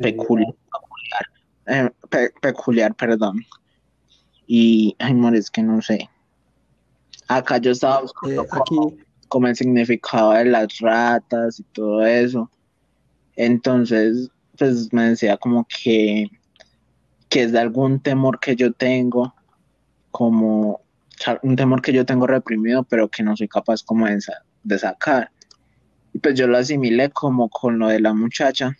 peculiar. 0.01 0.55
Eh, 1.67 1.91
peculiar, 2.41 2.95
perdón. 2.95 3.45
Y, 4.47 4.97
ay, 4.99 5.13
amor, 5.13 5.37
es 5.37 5.51
que 5.51 5.63
no 5.63 5.81
sé 5.81 6.09
Acá 7.29 7.59
yo 7.59 7.71
estaba 7.71 8.01
buscando 8.01 8.43
eh, 8.43 8.97
como, 9.29 9.47
el 9.47 9.55
significado 9.55 10.33
de 10.33 10.47
las 10.47 10.79
ratas 10.81 11.61
y 11.61 11.63
todo 11.63 12.05
eso. 12.05 12.51
Entonces, 13.37 14.29
pues 14.59 14.93
me 14.93 15.11
decía 15.11 15.37
como 15.37 15.65
que, 15.69 16.27
que 17.29 17.45
es 17.45 17.53
de 17.53 17.61
algún 17.61 18.01
temor 18.01 18.41
que 18.41 18.57
yo 18.57 18.73
tengo, 18.73 19.33
como 20.11 20.81
un 21.43 21.57
temor 21.57 21.83
que 21.83 21.93
yo 21.93 22.07
tengo 22.07 22.27
reprimido, 22.27 22.85
pero 22.85 23.09
que 23.09 23.23
no 23.23 23.37
soy 23.37 23.49
capaz 23.49 23.83
como 23.83 24.07
de, 24.07 24.19
de 24.65 24.79
sacar. 24.79 25.31
Y 26.13 26.19
pues 26.19 26.35
yo 26.35 26.47
lo 26.47 26.57
asimilé 26.57 27.11
como 27.11 27.49
con 27.49 27.79
lo 27.79 27.89
de 27.89 28.01
la 28.01 28.15
muchacha, 28.15 28.77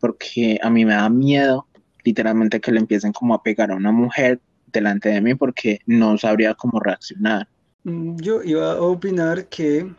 porque 0.00 0.58
a 0.62 0.70
mí 0.70 0.84
me 0.84 0.94
da 0.94 1.08
miedo 1.08 1.66
literalmente 2.04 2.60
que 2.60 2.72
le 2.72 2.80
empiecen 2.80 3.12
como 3.12 3.34
a 3.34 3.42
pegar 3.42 3.70
a 3.70 3.76
una 3.76 3.90
mujer 3.90 4.40
delante 4.72 5.08
de 5.08 5.20
mí 5.20 5.34
porque 5.34 5.80
no 5.86 6.18
sabría 6.18 6.54
cómo 6.54 6.80
reaccionar. 6.80 7.48
Mm, 7.84 8.16
yo 8.16 8.42
iba 8.42 8.72
a 8.72 8.80
opinar 8.80 9.46
que 9.46 9.90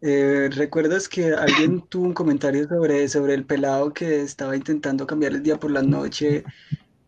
eh, 0.00 0.50
recuerdas 0.52 1.08
que 1.08 1.32
alguien 1.32 1.80
tuvo 1.88 2.06
un 2.06 2.12
comentario 2.12 2.68
sobre, 2.68 3.08
sobre 3.08 3.34
el 3.34 3.44
pelado 3.44 3.92
que 3.92 4.20
estaba 4.20 4.56
intentando 4.56 5.06
cambiar 5.06 5.32
el 5.32 5.42
día 5.42 5.58
por 5.58 5.70
la 5.70 5.82
noche, 5.82 6.44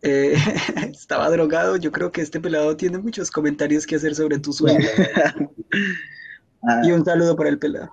eh, 0.03 0.34
estaba 0.92 1.30
drogado. 1.30 1.76
Yo 1.76 1.92
creo 1.92 2.12
que 2.12 2.22
este 2.22 2.40
pelado 2.40 2.76
tiene 2.76 2.98
muchos 2.98 3.30
comentarios 3.30 3.86
que 3.86 3.96
hacer 3.96 4.14
sobre 4.14 4.38
tu 4.38 4.53
sueño. 4.53 4.86
y 6.84 6.92
un 6.92 7.05
saludo 7.05 7.36
para 7.36 7.51
el 7.51 7.59
pelado. 7.59 7.90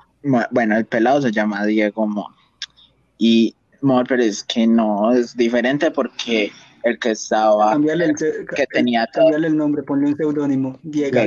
Bueno, 0.51 0.77
el 0.77 0.85
pelado 0.85 1.21
se 1.21 1.31
llama 1.31 1.65
Diego 1.65 2.07
Mo. 2.07 2.29
Y 3.17 3.55
Mo, 3.81 4.03
pero 4.07 4.23
es 4.23 4.43
que 4.43 4.67
no, 4.67 5.11
es 5.11 5.35
diferente 5.35 5.91
porque 5.91 6.51
el 6.83 6.99
que 6.99 7.11
estaba, 7.11 7.73
el, 7.73 8.15
que 8.15 8.65
tenía 8.71 9.07
cambiarle 9.07 9.47
el 9.47 9.57
nombre, 9.57 9.83
ponle 9.83 10.07
un 10.07 10.17
seudónimo, 10.17 10.79
Diego. 10.83 11.19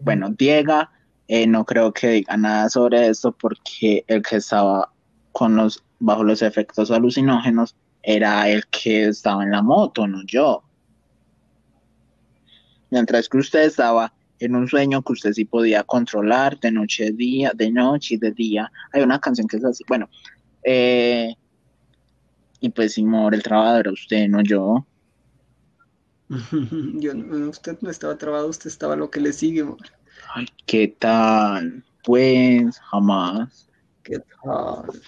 Bueno, 0.00 0.30
Diego, 0.30 0.88
eh, 1.28 1.46
no 1.46 1.64
creo 1.64 1.92
que 1.92 2.08
diga 2.08 2.36
nada 2.36 2.68
sobre 2.68 3.08
esto 3.08 3.32
porque 3.32 4.04
el 4.06 4.22
que 4.22 4.36
estaba 4.36 4.90
con 5.32 5.56
los, 5.56 5.82
bajo 5.98 6.24
los 6.24 6.42
efectos 6.42 6.90
alucinógenos 6.90 7.76
era 8.02 8.48
el 8.48 8.66
que 8.66 9.06
estaba 9.06 9.44
en 9.44 9.50
la 9.50 9.62
moto, 9.62 10.06
no 10.06 10.22
yo. 10.26 10.62
Mientras 12.90 13.28
que 13.28 13.38
usted 13.38 13.62
estaba 13.64 14.12
en 14.38 14.56
un 14.56 14.68
sueño 14.68 15.02
que 15.02 15.12
usted 15.12 15.32
sí 15.32 15.44
podía 15.44 15.84
controlar 15.84 16.58
de 16.58 16.72
noche 16.72 17.08
a 17.08 17.12
día, 17.12 17.52
de 17.54 17.70
noche 17.70 18.16
y 18.16 18.18
de 18.18 18.32
día. 18.32 18.72
Hay 18.92 19.02
una 19.02 19.20
canción 19.20 19.46
que 19.46 19.56
es 19.56 19.64
así. 19.64 19.84
Bueno, 19.86 20.08
eh, 20.64 21.34
y 22.60 22.68
pues 22.70 22.94
Simón, 22.94 23.34
el 23.34 23.42
trabajador 23.42 23.80
era 23.80 23.92
usted, 23.92 24.28
no 24.28 24.42
yo. 24.42 24.86
Yo, 26.94 27.12
usted 27.50 27.78
no 27.82 27.90
estaba 27.90 28.16
trabado, 28.16 28.48
usted 28.48 28.68
estaba 28.68 28.96
lo 28.96 29.10
que 29.10 29.20
le 29.20 29.32
sigue. 29.32 29.66
Ay, 30.34 30.46
¿qué 30.64 30.88
tal? 30.88 31.84
Pues 32.04 32.78
jamás. 32.78 33.68
¿Qué 34.02 34.18
tal? 34.42 35.02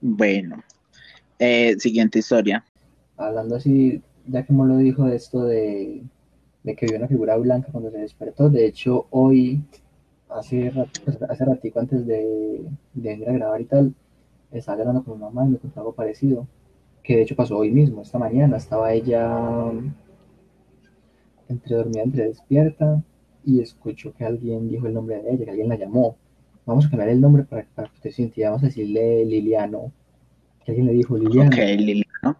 Bueno, 0.00 0.64
eh, 1.42 1.78
siguiente 1.78 2.18
historia. 2.20 2.64
Hablando 3.16 3.56
así, 3.56 4.02
ya 4.26 4.44
me 4.48 4.66
lo 4.66 4.76
dijo 4.78 5.04
de 5.04 5.16
esto 5.16 5.44
de, 5.44 6.02
que 6.64 6.86
vio 6.86 6.96
una 6.96 7.08
figura 7.08 7.36
blanca 7.36 7.68
cuando 7.72 7.90
se 7.90 7.98
despertó, 7.98 8.48
de 8.48 8.66
hecho 8.66 9.06
hoy, 9.10 9.62
hace, 10.28 10.72
pues, 11.04 11.20
hace 11.22 11.44
ratico 11.44 11.80
antes 11.80 12.06
de, 12.06 12.64
de 12.94 13.14
ir 13.14 13.28
a 13.28 13.32
grabar 13.32 13.60
y 13.60 13.64
tal, 13.64 13.94
estaba 14.50 14.78
hablando 14.78 15.04
con 15.04 15.14
mi 15.14 15.24
mamá 15.24 15.44
y 15.46 15.50
me 15.50 15.58
contó 15.58 15.80
algo 15.80 15.92
parecido 15.92 16.46
que 17.02 17.16
de 17.16 17.22
hecho 17.22 17.36
pasó 17.36 17.58
hoy 17.58 17.70
mismo, 17.70 18.02
esta 18.02 18.18
mañana, 18.18 18.56
estaba 18.56 18.92
ella 18.92 19.72
entre 21.48 21.76
dormida, 21.76 22.02
entre 22.02 22.28
despierta, 22.28 23.02
y 23.44 23.60
escuchó 23.60 24.12
que 24.14 24.24
alguien 24.24 24.68
dijo 24.68 24.86
el 24.86 24.94
nombre 24.94 25.20
de 25.20 25.32
ella, 25.32 25.44
que 25.44 25.50
alguien 25.50 25.68
la 25.68 25.76
llamó. 25.76 26.16
Vamos 26.64 26.86
a 26.86 26.90
cambiar 26.90 27.08
el 27.08 27.20
nombre 27.20 27.44
para, 27.44 27.64
que 27.64 27.94
usted 27.94 28.10
sienta, 28.12 28.42
vamos 28.44 28.62
a 28.62 28.66
decirle 28.66 29.24
Liliano, 29.24 29.92
que 30.64 30.72
alguien 30.72 30.86
le 30.86 30.92
dijo 30.92 31.16
Liliano. 31.16 31.50
Ok, 31.50 31.56
Liliano. 31.56 32.36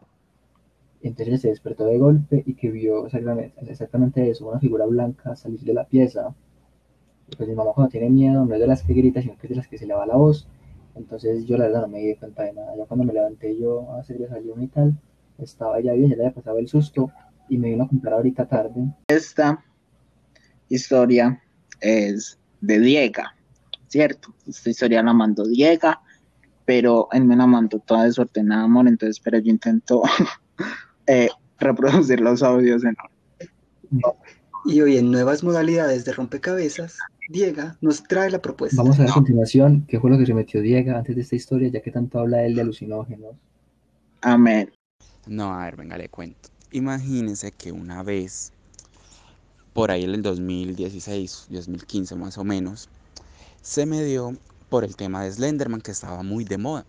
Entonces 1.03 1.41
se 1.41 1.49
despertó 1.49 1.87
de 1.87 1.99
golpe 1.99 2.43
y 2.47 2.55
que 2.55 2.71
vio 2.71 3.07
exactamente, 3.07 3.55
exactamente 3.67 4.31
eso, 4.31 4.49
una 4.49 4.61
figura 4.61 4.87
blanca 4.87 5.35
salir 5.35 5.61
de 5.61 5.75
la 5.75 5.85
pieza. 5.85 6.35
pues 7.37 7.49
mi 7.49 7.55
mamá 7.55 7.73
cuando 7.75 7.91
tiene 7.91 8.09
miedo 8.09 8.45
no 8.45 8.55
es 8.55 8.61
de 8.61 8.67
las 8.67 8.83
que 8.83 8.95
grita, 8.95 9.21
sino 9.21 9.37
que 9.37 9.47
es 9.47 9.51
de 9.51 9.57
las 9.57 9.67
que 9.67 9.79
se 9.79 9.87
le 9.87 9.95
va 9.95 10.07
la 10.07 10.17
voz 10.17 10.47
entonces 10.95 11.47
yo 11.47 11.57
la 11.57 11.67
verdad 11.67 11.83
no 11.83 11.89
me 11.89 12.01
di 12.01 12.15
cuenta 12.17 12.43
de 12.43 12.53
nada. 12.53 12.77
Ya 12.77 12.85
cuando 12.85 13.05
me 13.05 13.13
levanté 13.13 13.59
yo 13.59 13.91
a 13.93 14.01
hacer 14.01 14.19
desayuno 14.19 14.63
y 14.63 14.67
tal, 14.69 14.95
estaba 15.39 15.81
ya 15.81 15.93
bien, 15.93 16.11
ya 16.11 16.17
le 16.17 16.27
había 16.27 16.35
pasado 16.35 16.59
el 16.59 16.69
susto 16.69 17.11
y 17.49 17.59
me 17.59 17.71
vino 17.71 17.85
a 17.85 17.89
comprar 17.89 18.15
ahorita 18.15 18.47
tarde. 18.47 18.93
Esta 19.09 19.65
historia 20.69 21.43
es 21.81 22.39
de 22.61 22.79
Diega, 22.79 23.35
¿cierto? 23.89 24.35
Esta 24.47 24.71
historia 24.71 25.03
la 25.03 25.13
mandó 25.13 25.47
Diega, 25.47 26.01
pero 26.65 27.09
él 27.13 27.25
me 27.25 27.37
la 27.37 27.47
mandó 27.47 27.79
toda 27.81 28.05
desordenada, 28.05 28.65
amor, 28.65 28.89
entonces 28.89 29.21
pero 29.21 29.39
yo 29.39 29.51
intento 29.51 30.03
eh, 31.07 31.29
reproducir 31.59 32.21
los 32.21 32.43
audios 32.43 32.85
en 32.85 32.95
Y 34.65 34.81
hoy 34.81 34.99
en 34.99 35.11
nuevas 35.11 35.43
modalidades 35.43 36.05
de 36.05 36.13
rompecabezas, 36.13 36.99
Diego 37.29 37.63
nos 37.81 38.03
trae 38.05 38.31
la 38.31 38.41
propuesta. 38.41 38.83
Vamos 38.83 38.99
a 38.99 39.03
ver 39.03 39.11
a 39.11 39.15
continuación 39.15 39.85
qué 39.89 40.01
fue 40.01 40.11
lo 40.11 40.19
que 40.19 40.27
se 40.27 40.35
metió 40.35 40.61
Diego 40.61 40.97
antes 40.97 41.17
de 41.17 41.23
esta 41.23 41.37
historia, 41.37 41.69
ya 41.69 41.81
que 41.81 41.91
tanto 41.91 42.21
habla 42.21 42.45
él 42.45 42.55
de 42.55 42.63
alucinógenos. 42.63 43.35
Amén. 44.21 44.71
No, 45.27 45.53
a 45.53 45.65
ver, 45.65 45.77
venga, 45.77 45.97
le 45.97 46.09
cuento. 46.09 46.49
Imagínense 46.73 47.53
que 47.53 47.73
una 47.73 48.03
vez 48.03 48.53
por 49.73 49.91
ahí 49.91 50.05
en 50.05 50.11
el 50.11 50.23
2016, 50.23 51.47
2015 51.51 52.17
más 52.17 52.39
o 52.39 52.45
menos, 52.45 52.89
se 53.63 53.87
me 53.87 54.05
dio 54.05 54.37
por 54.73 54.85
el 54.85 54.97
tema 54.97 55.23
de 55.23 55.31
Slenderman 55.31 55.83
que 55.83 55.91
estaba 55.91 56.23
muy 56.23 56.45
de 56.45 56.57
moda. 56.57 56.87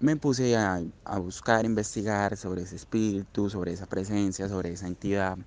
Me 0.00 0.16
puse 0.16 0.56
a, 0.56 0.82
buscar, 1.20 1.64
investigar 1.64 2.36
sobre 2.36 2.62
ese 2.62 2.74
espíritu, 2.74 3.48
sobre 3.48 3.72
esa 3.72 3.86
presencia, 3.86 4.48
sobre 4.48 4.72
esa 4.72 4.88
entidad, 4.88 5.38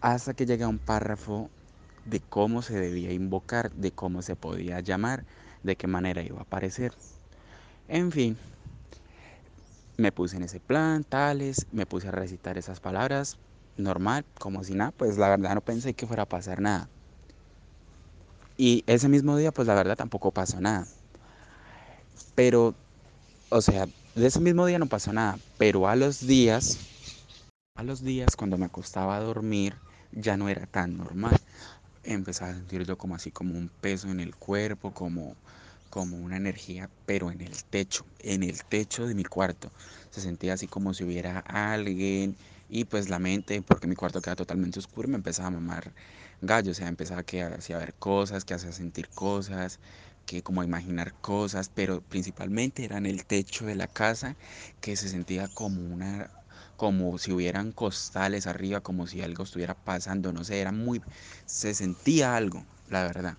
hasta 0.00 0.32
que 0.32 0.46
llegué 0.46 0.64
a 0.64 0.68
un 0.68 0.78
párrafo 0.78 1.50
de 2.06 2.20
cómo 2.20 2.62
se 2.62 2.80
debía 2.80 3.12
invocar, 3.12 3.70
de 3.72 3.90
cómo 3.90 4.22
se 4.22 4.36
podía 4.36 4.80
llamar, 4.80 5.26
de 5.62 5.76
qué 5.76 5.86
manera 5.86 6.22
iba 6.22 6.38
a 6.38 6.42
aparecer. 6.44 6.94
En 7.86 8.10
fin, 8.10 8.38
me 9.98 10.12
puse 10.12 10.38
en 10.38 10.44
ese 10.44 10.60
plan, 10.60 11.04
tales, 11.04 11.66
me 11.72 11.84
puse 11.84 12.08
a 12.08 12.12
recitar 12.12 12.56
esas 12.56 12.80
palabras, 12.80 13.36
normal, 13.76 14.24
como 14.38 14.64
si 14.64 14.72
nada, 14.72 14.92
pues 14.92 15.18
la 15.18 15.28
verdad 15.28 15.54
no 15.56 15.60
pensé 15.60 15.92
que 15.92 16.06
fuera 16.06 16.22
a 16.22 16.26
pasar 16.26 16.62
nada. 16.62 16.88
Y 18.62 18.84
ese 18.86 19.08
mismo 19.08 19.38
día, 19.38 19.52
pues 19.52 19.66
la 19.66 19.74
verdad 19.74 19.96
tampoco 19.96 20.32
pasó 20.32 20.60
nada. 20.60 20.86
Pero, 22.34 22.74
o 23.50 23.60
sea, 23.62 23.88
de 24.14 24.26
ese 24.26 24.40
mismo 24.40 24.66
día 24.66 24.78
no 24.78 24.88
pasó 24.88 25.12
nada, 25.12 25.40
pero 25.58 25.88
a 25.88 25.96
los 25.96 26.26
días, 26.26 26.80
a 27.76 27.82
los 27.84 28.02
días 28.02 28.36
cuando 28.36 28.58
me 28.58 28.66
acostaba 28.66 29.16
a 29.16 29.20
dormir, 29.20 29.80
ya 30.12 30.36
no 30.36 30.48
era 30.48 30.66
tan 30.66 30.96
normal. 30.96 31.40
Empezaba 32.04 32.52
a 32.52 32.54
sentir 32.56 32.84
yo 32.86 32.98
como 32.98 33.16
así, 33.16 33.32
como 33.32 33.58
un 33.58 33.70
peso 33.80 34.08
en 34.10 34.20
el 34.20 34.36
cuerpo, 34.36 34.92
como 34.92 35.36
como 35.90 36.18
una 36.18 36.36
energía, 36.38 36.90
pero 37.06 37.30
en 37.32 37.40
el 37.40 37.64
techo, 37.64 38.06
en 38.20 38.42
el 38.44 38.64
techo 38.64 39.06
de 39.06 39.14
mi 39.14 39.24
cuarto. 39.24 39.72
Se 40.10 40.20
sentía 40.20 40.54
así 40.54 40.68
como 40.68 40.94
si 40.94 41.04
hubiera 41.04 41.40
alguien 41.40 42.36
y 42.68 42.84
pues 42.84 43.08
la 43.10 43.18
mente, 43.20 43.62
porque 43.62 43.86
mi 43.88 43.96
cuarto 43.96 44.22
queda 44.22 44.36
totalmente 44.36 44.78
oscuro, 44.80 45.08
me 45.08 45.16
empezaba 45.16 45.48
a 45.48 45.52
mamar 45.52 45.92
gallo, 46.40 46.72
o 46.72 46.74
sea, 46.74 46.88
empezaba 46.88 47.22
que 47.22 47.42
hacía 47.42 47.78
ver 47.78 47.94
cosas, 47.94 48.44
que 48.44 48.54
hacía 48.54 48.72
sentir 48.72 49.08
cosas, 49.08 49.78
que 50.26 50.42
como 50.42 50.62
imaginar 50.62 51.12
cosas, 51.14 51.70
pero 51.74 52.00
principalmente 52.02 52.84
era 52.84 52.98
en 52.98 53.06
el 53.06 53.24
techo 53.24 53.66
de 53.66 53.74
la 53.74 53.86
casa 53.86 54.36
que 54.80 54.96
se 54.96 55.08
sentía 55.08 55.48
como 55.48 55.82
una 55.82 56.30
como 56.76 57.18
si 57.18 57.30
hubieran 57.30 57.72
costales 57.72 58.46
arriba, 58.46 58.80
como 58.80 59.06
si 59.06 59.20
algo 59.20 59.44
estuviera 59.44 59.74
pasando, 59.74 60.32
no 60.32 60.44
sé, 60.44 60.60
era 60.60 60.72
muy 60.72 61.02
se 61.44 61.74
sentía 61.74 62.36
algo, 62.36 62.64
la 62.88 63.02
verdad. 63.02 63.36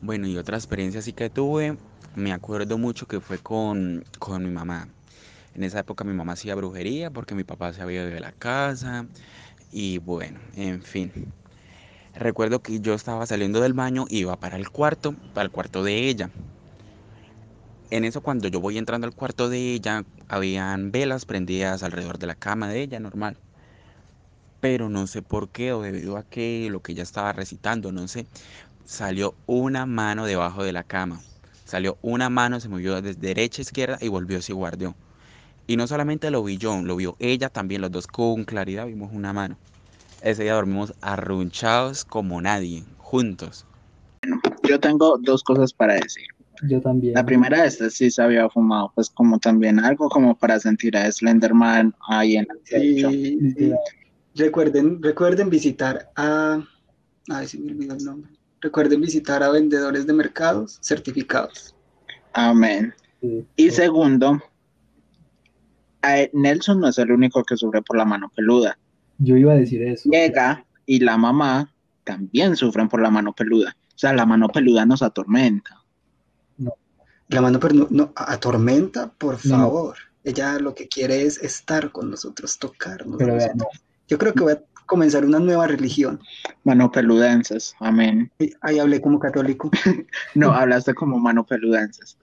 Bueno, 0.00 0.26
y 0.26 0.38
otra 0.38 0.56
experiencia 0.56 1.02
sí 1.02 1.12
que 1.12 1.30
tuve, 1.30 1.76
me 2.14 2.32
acuerdo 2.32 2.78
mucho 2.78 3.06
que 3.06 3.20
fue 3.20 3.38
con, 3.38 4.04
con 4.18 4.44
mi 4.44 4.50
mamá. 4.50 4.88
En 5.54 5.62
esa 5.62 5.80
época 5.80 6.04
mi 6.04 6.14
mamá 6.14 6.32
hacía 6.32 6.54
brujería 6.54 7.10
porque 7.10 7.34
mi 7.34 7.44
papá 7.44 7.72
se 7.72 7.82
había 7.82 8.02
ido 8.02 8.10
de 8.10 8.20
la 8.20 8.32
casa 8.32 9.06
y 9.74 9.98
bueno, 9.98 10.38
en 10.54 10.80
fin. 10.82 11.12
Recuerdo 12.14 12.60
que 12.60 12.78
yo 12.78 12.94
estaba 12.94 13.26
saliendo 13.26 13.60
del 13.60 13.72
baño 13.72 14.04
y 14.08 14.18
iba 14.20 14.36
para 14.36 14.56
el 14.56 14.70
cuarto, 14.70 15.16
para 15.32 15.46
el 15.46 15.50
cuarto 15.50 15.82
de 15.82 16.08
ella. 16.08 16.30
En 17.90 18.04
eso 18.04 18.20
cuando 18.20 18.46
yo 18.46 18.60
voy 18.60 18.78
entrando 18.78 19.08
al 19.08 19.14
cuarto 19.14 19.48
de 19.48 19.74
ella, 19.74 20.04
habían 20.28 20.92
velas 20.92 21.24
prendidas 21.24 21.82
alrededor 21.82 22.18
de 22.18 22.28
la 22.28 22.36
cama 22.36 22.68
de 22.68 22.82
ella, 22.82 23.00
normal. 23.00 23.36
Pero 24.60 24.88
no 24.88 25.08
sé 25.08 25.22
por 25.22 25.48
qué 25.50 25.72
o 25.72 25.82
debido 25.82 26.16
a 26.16 26.22
que 26.22 26.68
lo 26.70 26.80
que 26.80 26.92
ella 26.92 27.02
estaba 27.02 27.32
recitando, 27.32 27.90
no 27.90 28.06
sé, 28.06 28.26
salió 28.84 29.34
una 29.46 29.86
mano 29.86 30.24
debajo 30.24 30.62
de 30.62 30.72
la 30.72 30.84
cama. 30.84 31.20
Salió 31.64 31.98
una 32.00 32.30
mano, 32.30 32.60
se 32.60 32.68
movió 32.68 33.02
desde 33.02 33.20
derecha 33.20 33.60
a 33.60 33.64
izquierda 33.64 33.98
y 34.00 34.06
volvió, 34.08 34.40
se 34.40 34.52
guardó. 34.52 34.94
Y 35.66 35.76
no 35.76 35.86
solamente 35.86 36.30
lo 36.30 36.42
vi 36.44 36.58
yo, 36.58 36.80
lo 36.82 36.96
vio 36.96 37.16
ella 37.18 37.48
también, 37.48 37.80
los 37.80 37.90
dos 37.90 38.06
con 38.06 38.44
claridad 38.44 38.86
vimos 38.86 39.10
una 39.12 39.32
mano. 39.32 39.56
Ese 40.20 40.42
día 40.42 40.54
dormimos 40.54 40.94
arrunchados 41.00 42.04
como 42.04 42.40
nadie, 42.40 42.84
juntos. 42.98 43.66
Bueno, 44.22 44.40
yo 44.68 44.80
tengo 44.80 45.18
dos 45.18 45.42
cosas 45.42 45.72
para 45.72 45.94
decir. 45.94 46.24
Yo 46.68 46.80
también. 46.80 47.14
La 47.14 47.24
primera, 47.24 47.64
este 47.64 47.90
sí 47.90 48.10
se 48.10 48.22
había 48.22 48.48
fumado, 48.48 48.92
pues 48.94 49.10
como 49.10 49.38
también 49.38 49.78
algo 49.80 50.08
como 50.08 50.34
para 50.34 50.58
sentir 50.60 50.96
a 50.96 51.10
Slenderman 51.10 51.94
ahí 52.08 52.36
en 52.36 52.46
el 52.50 52.60
sí, 52.64 53.72
Recuerden, 54.36 55.02
recuerden 55.02 55.48
visitar 55.48 56.10
a... 56.16 56.62
Ay, 57.28 57.46
se 57.46 57.58
me 57.58 57.72
olvidó 57.72 57.94
el 57.94 58.04
nombre. 58.04 58.30
Recuerden 58.60 59.00
visitar 59.00 59.42
a 59.42 59.50
vendedores 59.50 60.06
de 60.06 60.12
mercados 60.12 60.78
certificados. 60.82 61.74
Amén. 62.32 62.92
Y 63.56 63.70
segundo, 63.70 64.42
Nelson 66.32 66.80
no 66.80 66.88
es 66.88 66.98
el 66.98 67.12
único 67.12 67.42
que 67.44 67.56
sufre 67.56 67.82
por 67.82 67.96
la 67.96 68.04
mano 68.04 68.30
peluda. 68.34 68.78
Yo 69.18 69.36
iba 69.36 69.52
a 69.52 69.56
decir 69.56 69.82
eso. 69.82 70.10
Llega 70.10 70.64
y 70.86 71.00
la 71.00 71.16
mamá 71.16 71.72
también 72.04 72.56
sufren 72.56 72.88
por 72.88 73.00
la 73.00 73.10
mano 73.10 73.32
peluda. 73.32 73.76
O 73.88 73.98
sea, 73.98 74.12
la 74.12 74.26
mano 74.26 74.48
peluda 74.48 74.84
nos 74.84 75.02
atormenta. 75.02 75.82
No. 76.58 76.74
La 77.28 77.40
mano 77.40 77.58
peluda 77.60 77.86
no, 77.90 78.12
atormenta, 78.16 79.12
por 79.12 79.38
favor. 79.38 79.96
Ella 80.24 80.58
lo 80.58 80.74
que 80.74 80.88
quiere 80.88 81.22
es 81.22 81.42
estar 81.42 81.92
con 81.92 82.10
nosotros, 82.10 82.58
tocarnos. 82.58 83.16
Pero 83.18 83.36
Yo 84.08 84.18
creo 84.18 84.32
que 84.32 84.42
voy 84.42 84.52
a 84.54 84.62
comenzar 84.86 85.24
una 85.24 85.38
nueva 85.38 85.66
religión. 85.66 86.20
Manopeludenses, 86.64 87.74
amén. 87.80 88.30
Ahí 88.62 88.78
hablé 88.78 89.00
como 89.00 89.18
católico. 89.18 89.70
no, 90.34 90.52
hablaste 90.52 90.94
como 90.94 91.18
manopeludenses. 91.18 92.16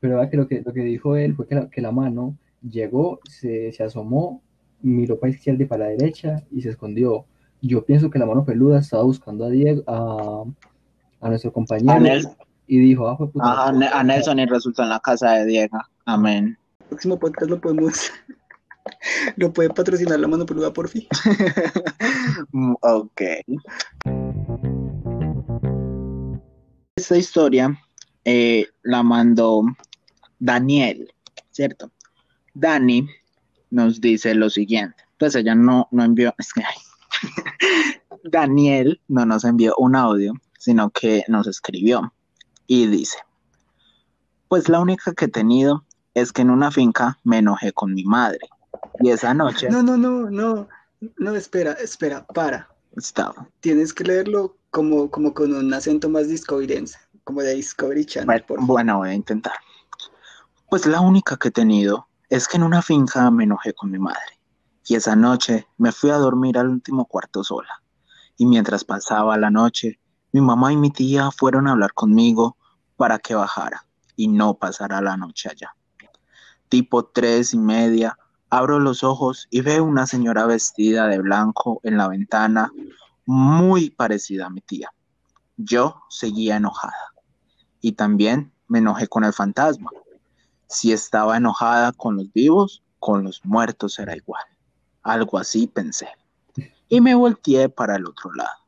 Pero 0.00 0.28
que 0.30 0.36
lo, 0.36 0.46
que 0.46 0.62
lo 0.64 0.72
que 0.72 0.84
dijo 0.84 1.16
él 1.16 1.34
fue 1.34 1.46
que 1.46 1.54
la, 1.54 1.70
que 1.70 1.80
la 1.80 1.90
mano 1.90 2.36
llegó, 2.68 3.20
se, 3.28 3.72
se, 3.72 3.82
asomó, 3.82 4.42
miró 4.80 5.18
para 5.18 5.32
izquierda 5.32 5.62
y 5.62 5.66
para 5.66 5.84
la 5.84 5.90
derecha 5.90 6.42
y 6.50 6.62
se 6.62 6.70
escondió. 6.70 7.26
Yo 7.60 7.84
pienso 7.84 8.10
que 8.10 8.18
la 8.18 8.26
mano 8.26 8.44
peluda 8.44 8.80
estaba 8.80 9.02
buscando 9.02 9.44
a 9.44 9.50
Diego, 9.50 9.82
a, 9.86 10.44
a 11.20 11.28
nuestro 11.28 11.52
compañero, 11.52 12.36
y 12.66 12.78
dijo, 12.78 13.08
ah, 13.08 13.16
puta, 13.16 13.68
a 13.68 14.02
Nelson 14.02 14.38
y 14.38 14.46
resultó 14.46 14.82
en 14.82 14.90
la 14.90 15.00
casa 15.00 15.32
de 15.32 15.46
Diego. 15.46 15.78
Amén. 16.04 16.58
El 16.80 16.86
próximo 16.88 17.18
podcast 17.18 17.50
lo 17.50 17.60
podemos 17.60 18.10
¿Lo 19.36 19.52
puede 19.52 19.70
patrocinar 19.70 20.20
la 20.20 20.28
mano 20.28 20.46
peluda 20.46 20.72
por 20.72 20.88
fin? 20.88 21.06
Ok. 22.80 23.22
Esta 26.96 27.16
historia 27.16 27.78
eh, 28.24 28.66
la 28.82 29.02
mandó 29.02 29.62
Daniel, 30.38 31.12
¿cierto? 31.50 31.90
Dani 32.54 33.08
nos 33.70 34.00
dice 34.00 34.34
lo 34.34 34.48
siguiente. 34.50 35.04
Pues 35.18 35.34
ella 35.34 35.54
no, 35.54 35.88
no 35.90 36.04
envió, 36.04 36.34
es 36.38 36.52
que, 36.52 36.62
Daniel 38.24 39.00
no 39.08 39.26
nos 39.26 39.44
envió 39.44 39.74
un 39.76 39.96
audio, 39.96 40.32
sino 40.58 40.90
que 40.90 41.24
nos 41.28 41.46
escribió 41.46 42.12
y 42.66 42.86
dice, 42.86 43.18
pues 44.48 44.68
la 44.68 44.80
única 44.80 45.12
que 45.12 45.26
he 45.26 45.28
tenido 45.28 45.84
es 46.14 46.32
que 46.32 46.42
en 46.42 46.50
una 46.50 46.70
finca 46.70 47.18
me 47.24 47.38
enojé 47.38 47.72
con 47.72 47.92
mi 47.92 48.04
madre 48.04 48.40
y 49.00 49.10
esa 49.10 49.34
noche. 49.34 49.68
No, 49.68 49.82
no, 49.82 49.96
no, 49.96 50.30
no. 50.30 50.68
No, 51.18 51.34
espera, 51.34 51.72
espera, 51.72 52.24
para. 52.26 52.68
Estaba. 52.96 53.48
Tienes 53.60 53.92
que 53.92 54.04
leerlo 54.04 54.56
como, 54.70 55.10
como 55.10 55.34
con 55.34 55.52
un 55.54 55.74
acento 55.74 56.08
más 56.08 56.28
discoverense, 56.28 56.98
como 57.24 57.42
de 57.42 57.54
Discovery 57.54 58.06
Channel. 58.06 58.44
Bueno, 58.60 58.98
voy 58.98 59.10
a 59.10 59.14
intentar. 59.14 59.54
Pues 60.70 60.86
la 60.86 61.00
única 61.00 61.36
que 61.36 61.48
he 61.48 61.50
tenido 61.50 62.08
es 62.28 62.48
que 62.48 62.56
en 62.56 62.62
una 62.62 62.82
finca 62.82 63.30
me 63.30 63.44
enojé 63.44 63.72
con 63.74 63.90
mi 63.90 63.98
madre. 63.98 64.40
Y 64.86 64.96
esa 64.96 65.16
noche 65.16 65.66
me 65.78 65.92
fui 65.92 66.10
a 66.10 66.16
dormir 66.16 66.58
al 66.58 66.68
último 66.68 67.06
cuarto 67.06 67.42
sola. 67.42 67.82
Y 68.36 68.46
mientras 68.46 68.84
pasaba 68.84 69.36
la 69.38 69.50
noche, 69.50 69.98
mi 70.32 70.40
mamá 70.40 70.72
y 70.72 70.76
mi 70.76 70.90
tía 70.90 71.30
fueron 71.30 71.68
a 71.68 71.72
hablar 71.72 71.94
conmigo 71.94 72.56
para 72.96 73.18
que 73.18 73.34
bajara 73.34 73.86
y 74.16 74.28
no 74.28 74.54
pasara 74.54 75.00
la 75.00 75.16
noche 75.16 75.48
allá. 75.50 75.74
Tipo 76.68 77.04
tres 77.04 77.54
y 77.54 77.58
media, 77.58 78.18
Abro 78.54 78.78
los 78.78 79.02
ojos 79.02 79.48
y 79.50 79.62
veo 79.62 79.82
una 79.82 80.06
señora 80.06 80.46
vestida 80.46 81.08
de 81.08 81.18
blanco 81.18 81.80
en 81.82 81.96
la 81.96 82.06
ventana, 82.06 82.70
muy 83.26 83.90
parecida 83.90 84.46
a 84.46 84.50
mi 84.50 84.60
tía. 84.60 84.92
Yo 85.56 86.02
seguía 86.08 86.58
enojada 86.58 87.14
y 87.80 87.92
también 87.92 88.52
me 88.68 88.78
enojé 88.78 89.08
con 89.08 89.24
el 89.24 89.32
fantasma. 89.32 89.90
Si 90.68 90.92
estaba 90.92 91.36
enojada 91.36 91.92
con 91.92 92.16
los 92.16 92.32
vivos, 92.32 92.82
con 92.98 93.24
los 93.24 93.44
muertos 93.44 93.98
era 93.98 94.16
igual. 94.16 94.42
Algo 95.02 95.38
así 95.38 95.66
pensé. 95.66 96.08
Y 96.88 97.00
me 97.00 97.14
volteé 97.14 97.68
para 97.68 97.96
el 97.96 98.06
otro 98.06 98.32
lado. 98.32 98.64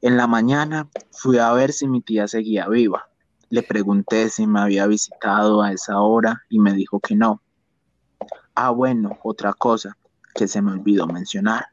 En 0.00 0.16
la 0.16 0.26
mañana 0.26 0.88
fui 1.10 1.38
a 1.38 1.52
ver 1.52 1.72
si 1.72 1.86
mi 1.86 2.00
tía 2.00 2.28
seguía 2.28 2.68
viva. 2.68 3.08
Le 3.48 3.62
pregunté 3.62 4.30
si 4.30 4.46
me 4.46 4.60
había 4.60 4.86
visitado 4.86 5.60
a 5.60 5.72
esa 5.72 6.00
hora 6.00 6.42
y 6.48 6.58
me 6.60 6.72
dijo 6.72 7.00
que 7.00 7.16
no. 7.16 7.42
Ah, 8.54 8.70
bueno, 8.70 9.18
otra 9.22 9.52
cosa 9.52 9.96
que 10.34 10.46
se 10.46 10.62
me 10.62 10.72
olvidó 10.72 11.06
mencionar 11.06 11.66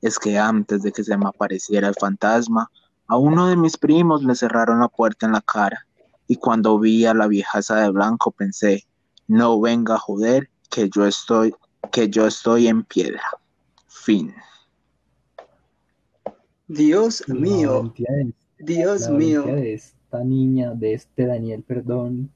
es 0.00 0.18
que 0.18 0.38
antes 0.38 0.82
de 0.82 0.92
que 0.92 1.04
se 1.04 1.16
me 1.16 1.26
apareciera 1.26 1.88
el 1.88 1.94
fantasma, 1.94 2.70
a 3.06 3.16
uno 3.16 3.46
de 3.46 3.56
mis 3.56 3.76
primos 3.76 4.24
le 4.24 4.34
cerraron 4.34 4.80
la 4.80 4.88
puerta 4.88 5.26
en 5.26 5.32
la 5.32 5.40
cara 5.42 5.86
y 6.26 6.36
cuando 6.36 6.78
vi 6.78 7.04
a 7.04 7.14
la 7.14 7.26
vieja 7.26 7.58
esa 7.58 7.80
de 7.80 7.90
blanco 7.90 8.30
pensé, 8.30 8.84
no 9.28 9.60
venga 9.60 9.94
a 9.94 9.98
joder 9.98 10.50
que 10.70 10.88
yo 10.88 11.06
estoy, 11.06 11.54
que 11.92 12.08
yo 12.08 12.26
estoy 12.26 12.68
en 12.68 12.84
piedra. 12.84 13.22
Fin. 13.86 14.34
Dios 16.66 17.22
mío. 17.28 17.92
Dios 18.58 19.08
mío. 19.10 19.44
De 19.44 19.74
esta 19.74 20.24
niña, 20.24 20.74
de 20.74 20.94
este 20.94 21.26
Daniel, 21.26 21.62
perdón. 21.62 22.30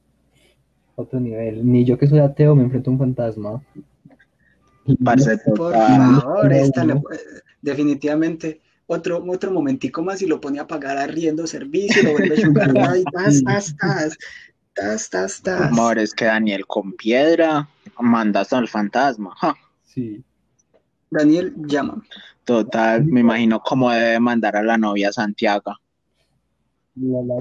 Otro 0.97 1.21
nivel. 1.21 1.67
Ni 1.71 1.85
yo 1.85 1.99
que 1.99 2.07
soy 2.07 2.19
ateo 2.19 2.55
me 2.55 2.65
enfrento 2.65 2.91
a 2.91 2.93
un 2.93 2.99
fantasma. 2.99 3.63
Por 5.05 5.73
favor, 5.73 6.53
esta 6.53 6.87
definitivamente 7.61 8.61
otro, 8.89 9.23
otro 9.29 9.51
momentico 9.51 10.03
más 10.03 10.23
y 10.23 10.27
lo 10.27 10.41
pone 10.41 10.59
a 10.59 10.67
pagar 10.67 10.97
arriendo 10.97 11.47
servicio, 11.47 12.03
lo 12.03 12.13
vuelve 12.13 12.35
a 12.35 12.43
chucar, 12.43 12.73
ay, 12.91 13.05
tas, 13.13 13.43
tas, 13.45 13.77
tas, 13.77 14.19
tas, 14.75 15.11
tas, 15.11 15.43
tas. 15.43 15.61
Amor, 15.71 15.99
es 15.99 16.15
que 16.15 16.25
Daniel 16.25 16.67
con 16.67 16.93
piedra 16.95 17.69
mandas 18.01 18.53
al 18.53 18.67
fantasma. 18.67 19.37
Sí. 19.85 20.25
Daniel, 21.11 21.55
llama. 21.57 22.03
Total, 22.45 23.05
me 23.05 23.21
imagino 23.21 23.61
cómo 23.61 23.91
debe 23.91 24.19
mandar 24.21 24.57
a 24.57 24.63
la 24.63 24.79
novia 24.79 25.13
Santiago. 25.13 25.77
La, 26.95 27.19
la, 27.23 27.37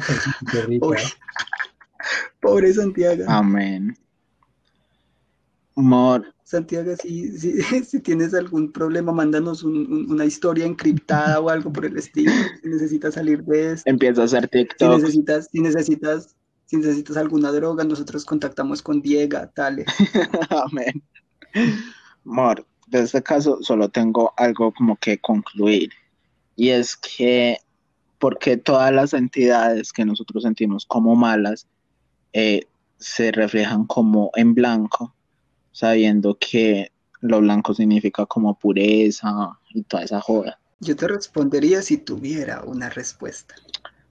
Pobre 2.41 2.73
Santiago. 2.73 3.23
Amén. 3.27 3.97
Amor, 5.77 6.33
Santiago, 6.47 6.95
si, 6.95 7.29
si, 7.85 7.99
tienes 7.99 8.33
algún 8.33 8.71
problema, 8.71 9.11
mándanos 9.11 9.63
una 9.63 10.23
historia 10.23 10.65
encriptada 10.65 11.41
o 11.41 11.49
algo 11.49 11.73
por 11.73 11.85
el 11.85 11.97
estilo. 11.97 12.31
Si 12.63 12.69
necesitas 12.69 13.15
salir 13.15 13.43
de 13.43 13.73
esto. 13.73 13.89
Empieza 13.89 14.21
a 14.21 14.25
hacer 14.25 14.47
TikTok. 14.47 14.95
Si 14.95 15.01
necesitas, 15.01 15.49
si 15.51 15.59
necesitas, 15.59 16.35
si 16.65 16.77
necesitas 16.77 17.17
alguna 17.17 17.51
droga, 17.51 17.83
nosotros 17.83 18.23
contactamos 18.23 18.81
con 18.81 19.01
Diego, 19.01 19.39
tal. 19.55 19.83
Amén. 20.49 21.03
Amor, 22.25 22.65
de 22.87 23.01
este 23.01 23.21
caso 23.21 23.61
solo 23.61 23.89
tengo 23.89 24.33
algo 24.37 24.71
como 24.71 24.95
que 24.95 25.17
concluir. 25.17 25.89
Y 26.55 26.69
es 26.69 26.95
que, 26.95 27.57
porque 28.19 28.55
todas 28.55 28.93
las 28.93 29.13
entidades 29.13 29.91
que 29.91 30.05
nosotros 30.05 30.43
sentimos 30.43 30.85
como 30.85 31.13
malas 31.13 31.67
eh, 32.31 32.61
se 32.99 33.33
reflejan 33.33 33.85
como 33.85 34.31
en 34.35 34.53
blanco 34.53 35.13
sabiendo 35.77 36.35
que 36.39 36.91
lo 37.21 37.39
blanco 37.39 37.71
significa 37.71 38.25
como 38.25 38.57
pureza 38.57 39.59
y 39.75 39.83
toda 39.83 40.05
esa 40.05 40.19
joda. 40.19 40.59
Yo 40.79 40.95
te 40.95 41.07
respondería 41.07 41.83
si 41.83 41.99
tuviera 41.99 42.63
una 42.63 42.89
respuesta. 42.89 43.53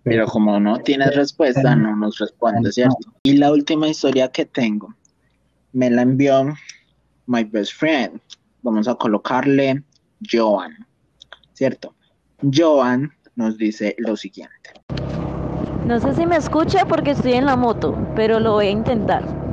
Pero 0.04 0.28
como 0.28 0.60
no 0.60 0.78
tienes 0.78 1.16
respuesta, 1.16 1.74
no 1.74 1.96
nos 1.96 2.18
responde, 2.18 2.70
¿cierto? 2.70 3.12
Y 3.24 3.38
la 3.38 3.50
última 3.50 3.88
historia 3.88 4.30
que 4.30 4.44
tengo 4.44 4.94
me 5.72 5.90
la 5.90 6.02
envió 6.02 6.54
my 7.26 7.42
best 7.42 7.72
friend. 7.72 8.20
Vamos 8.62 8.86
a 8.86 8.94
colocarle 8.94 9.82
Joan, 10.30 10.86
¿cierto? 11.52 11.96
Joan 12.54 13.10
nos 13.34 13.58
dice 13.58 13.96
lo 13.98 14.16
siguiente. 14.16 14.54
No 15.84 15.98
sé 15.98 16.14
si 16.14 16.26
me 16.26 16.36
escucha 16.36 16.84
porque 16.86 17.10
estoy 17.10 17.32
en 17.32 17.46
la 17.46 17.56
moto, 17.56 17.98
pero 18.14 18.38
lo 18.38 18.52
voy 18.52 18.66
a 18.66 18.70
intentar. 18.70 19.45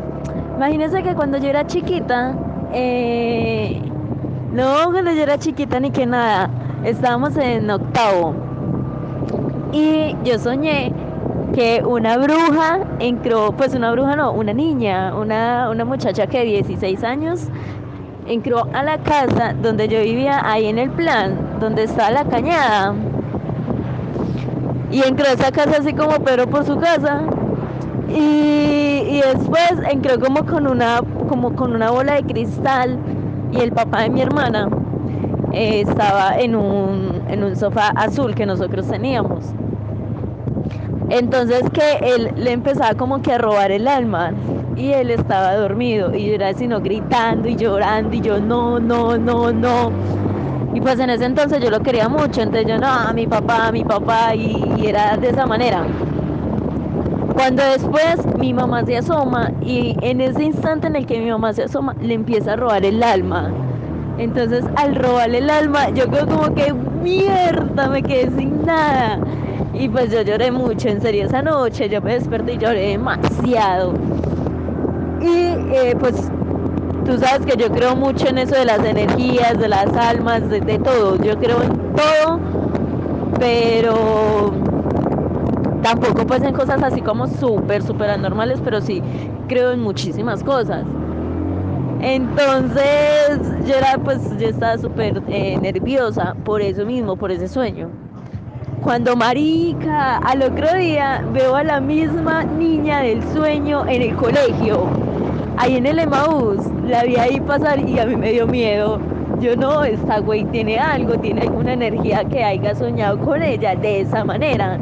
Imagínense 0.55 1.01
que 1.01 1.15
cuando 1.15 1.37
yo 1.39 1.49
era 1.49 1.65
chiquita, 1.65 2.35
eh, 2.73 3.81
no, 4.51 4.91
cuando 4.91 5.11
yo 5.11 5.23
era 5.23 5.37
chiquita 5.37 5.79
ni 5.79 5.89
que 5.89 6.05
nada, 6.05 6.49
estábamos 6.83 7.35
en 7.37 7.69
octavo. 7.69 8.35
Y 9.71 10.15
yo 10.23 10.37
soñé 10.37 10.93
que 11.55 11.83
una 11.83 12.17
bruja 12.17 12.81
entró, 12.99 13.51
pues 13.53 13.73
una 13.73 13.91
bruja 13.91 14.15
no, 14.15 14.31
una 14.31 14.53
niña, 14.53 15.15
una, 15.15 15.69
una 15.71 15.85
muchacha 15.85 16.27
que 16.27 16.39
de 16.39 16.45
16 16.45 17.03
años, 17.03 17.47
entró 18.27 18.67
a 18.73 18.83
la 18.83 18.99
casa 18.99 19.53
donde 19.59 19.87
yo 19.87 20.01
vivía, 20.01 20.39
ahí 20.43 20.67
en 20.67 20.77
el 20.77 20.91
plan, 20.91 21.35
donde 21.59 21.83
estaba 21.83 22.11
la 22.11 22.25
cañada. 22.25 22.93
Y 24.91 25.01
entró 25.01 25.25
a 25.25 25.31
esa 25.31 25.51
casa 25.51 25.77
así 25.79 25.93
como 25.93 26.23
Pedro 26.23 26.47
por 26.47 26.63
su 26.63 26.77
casa 26.79 27.23
y, 28.15 29.21
después 29.21 29.73
entró 29.89 30.19
como 30.19 30.45
con 30.45 30.67
una, 30.67 31.01
como 31.27 31.55
con 31.55 31.73
una 31.73 31.91
bola 31.91 32.15
de 32.15 32.23
cristal 32.23 32.97
y 33.51 33.59
el 33.59 33.71
papá 33.71 34.01
de 34.01 34.09
mi 34.09 34.21
hermana 34.21 34.69
eh, 35.51 35.81
estaba 35.81 36.37
en 36.37 36.55
un, 36.55 37.21
en 37.27 37.43
un 37.43 37.55
sofá 37.55 37.89
azul 37.95 38.35
que 38.35 38.45
nosotros 38.45 38.87
teníamos. 38.87 39.45
Entonces 41.09 41.63
que 41.71 41.99
él 42.01 42.31
le 42.35 42.51
empezaba 42.51 42.93
como 42.95 43.21
que 43.21 43.33
a 43.33 43.37
robar 43.37 43.71
el 43.71 43.87
alma 43.87 44.31
y 44.75 44.91
él 44.91 45.11
estaba 45.11 45.55
dormido 45.55 46.13
y 46.15 46.27
yo 46.27 46.33
era 46.33 46.53
sino 46.53 46.81
gritando 46.81 47.47
y 47.47 47.55
llorando 47.55 48.15
y 48.15 48.21
yo 48.21 48.39
no, 48.39 48.79
no, 48.79 49.17
no, 49.17 49.51
no. 49.51 49.91
Y 50.73 50.81
pues 50.81 50.99
en 50.99 51.11
ese 51.11 51.25
entonces 51.25 51.61
yo 51.61 51.69
lo 51.69 51.81
quería 51.81 52.09
mucho, 52.09 52.41
entonces 52.41 52.65
yo 52.67 52.79
no, 52.79 53.13
mi 53.13 53.27
papá, 53.27 53.71
mi 53.71 53.83
papá 53.83 54.33
y 54.35 54.85
era 54.87 55.17
de 55.17 55.29
esa 55.29 55.45
manera. 55.45 55.83
Cuando 57.33 57.63
después 57.63 58.17
mi 58.37 58.53
mamá 58.53 58.85
se 58.85 58.97
asoma 58.97 59.51
y 59.61 59.95
en 60.01 60.21
ese 60.21 60.43
instante 60.43 60.87
en 60.87 60.95
el 60.95 61.05
que 61.05 61.19
mi 61.19 61.31
mamá 61.31 61.51
se 61.53 61.63
asoma 61.63 61.95
le 61.99 62.13
empieza 62.13 62.53
a 62.53 62.55
robar 62.55 62.85
el 62.85 63.01
alma. 63.01 63.49
Entonces 64.19 64.63
al 64.75 64.95
robarle 64.95 65.39
el 65.39 65.49
alma 65.49 65.89
yo 65.89 66.07
creo 66.07 66.27
como 66.27 66.53
que 66.53 66.71
mierda, 66.73 67.89
me 67.89 68.03
quedé 68.03 68.29
sin 68.37 68.63
nada. 68.65 69.19
Y 69.73 69.89
pues 69.89 70.11
yo 70.11 70.21
lloré 70.21 70.51
mucho, 70.51 70.87
en 70.89 71.01
serio, 71.01 71.25
esa 71.25 71.41
noche 71.41 71.89
yo 71.89 72.01
me 72.01 72.13
desperté 72.13 72.53
y 72.53 72.57
lloré 72.59 72.89
demasiado. 72.89 73.93
Y 75.19 75.75
eh, 75.75 75.95
pues 75.99 76.15
tú 77.05 77.17
sabes 77.17 77.45
que 77.47 77.57
yo 77.57 77.69
creo 77.71 77.95
mucho 77.95 78.27
en 78.27 78.37
eso 78.37 78.53
de 78.53 78.65
las 78.65 78.85
energías, 78.85 79.57
de 79.57 79.67
las 79.67 79.91
almas, 79.97 80.47
de, 80.49 80.61
de 80.61 80.77
todo. 80.77 81.15
Yo 81.17 81.39
creo 81.39 81.63
en 81.63 81.71
todo, 81.95 82.39
pero 83.39 84.72
Tampoco 85.83 86.25
pues 86.25 86.41
en 86.43 86.53
cosas 86.53 86.81
así 86.81 87.01
como 87.01 87.27
súper, 87.27 87.83
súper 87.83 88.09
anormales, 88.09 88.61
pero 88.63 88.79
sí 88.79 89.03
creo 89.49 89.73
en 89.73 89.81
muchísimas 89.81 90.41
cosas. 90.41 90.85
Entonces 92.01 93.39
yo 93.65 93.75
pues, 94.03 94.21
yo 94.39 94.47
estaba 94.47 94.77
súper 94.77 95.21
eh, 95.27 95.57
nerviosa 95.61 96.35
por 96.45 96.61
eso 96.61 96.85
mismo, 96.85 97.17
por 97.17 97.31
ese 97.31 97.49
sueño. 97.49 97.89
Cuando 98.81 99.17
marica, 99.17 100.17
al 100.17 100.43
otro 100.43 100.73
día 100.73 101.25
veo 101.33 101.55
a 101.55 101.63
la 101.63 101.81
misma 101.81 102.45
niña 102.45 102.99
del 102.99 103.21
sueño 103.33 103.85
en 103.87 104.01
el 104.03 104.15
colegio, 104.15 104.85
ahí 105.57 105.75
en 105.75 105.85
el 105.85 105.99
Emaús, 105.99 106.59
la 106.85 107.03
vi 107.03 107.17
ahí 107.17 107.41
pasar 107.41 107.79
y 107.79 107.99
a 107.99 108.05
mí 108.05 108.15
me 108.15 108.31
dio 108.31 108.47
miedo. 108.47 108.99
Yo 109.41 109.57
no, 109.57 109.83
esta 109.83 110.19
güey 110.19 110.45
tiene 110.45 110.79
algo, 110.79 111.17
tiene 111.17 111.41
alguna 111.41 111.73
energía 111.73 112.23
que 112.23 112.41
haya 112.41 112.73
soñado 112.73 113.19
con 113.19 113.41
ella 113.41 113.75
de 113.75 114.01
esa 114.01 114.23
manera 114.23 114.79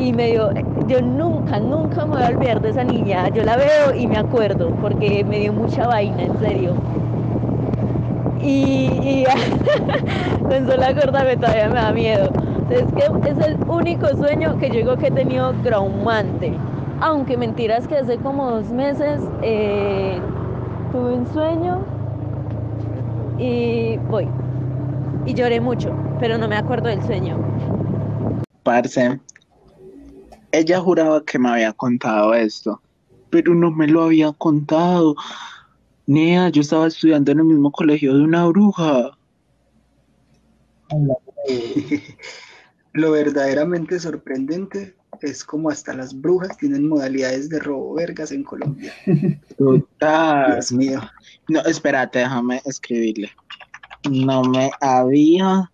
y 0.00 0.12
me 0.14 0.28
dio, 0.28 0.50
yo 0.88 1.02
nunca, 1.02 1.60
nunca 1.60 2.06
me 2.06 2.16
voy 2.16 2.22
a 2.22 2.28
olvidar 2.28 2.60
de 2.62 2.70
esa 2.70 2.84
niña. 2.84 3.28
Yo 3.28 3.44
la 3.44 3.56
veo 3.56 3.94
y 3.94 4.06
me 4.06 4.16
acuerdo 4.16 4.70
porque 4.80 5.24
me 5.24 5.40
dio 5.40 5.52
mucha 5.52 5.86
vaina, 5.86 6.22
en 6.22 6.38
serio. 6.40 6.74
Y, 8.40 8.88
y 9.02 9.24
con 10.40 10.66
solo 10.66 10.86
acordarme 10.86 11.36
todavía 11.36 11.68
me 11.68 11.74
da 11.74 11.92
miedo. 11.92 12.30
Es 12.70 12.84
que 12.92 13.30
es 13.30 13.46
el 13.46 13.56
único 13.68 14.08
sueño 14.16 14.56
que 14.58 14.68
yo 14.68 14.76
digo 14.76 14.96
que 14.96 15.08
he 15.08 15.10
tenido 15.10 15.52
traumante. 15.62 16.52
Aunque 17.00 17.36
mentiras 17.36 17.86
que 17.86 17.96
hace 17.96 18.16
como 18.18 18.50
dos 18.50 18.70
meses 18.70 19.20
eh, 19.42 20.18
tuve 20.92 21.14
un 21.14 21.26
sueño 21.26 21.82
y 23.38 23.98
voy. 24.08 24.28
Y 25.26 25.34
lloré 25.34 25.60
mucho, 25.60 25.94
pero 26.18 26.38
no 26.38 26.48
me 26.48 26.56
acuerdo 26.56 26.88
del 26.88 27.02
sueño. 27.02 27.36
Parce, 28.62 29.18
ella 30.52 30.80
juraba 30.80 31.24
que 31.24 31.38
me 31.38 31.48
había 31.50 31.72
contado 31.72 32.34
esto, 32.34 32.80
pero 33.30 33.54
no 33.54 33.70
me 33.70 33.86
lo 33.86 34.04
había 34.04 34.32
contado. 34.32 35.14
Nea, 36.06 36.48
yo 36.48 36.62
estaba 36.62 36.88
estudiando 36.88 37.32
en 37.32 37.38
el 37.38 37.44
mismo 37.44 37.70
colegio 37.70 38.14
de 38.16 38.24
una 38.24 38.46
bruja. 38.46 39.16
Lo 42.92 43.12
verdaderamente 43.12 44.00
sorprendente 44.00 44.96
es 45.22 45.44
como 45.44 45.70
hasta 45.70 45.92
las 45.92 46.18
brujas 46.18 46.56
tienen 46.56 46.88
modalidades 46.88 47.48
de 47.48 47.60
robo 47.60 47.94
vergas 47.94 48.32
en 48.32 48.42
Colombia. 48.42 48.92
Total. 49.58 50.54
Dios 50.54 50.72
mío. 50.72 51.00
No, 51.48 51.60
espérate, 51.60 52.20
déjame 52.20 52.60
escribirle. 52.64 53.30
No 54.10 54.42
me 54.42 54.70
había 54.80 55.70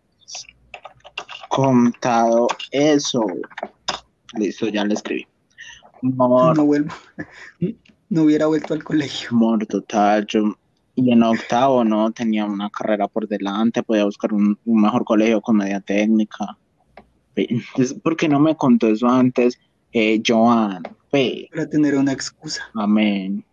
contado 1.48 2.48
eso. 2.72 3.24
Listo, 4.36 4.68
ya 4.68 4.84
le 4.84 4.94
escribí. 4.94 5.26
No 6.02 6.64
vuelvo. 6.64 6.94
No 8.08 8.22
hubiera 8.22 8.46
vuelto 8.46 8.74
al 8.74 8.84
colegio. 8.84 9.30
Amor, 9.32 9.66
total. 9.66 10.26
Yo, 10.26 10.56
y 10.94 11.12
en 11.12 11.22
octavo, 11.22 11.84
¿no? 11.84 12.10
Tenía 12.12 12.44
una 12.46 12.70
carrera 12.70 13.08
por 13.08 13.28
delante, 13.28 13.82
podía 13.82 14.04
buscar 14.04 14.32
un, 14.32 14.58
mejor 14.64 15.04
colegio 15.04 15.40
con 15.40 15.56
media 15.56 15.80
técnica. 15.80 16.56
¿Por 18.02 18.16
qué 18.16 18.28
no 18.28 18.40
me 18.40 18.56
contó 18.56 18.88
eso 18.88 19.08
antes, 19.08 19.58
eh, 19.92 20.22
Joan? 20.26 20.82
Para 21.50 21.68
tener 21.68 21.96
una 21.96 22.12
excusa. 22.12 22.62
Amén. 22.74 23.44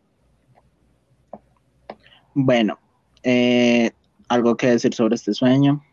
Bueno, 2.33 2.79
eh, 3.23 3.91
¿algo 4.27 4.55
que 4.55 4.67
decir 4.67 4.93
sobre 4.93 5.15
este 5.15 5.33
sueño? 5.33 5.83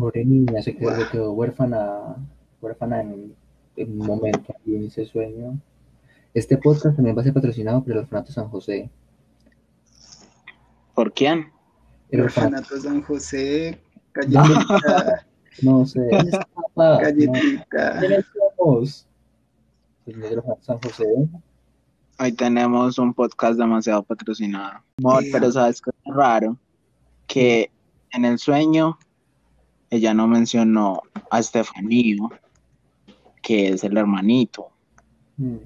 Pobre 0.00 0.24
niña, 0.24 0.62
se 0.62 0.74
quedó, 0.74 0.96
se 0.96 1.06
quedó 1.10 1.32
huérfana, 1.32 2.16
huérfana 2.62 3.02
en, 3.02 3.36
en 3.76 4.00
un 4.00 4.06
momento 4.06 4.54
y 4.64 4.76
en 4.76 4.86
ese 4.86 5.04
sueño. 5.04 5.60
Este 6.32 6.56
podcast 6.56 6.96
también 6.96 7.14
va 7.14 7.20
a 7.20 7.24
ser 7.24 7.34
patrocinado 7.34 7.82
por 7.82 7.92
el 7.92 7.98
Orfanato 7.98 8.32
San 8.32 8.48
José. 8.48 8.88
¿Por 10.94 11.12
quién? 11.12 11.52
El 12.08 12.22
Orfanato 12.22 12.80
San 12.80 13.02
José, 13.02 13.78
galletita, 14.14 15.26
No 15.62 15.84
sé. 15.84 16.08
galletita. 16.76 17.98
¿Quiénes 18.00 18.24
somos? 18.56 19.06
Pues 20.06 20.16
no, 20.16 20.26
el 20.26 20.38
Orfanato 20.38 20.62
San 20.62 20.78
José. 20.80 21.04
Hoy 22.18 22.32
tenemos 22.32 22.98
un 22.98 23.12
podcast 23.12 23.58
demasiado 23.58 24.02
patrocinado. 24.02 24.82
Amor, 24.96 25.24
pero 25.30 25.52
¿sabes 25.52 25.82
qué 25.82 25.90
es 25.90 26.14
raro? 26.14 26.56
Que 27.26 27.70
en 28.12 28.24
el 28.24 28.38
sueño 28.38 28.98
ella 29.90 30.14
no 30.14 30.26
mencionó 30.28 31.02
a 31.30 31.40
Estefanía, 31.40 32.16
que 33.42 33.70
es 33.70 33.84
el 33.84 33.96
hermanito. 33.96 34.68
Mm. 35.36 35.56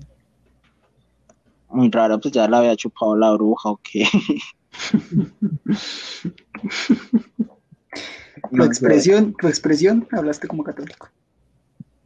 Muy 1.70 1.90
raro, 1.90 2.20
pues 2.20 2.32
ya 2.32 2.48
la 2.48 2.58
había 2.58 2.76
chupado 2.76 3.16
la 3.16 3.32
bruja 3.32 3.70
o 3.70 3.80
qué. 3.82 4.06
Tu 8.50 8.62
expresión, 8.62 9.34
tu 9.40 9.48
expresión, 9.48 10.06
hablaste 10.12 10.48
como 10.48 10.64
católico. 10.64 11.08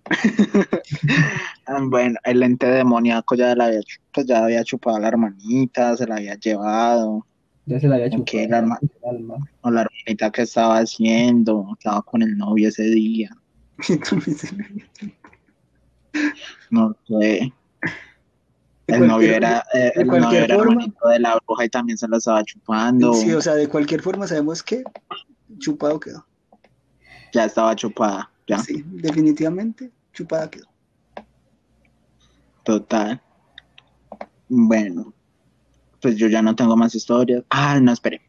Bueno, 1.82 2.18
el 2.24 2.42
ente 2.42 2.66
demoníaco 2.66 3.34
ya 3.34 3.54
la 3.54 3.66
había, 3.66 3.80
pues 4.12 4.26
ya 4.26 4.42
había 4.42 4.64
chupado 4.64 4.96
a 4.96 5.00
la 5.00 5.08
hermanita, 5.08 5.94
se 5.98 6.06
la 6.06 6.16
había 6.16 6.34
llevado. 6.34 7.26
Ya 7.68 7.78
se 7.78 7.86
la 7.86 7.96
había 7.96 8.08
chupado 8.10 8.48
la. 8.48 8.78
O 9.60 9.70
la 9.70 9.82
hermanita 9.82 10.30
que 10.30 10.42
estaba 10.42 10.78
haciendo, 10.78 11.66
estaba 11.78 12.00
con 12.02 12.22
el 12.22 12.36
novio 12.38 12.68
ese 12.68 12.84
día. 12.84 13.30
No 16.70 16.96
sé. 17.06 17.52
De 18.86 18.96
El 18.96 19.06
novio 19.06 19.34
era, 19.34 19.62
eh, 19.74 19.92
el 19.96 20.06
novio 20.06 20.38
era 20.38 20.56
forma. 20.56 20.72
hermanito 20.72 21.08
de 21.08 21.18
la 21.20 21.38
bruja 21.46 21.66
y 21.66 21.68
también 21.68 21.98
se 21.98 22.08
la 22.08 22.16
estaba 22.16 22.42
chupando. 22.42 23.12
Sí, 23.12 23.32
o 23.32 23.40
sea, 23.40 23.54
de 23.54 23.68
cualquier 23.68 24.00
forma 24.00 24.26
sabemos 24.26 24.62
que 24.62 24.82
chupado 25.58 26.00
quedó. 26.00 26.26
Ya 27.34 27.44
estaba 27.44 27.76
chupada, 27.76 28.30
ya, 28.46 28.58
Sí, 28.58 28.82
definitivamente 28.86 29.92
chupada 30.14 30.50
quedó. 30.50 30.66
total. 32.64 33.20
Bueno, 34.48 35.12
pues 36.00 36.16
yo 36.16 36.28
ya 36.28 36.42
no 36.42 36.54
tengo 36.54 36.76
más 36.76 36.94
historias. 36.94 37.42
Ah, 37.50 37.78
no, 37.80 37.92
espere. 37.92 38.20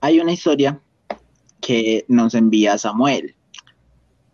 Hay 0.00 0.20
una 0.20 0.32
historia 0.32 0.80
que 1.60 2.04
nos 2.08 2.34
envía 2.34 2.76
Samuel. 2.78 3.34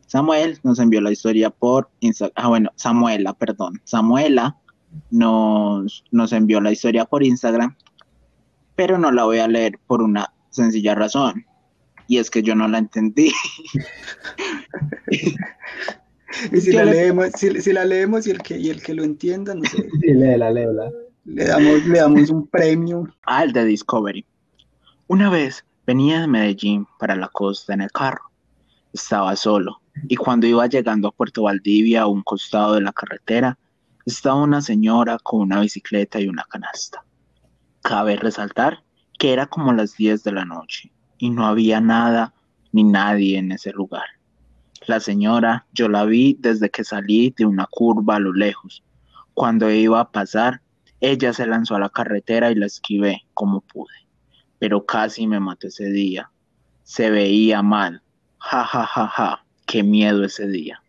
Samuel 0.07 0.59
nos 0.65 0.79
envió 0.81 1.01
la 1.01 1.13
historia 1.13 1.51
por 1.51 1.89
Instagram. 2.01 2.33
Ah, 2.37 2.49
bueno, 2.49 2.71
Samuela, 2.77 3.33
perdón. 3.35 3.81
Samuela 3.85 4.57
nos, 5.11 6.05
nos 6.11 6.33
envió 6.33 6.61
la 6.61 6.73
historia 6.73 7.05
por 7.05 7.23
Instagram, 7.23 7.77
pero 8.75 8.99
no 8.99 9.13
la 9.13 9.25
voy 9.25 9.39
a 9.39 9.47
leer 9.47 9.79
por 9.87 10.03
una 10.03 10.33
sencilla 10.51 10.97
razón. 10.97 11.47
Y 12.09 12.19
es 12.19 12.29
que 12.29 12.43
yo 12.43 12.57
no 12.57 12.67
la 12.67 12.79
entendí. 12.79 13.31
Y 16.53 16.61
si 16.61 16.73
la 16.73 16.85
le- 16.85 16.93
leemos, 16.93 17.31
si, 17.37 17.61
si 17.61 17.73
la 17.73 17.85
leemos 17.85 18.27
y 18.27 18.31
el 18.31 18.41
que, 18.41 18.57
y 18.57 18.71
el 18.71 18.83
que 18.83 18.95
lo 18.95 19.03
entienda, 19.03 19.55
no 19.55 19.63
sé, 19.65 19.79
Sí, 20.01 20.15
léela, 20.15 20.51
léela. 20.51 20.91
Le 21.25 21.45
damos, 21.45 21.85
le 21.85 21.99
damos 21.99 22.31
un 22.31 22.47
premio. 22.47 23.09
El 23.43 23.53
de 23.53 23.65
Discovery. 23.65 24.25
Una 25.07 25.31
vez 25.31 25.65
venía 25.87 26.21
de 26.21 26.27
Medellín 26.27 26.87
para 26.99 27.17
la 27.17 27.29
costa 27.29 27.75
en 27.75 27.83
el 27.83 27.91
carro. 27.91 28.31
Estaba 28.93 29.37
solo 29.37 29.81
y 30.09 30.17
cuando 30.17 30.47
iba 30.47 30.67
llegando 30.67 31.09
a 31.09 31.13
Puerto 31.13 31.43
Valdivia 31.43 32.03
a 32.03 32.07
un 32.07 32.23
costado 32.23 32.75
de 32.75 32.81
la 32.81 32.93
carretera, 32.93 33.59
estaba 34.07 34.37
una 34.37 34.61
señora 34.61 35.19
con 35.23 35.41
una 35.41 35.61
bicicleta 35.61 36.21
y 36.21 36.29
una 36.29 36.45
canasta. 36.45 37.05
Cabe 37.83 38.17
resaltar 38.17 38.83
que 39.19 39.33
era 39.33 39.47
como 39.47 39.73
las 39.73 39.97
10 39.97 40.23
de 40.25 40.33
la 40.33 40.45
noche 40.45 40.93
y 41.19 41.31
no 41.31 41.47
había 41.47 41.81
nada 41.81 42.35
ni 42.73 42.85
nadie 42.85 43.39
en 43.39 43.53
ese 43.53 43.73
lugar. 43.73 44.05
La 44.87 45.01
señora 45.01 45.67
yo 45.73 45.89
la 45.89 46.05
vi 46.05 46.37
desde 46.41 46.71
que 46.71 46.85
salí 46.85 47.35
de 47.37 47.45
una 47.45 47.67
curva 47.71 48.17
a 48.17 48.21
lo 48.21 48.33
lejos. 48.33 48.83
Cuando 49.35 49.71
iba 49.71 50.01
a 50.01 50.11
pasar, 50.11 50.63
ella 51.01 51.33
se 51.33 51.47
lanzó 51.47 51.77
a 51.77 51.81
la 51.81 51.89
carretera 51.89 52.51
y 52.51 52.55
la 52.55 52.67
esquivé 52.67 53.23
como 53.35 53.61
pude, 53.63 53.95
pero 54.59 54.85
casi 54.85 55.27
me 55.27 55.41
mató 55.41 55.69
ese 55.69 55.87
día. 55.87 56.31
Se 56.83 57.11
veía 57.11 57.63
mal. 57.63 58.03
Ja, 58.39 58.65
ja, 58.65 58.85
ja, 58.85 59.07
ja. 59.09 59.45
Qué 59.67 59.83
miedo 59.83 60.25
ese 60.25 60.47
día. 60.47 60.83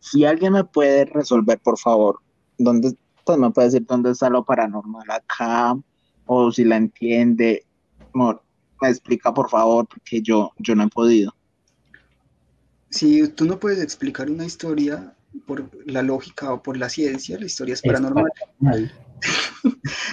Si 0.00 0.24
alguien 0.24 0.52
me 0.52 0.64
puede 0.64 1.06
resolver, 1.06 1.58
por 1.60 1.78
favor, 1.78 2.20
dónde, 2.58 2.94
pues 3.24 3.38
me 3.38 3.50
puede 3.50 3.68
decir 3.68 3.86
dónde 3.86 4.10
está 4.10 4.28
lo 4.28 4.44
paranormal 4.44 5.10
acá, 5.10 5.74
o 6.26 6.52
si 6.52 6.64
la 6.64 6.76
entiende, 6.76 7.64
amor, 8.12 8.42
me 8.80 8.88
explica, 8.88 9.32
por 9.32 9.48
favor, 9.48 9.86
porque 9.88 10.20
yo, 10.20 10.52
yo 10.58 10.74
no 10.74 10.84
he 10.84 10.88
podido. 10.88 11.34
Si 12.90 13.26
tú 13.28 13.44
no 13.44 13.58
puedes 13.58 13.82
explicar 13.82 14.30
una 14.30 14.44
historia 14.44 15.14
por 15.46 15.70
la 15.86 16.02
lógica 16.02 16.52
o 16.52 16.62
por 16.62 16.76
la 16.76 16.88
ciencia, 16.88 17.38
la 17.38 17.46
historia 17.46 17.74
es 17.74 17.82
paranormal. 17.82 18.30
Mal. 18.60 18.92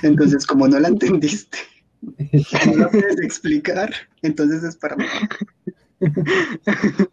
Entonces, 0.03 0.45
como 0.45 0.68
no 0.68 0.80
la 0.80 0.88
entendiste, 0.89 1.57
no 2.01 2.76
la 2.76 2.89
puedes 2.89 3.20
explicar, 3.22 3.91
entonces 4.22 4.64
es 4.64 4.76
paranormal. 4.78 5.30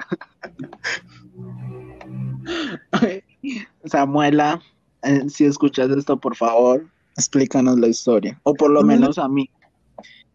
Samuela, 3.85 4.61
eh, 5.03 5.25
si 5.29 5.45
escuchas 5.45 5.91
esto, 5.91 6.19
por 6.19 6.37
favor, 6.37 6.87
explícanos 7.17 7.79
la 7.79 7.89
historia, 7.89 8.39
o 8.45 8.55
por 8.55 8.71
lo 8.71 8.81
No, 8.83 8.89
no, 8.89 8.93
menos 8.95 9.19
a 9.19 9.29
mí. 9.29 9.49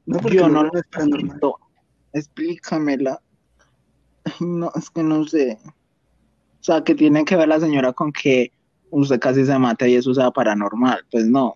No 0.05 0.19
Yo 0.29 0.49
no, 0.49 0.63
no 0.63 0.71
paranormal. 0.91 1.21
entiendo. 1.21 1.55
Explícamela. 2.13 3.21
No, 4.39 4.71
es 4.75 4.89
que 4.89 5.03
no 5.03 5.25
sé. 5.25 5.57
O 5.65 6.63
sea, 6.63 6.83
que 6.83 6.95
tiene 6.95 7.25
que 7.25 7.35
ver 7.35 7.47
la 7.47 7.59
señora 7.59 7.93
con 7.93 8.11
que 8.11 8.51
usted 8.93 9.19
casi 9.19 9.45
se 9.45 9.57
mata 9.57 9.87
y 9.87 9.95
eso 9.95 10.13
sea 10.13 10.31
paranormal. 10.31 11.05
Pues 11.11 11.25
no. 11.27 11.55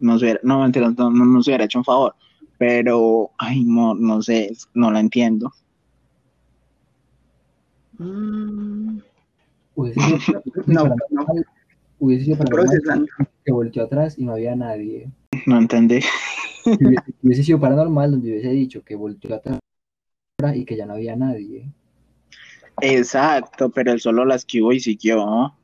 No, 0.00 0.18
se 0.18 0.24
hubiera- 0.26 0.40
no, 0.42 0.60
mentira, 0.60 0.90
no, 0.90 1.10
no 1.10 1.24
nos 1.24 1.46
hubiera 1.46 1.64
hecho 1.64 1.78
un 1.78 1.84
favor. 1.84 2.14
Pero, 2.58 3.30
ay, 3.38 3.64
no, 3.64 3.94
no 3.94 4.22
sé, 4.22 4.52
no 4.74 4.90
la 4.90 5.00
entiendo. 5.00 5.52
Mm, 7.98 8.98
Hubiese 9.76 10.00
sido 10.20 10.42
No, 10.66 10.82
paranormal, 10.82 11.46
hubiese 11.98 12.24
sido 12.24 12.38
paranormal 12.38 13.08
que 13.44 13.52
volteó 13.52 13.84
atrás 13.84 14.18
y 14.18 14.24
no 14.24 14.32
había 14.32 14.54
nadie. 14.56 15.10
No 15.46 15.58
entendí. 15.58 16.00
Hubiese, 17.22 17.42
sido 17.42 17.60
paranormal 17.60 18.12
donde 18.12 18.30
hubiese 18.30 18.50
dicho 18.50 18.82
que 18.82 18.94
volteó 18.94 19.34
atrás 19.36 19.58
y 20.54 20.64
que 20.64 20.76
ya 20.76 20.86
no 20.86 20.94
había 20.94 21.16
nadie. 21.16 21.68
Exacto, 22.80 23.70
pero 23.70 23.92
él 23.92 24.00
solo 24.00 24.24
la 24.24 24.34
esquivó 24.36 24.72
y 24.72 24.80
siguió. 24.80 25.54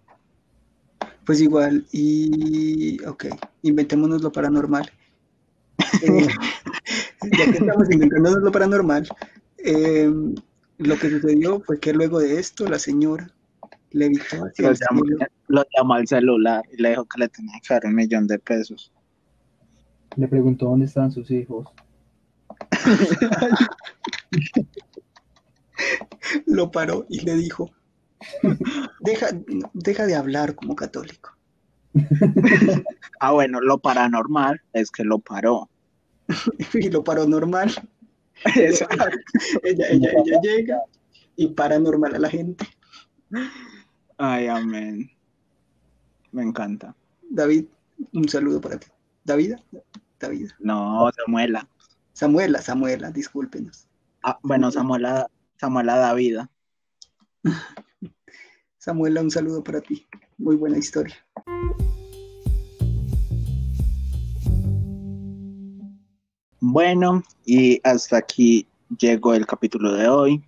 Pues 1.30 1.40
igual, 1.40 1.86
y 1.92 3.00
ok, 3.04 3.26
inventémonos 3.62 4.20
lo 4.20 4.32
paranormal. 4.32 4.90
Eh, 6.02 6.26
ya 7.38 7.44
que 7.44 7.58
estamos 7.58 7.88
inventándonos 7.88 8.42
lo 8.42 8.50
paranormal, 8.50 9.08
eh, 9.58 10.12
lo 10.78 10.98
que 10.98 11.08
sucedió 11.08 11.60
fue 11.60 11.78
que 11.78 11.92
luego 11.92 12.18
de 12.18 12.40
esto 12.40 12.66
la 12.66 12.80
señora 12.80 13.30
levitó 13.92 14.44
hacia 14.44 14.64
Lo 14.64 14.70
el 14.70 14.76
llamó, 14.76 15.04
cielo. 15.04 15.26
lo 15.46 15.64
llamó 15.76 15.94
al 15.94 16.08
celular 16.08 16.64
y 16.72 16.82
le 16.82 16.90
dijo 16.90 17.04
que 17.04 17.20
le 17.20 17.28
tenía 17.28 17.60
que 17.60 17.74
dar 17.74 17.86
un 17.86 17.94
millón 17.94 18.26
de 18.26 18.40
pesos. 18.40 18.92
Le 20.16 20.26
preguntó 20.26 20.66
dónde 20.66 20.86
estaban 20.86 21.12
sus 21.12 21.30
hijos. 21.30 21.68
lo 26.46 26.72
paró 26.72 27.06
y 27.08 27.20
le 27.20 27.36
dijo, 27.36 27.70
deja, 29.00 29.28
deja 29.72 30.06
de 30.06 30.14
hablar 30.14 30.54
como 30.54 30.76
católico. 30.76 31.36
Ah, 33.22 33.32
bueno, 33.32 33.60
lo 33.60 33.76
paranormal 33.76 34.62
es 34.72 34.90
que 34.90 35.04
lo 35.04 35.18
paró. 35.18 35.68
Y 36.72 36.88
lo 36.88 37.04
paró 37.04 37.26
normal. 37.26 37.70
Exacto. 38.56 39.04
Ella, 39.62 39.88
ella, 39.90 40.10
ella 40.24 40.40
llega 40.40 40.80
y 41.36 41.48
para 41.48 41.78
normal 41.78 42.14
a 42.14 42.18
la 42.18 42.30
gente. 42.30 42.66
Ay, 44.16 44.46
amén. 44.46 45.10
Me 46.32 46.42
encanta. 46.42 46.94
David, 47.28 47.66
un 48.12 48.28
saludo 48.28 48.60
para 48.60 48.78
ti. 48.78 48.86
David, 49.24 49.56
David. 50.18 50.50
No, 50.58 51.10
Samuela. 51.16 51.68
Samuela, 52.12 52.62
Samuela, 52.62 53.10
discúlpenos. 53.10 53.86
Ah, 54.22 54.38
bueno, 54.42 54.70
Samuela, 54.70 55.30
Samuela 55.56 55.96
Davida. 55.96 56.50
Samuela, 58.80 59.20
un 59.20 59.30
saludo 59.30 59.62
para 59.62 59.82
ti. 59.82 60.06
Muy 60.38 60.56
buena 60.56 60.78
historia. 60.78 61.14
Bueno, 66.60 67.22
y 67.44 67.78
hasta 67.84 68.16
aquí 68.16 68.66
llegó 68.98 69.34
el 69.34 69.44
capítulo 69.44 69.92
de 69.92 70.08
hoy. 70.08 70.42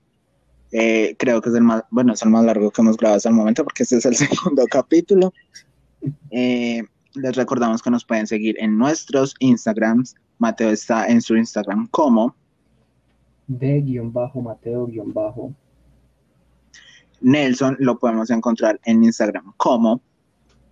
Eh, 0.70 1.14
creo 1.18 1.42
que 1.42 1.50
es 1.50 1.54
el 1.54 1.60
más, 1.64 1.84
bueno, 1.90 2.14
es 2.14 2.22
el 2.22 2.30
más 2.30 2.46
largo 2.46 2.70
que 2.70 2.80
hemos 2.80 2.96
grabado 2.96 3.18
hasta 3.18 3.28
el 3.28 3.34
momento 3.34 3.64
porque 3.64 3.82
este 3.82 3.98
es 3.98 4.06
el 4.06 4.16
segundo 4.16 4.64
capítulo. 4.66 5.34
Eh, 6.30 6.84
les 7.14 7.36
recordamos 7.36 7.82
que 7.82 7.90
nos 7.90 8.06
pueden 8.06 8.26
seguir 8.26 8.56
en 8.58 8.78
nuestros 8.78 9.34
Instagrams. 9.40 10.14
Mateo 10.38 10.70
está 10.70 11.06
en 11.06 11.20
su 11.20 11.36
Instagram 11.36 11.86
como 11.88 12.34
de-mateo- 13.46 14.88
Nelson 17.22 17.76
lo 17.80 17.98
podemos 17.98 18.30
encontrar 18.30 18.80
en 18.84 19.04
Instagram 19.04 19.52
como 19.56 20.00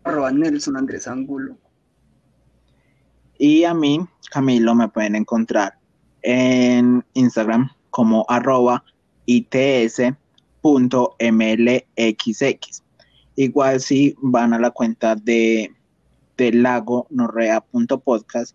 arroba 0.05 0.31
Nelson 0.31 0.77
Andrés 0.77 1.09
Angulo. 1.09 1.57
Y 3.39 3.65
a 3.65 3.73
mí, 3.73 4.07
Camilo, 4.31 4.75
me 4.75 4.89
pueden 4.89 5.17
encontrar 5.17 5.79
en 6.23 7.05
Instagram 7.15 7.71
como 7.91 8.25
arroba 8.29 8.85
its.mlxx. 9.27 10.15
Igual 13.37 13.81
si 13.81 14.17
van 14.21 14.53
a 14.53 14.59
la 14.59 14.71
cuenta 14.71 15.17
de, 15.17 15.73
de 16.37 16.53
lagonorrea.podcast, 16.53 18.55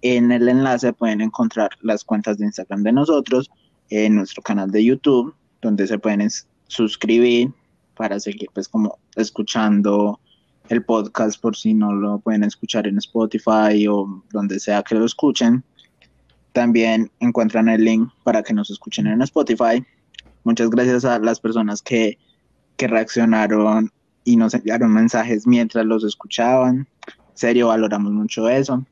en 0.00 0.32
el 0.32 0.48
enlace 0.48 0.92
pueden 0.92 1.20
encontrar 1.20 1.70
las 1.82 2.04
cuentas 2.04 2.38
de 2.38 2.46
Instagram 2.46 2.82
de 2.82 2.92
nosotros, 2.92 3.50
en 3.90 4.14
nuestro 4.14 4.42
canal 4.42 4.70
de 4.70 4.84
YouTube, 4.84 5.34
donde 5.60 5.86
se 5.86 5.98
pueden 5.98 6.22
suscribir 6.68 7.52
para 7.96 8.18
seguir 8.20 8.48
pues 8.52 8.68
como 8.68 8.98
escuchando 9.16 10.20
el 10.68 10.82
podcast 10.84 11.40
por 11.40 11.56
si 11.56 11.74
no 11.74 11.92
lo 11.92 12.18
pueden 12.18 12.44
escuchar 12.44 12.86
en 12.86 12.98
Spotify 12.98 13.86
o 13.88 14.22
donde 14.32 14.58
sea 14.58 14.82
que 14.82 14.94
lo 14.94 15.04
escuchen. 15.04 15.62
También 16.52 17.10
encuentran 17.20 17.68
el 17.68 17.84
link 17.84 18.10
para 18.22 18.42
que 18.42 18.54
nos 18.54 18.70
escuchen 18.70 19.06
en 19.06 19.22
Spotify. 19.22 19.84
Muchas 20.44 20.70
gracias 20.70 21.04
a 21.04 21.18
las 21.18 21.40
personas 21.40 21.82
que, 21.82 22.18
que 22.76 22.86
reaccionaron 22.86 23.90
y 24.24 24.36
nos 24.36 24.54
enviaron 24.54 24.92
mensajes 24.92 25.46
mientras 25.46 25.84
los 25.84 26.04
escuchaban. 26.04 26.88
En 27.06 27.34
serio, 27.34 27.68
valoramos 27.68 28.12
mucho 28.12 28.48
eso. 28.48 28.84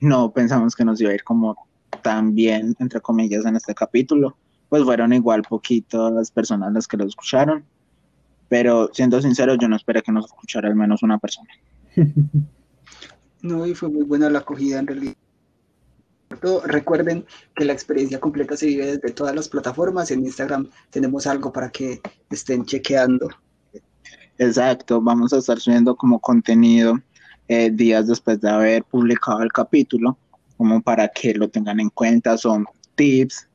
No 0.00 0.30
pensamos 0.30 0.76
que 0.76 0.84
nos 0.84 1.00
iba 1.00 1.10
a 1.10 1.14
ir 1.14 1.24
como 1.24 1.56
tan 2.02 2.34
bien, 2.34 2.76
entre 2.78 3.00
comillas, 3.00 3.44
en 3.44 3.56
este 3.56 3.74
capítulo. 3.74 4.36
Pues 4.68 4.84
fueron 4.84 5.12
igual 5.12 5.42
poquitas 5.42 6.12
las 6.12 6.30
personas 6.30 6.72
las 6.72 6.86
que 6.86 6.96
lo 6.96 7.06
escucharon. 7.06 7.64
Pero 8.48 8.90
siendo 8.92 9.20
sincero, 9.20 9.54
yo 9.54 9.68
no 9.68 9.76
esperé 9.76 10.02
que 10.02 10.12
nos 10.12 10.26
escuchara 10.26 10.68
al 10.68 10.76
menos 10.76 11.02
una 11.02 11.18
persona. 11.18 11.48
No, 13.40 13.64
y 13.64 13.72
fue 13.72 13.88
muy 13.88 14.02
buena 14.02 14.28
la 14.30 14.40
acogida 14.40 14.80
en 14.80 14.86
realidad. 14.88 15.14
Recuerden 16.64 17.24
que 17.54 17.64
la 17.64 17.72
experiencia 17.72 18.18
completa 18.18 18.56
se 18.56 18.66
vive 18.66 18.86
desde 18.86 19.12
todas 19.12 19.34
las 19.34 19.48
plataformas. 19.48 20.10
En 20.10 20.24
Instagram 20.24 20.68
tenemos 20.90 21.26
algo 21.26 21.52
para 21.52 21.70
que 21.70 22.00
estén 22.30 22.64
chequeando. 22.64 23.28
Exacto, 24.38 25.00
vamos 25.00 25.32
a 25.32 25.38
estar 25.38 25.58
subiendo 25.58 25.96
como 25.96 26.20
contenido 26.20 27.00
eh, 27.48 27.70
días 27.70 28.06
después 28.06 28.40
de 28.40 28.50
haber 28.50 28.84
publicado 28.84 29.42
el 29.42 29.52
capítulo, 29.52 30.18
como 30.56 30.82
para 30.82 31.08
que 31.08 31.34
lo 31.34 31.48
tengan 31.48 31.80
en 31.80 31.90
cuenta, 31.90 32.36
son 32.36 32.66
tips 32.94 33.47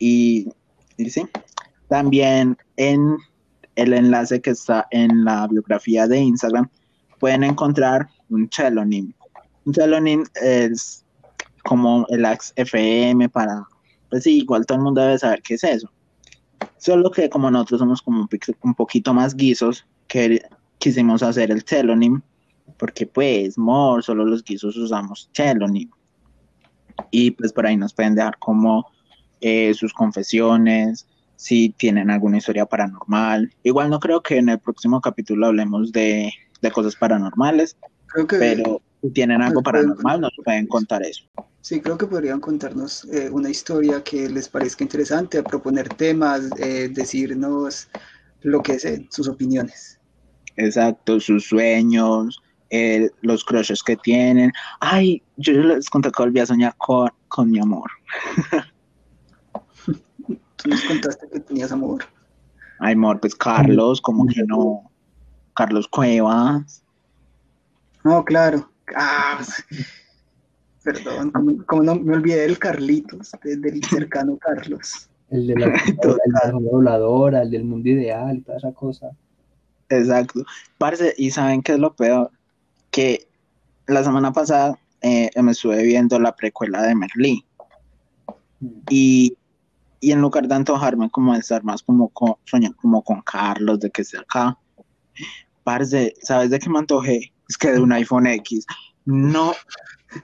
y, 0.00 0.48
y 0.96 1.10
sí. 1.10 1.28
También 1.88 2.56
en 2.76 3.16
el 3.76 3.92
enlace 3.92 4.40
que 4.40 4.50
está 4.50 4.88
en 4.90 5.24
la 5.24 5.46
biografía 5.46 6.08
de 6.08 6.18
Instagram 6.18 6.68
pueden 7.20 7.44
encontrar 7.44 8.08
un 8.28 8.48
chelonim. 8.48 9.12
Un 9.64 9.72
chelonim 9.72 10.24
es 10.42 11.04
como 11.64 12.06
el 12.08 12.24
Ax 12.24 12.52
FM 12.56 13.28
para, 13.28 13.66
pues 14.08 14.24
sí, 14.24 14.38
igual 14.38 14.66
todo 14.66 14.78
el 14.78 14.84
mundo 14.84 15.02
debe 15.02 15.18
saber 15.18 15.42
qué 15.42 15.54
es 15.54 15.64
eso. 15.64 15.90
Solo 16.78 17.10
que 17.10 17.28
como 17.28 17.50
nosotros 17.50 17.80
somos 17.80 18.02
como 18.02 18.26
un, 18.62 18.74
poquito 18.74 19.12
más 19.12 19.34
guisos, 19.34 19.86
que 20.08 20.42
quisimos 20.78 21.22
hacer 21.22 21.50
el 21.50 21.64
telonym, 21.64 22.22
porque 22.78 23.06
pues, 23.06 23.58
more, 23.58 24.02
solo 24.02 24.24
los 24.24 24.42
guisos 24.42 24.76
usamos 24.76 25.30
telonym. 25.34 25.90
Y 27.10 27.32
pues 27.32 27.52
por 27.52 27.66
ahí 27.66 27.76
nos 27.76 27.92
pueden 27.92 28.14
dejar 28.14 28.38
como 28.38 28.86
eh, 29.40 29.72
sus 29.74 29.92
confesiones, 29.92 31.06
si 31.36 31.70
tienen 31.70 32.10
alguna 32.10 32.38
historia 32.38 32.66
paranormal. 32.66 33.50
Igual 33.62 33.90
no 33.90 33.98
creo 33.98 34.22
que 34.22 34.36
en 34.36 34.50
el 34.50 34.58
próximo 34.58 35.00
capítulo 35.00 35.46
hablemos 35.46 35.90
de, 35.92 36.32
de 36.60 36.70
cosas 36.70 36.96
paranormales, 36.96 37.76
creo 38.06 38.26
que, 38.26 38.36
pero 38.36 38.82
si 39.00 39.10
tienen 39.10 39.40
algo 39.40 39.62
paranormal 39.62 40.20
nos 40.20 40.32
pueden 40.44 40.66
contar 40.66 41.02
eso. 41.02 41.24
Sí, 41.62 41.80
creo 41.80 41.98
que 41.98 42.06
podrían 42.06 42.40
contarnos 42.40 43.04
eh, 43.06 43.28
una 43.30 43.50
historia 43.50 44.02
que 44.02 44.28
les 44.28 44.48
parezca 44.48 44.84
interesante, 44.84 45.42
proponer 45.42 45.88
temas, 45.88 46.50
eh, 46.58 46.90
decirnos 46.90 47.88
lo 48.42 48.62
que 48.62 48.72
es 48.74 48.86
sus 49.10 49.28
opiniones. 49.28 49.98
Exacto, 50.56 51.20
sus 51.20 51.46
sueños, 51.46 52.42
eh, 52.70 53.10
los 53.22 53.44
crushes 53.44 53.82
que 53.82 53.96
tienen. 53.96 54.52
Ay, 54.80 55.22
yo 55.36 55.52
les 55.54 55.88
conté 55.90 56.10
que 56.10 56.22
volví 56.22 56.40
a 56.40 56.46
soñar 56.46 56.74
con, 56.78 57.10
con 57.28 57.50
mi 57.50 57.58
amor. 57.60 57.90
Tú 60.62 60.70
nos 60.70 60.82
contaste 60.84 61.28
que 61.28 61.40
tenías 61.40 61.72
amor. 61.72 62.04
Ay, 62.78 62.94
amor, 62.94 63.20
pues 63.20 63.34
Carlos, 63.34 64.00
como 64.00 64.26
que 64.26 64.42
no. 64.44 64.90
Carlos 65.54 65.88
Cuevas. 65.88 66.82
No, 68.04 68.24
claro. 68.24 68.70
Ah, 68.96 69.40
perdón, 70.82 71.30
como, 71.30 71.64
como, 71.66 71.82
no 71.82 71.94
me 71.96 72.14
olvidé 72.14 72.42
del 72.42 72.58
Carlitos, 72.58 73.32
del 73.42 73.84
cercano 73.84 74.38
Carlos. 74.38 75.08
El 75.30 75.46
de 75.46 75.54
la, 75.54 75.66
el 76.46 76.52
voladora, 76.54 77.42
el 77.42 77.50
del 77.50 77.64
mundo 77.64 77.88
ideal 77.88 78.42
toda 78.44 78.58
esa 78.58 78.72
cosa. 78.72 79.10
Exacto. 79.88 80.44
Parce, 80.78 81.14
y 81.16 81.30
saben 81.30 81.62
qué 81.62 81.72
es 81.72 81.78
lo 81.78 81.94
peor, 81.94 82.30
que 82.90 83.28
la 83.86 84.02
semana 84.02 84.32
pasada 84.32 84.78
eh, 85.02 85.30
me 85.42 85.52
estuve 85.52 85.82
viendo 85.82 86.18
la 86.18 86.34
precuela 86.34 86.82
de 86.82 86.94
Merlí. 86.94 87.44
Y, 88.88 89.36
y, 90.00 90.12
en 90.12 90.20
lugar 90.20 90.48
de 90.48 90.54
antojarme 90.54 91.10
como 91.10 91.34
de 91.34 91.40
estar 91.40 91.62
más 91.62 91.82
como 91.82 92.08
con, 92.08 92.34
soñar 92.44 92.74
como 92.76 93.02
con 93.02 93.20
Carlos, 93.22 93.80
de 93.80 93.90
que 93.90 94.02
esté 94.02 94.18
acá, 94.18 94.58
parce, 95.64 96.14
¿sabes 96.22 96.50
de 96.50 96.58
qué 96.58 96.70
me 96.70 96.78
antojé? 96.78 97.32
Es 97.48 97.56
que 97.56 97.72
de 97.72 97.80
un 97.80 97.92
iPhone 97.92 98.26
X. 98.26 98.64
No, 99.04 99.52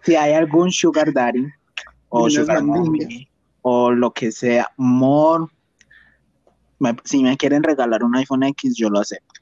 si 0.03 0.16
hay 0.16 0.33
algún 0.33 0.70
Sugar 0.70 1.12
Daddy 1.12 1.47
o 2.09 2.31
Sugar 2.31 2.62
Mommy 2.62 3.29
o 3.62 3.91
lo 3.91 4.12
que 4.12 4.31
sea, 4.31 4.68
more, 4.77 5.47
me, 6.79 6.95
si 7.05 7.22
me 7.22 7.37
quieren 7.37 7.62
regalar 7.62 8.05
un 8.05 8.16
iPhone 8.16 8.45
X, 8.45 8.77
yo 8.77 8.89
lo 8.91 9.01
acepto. 9.01 9.41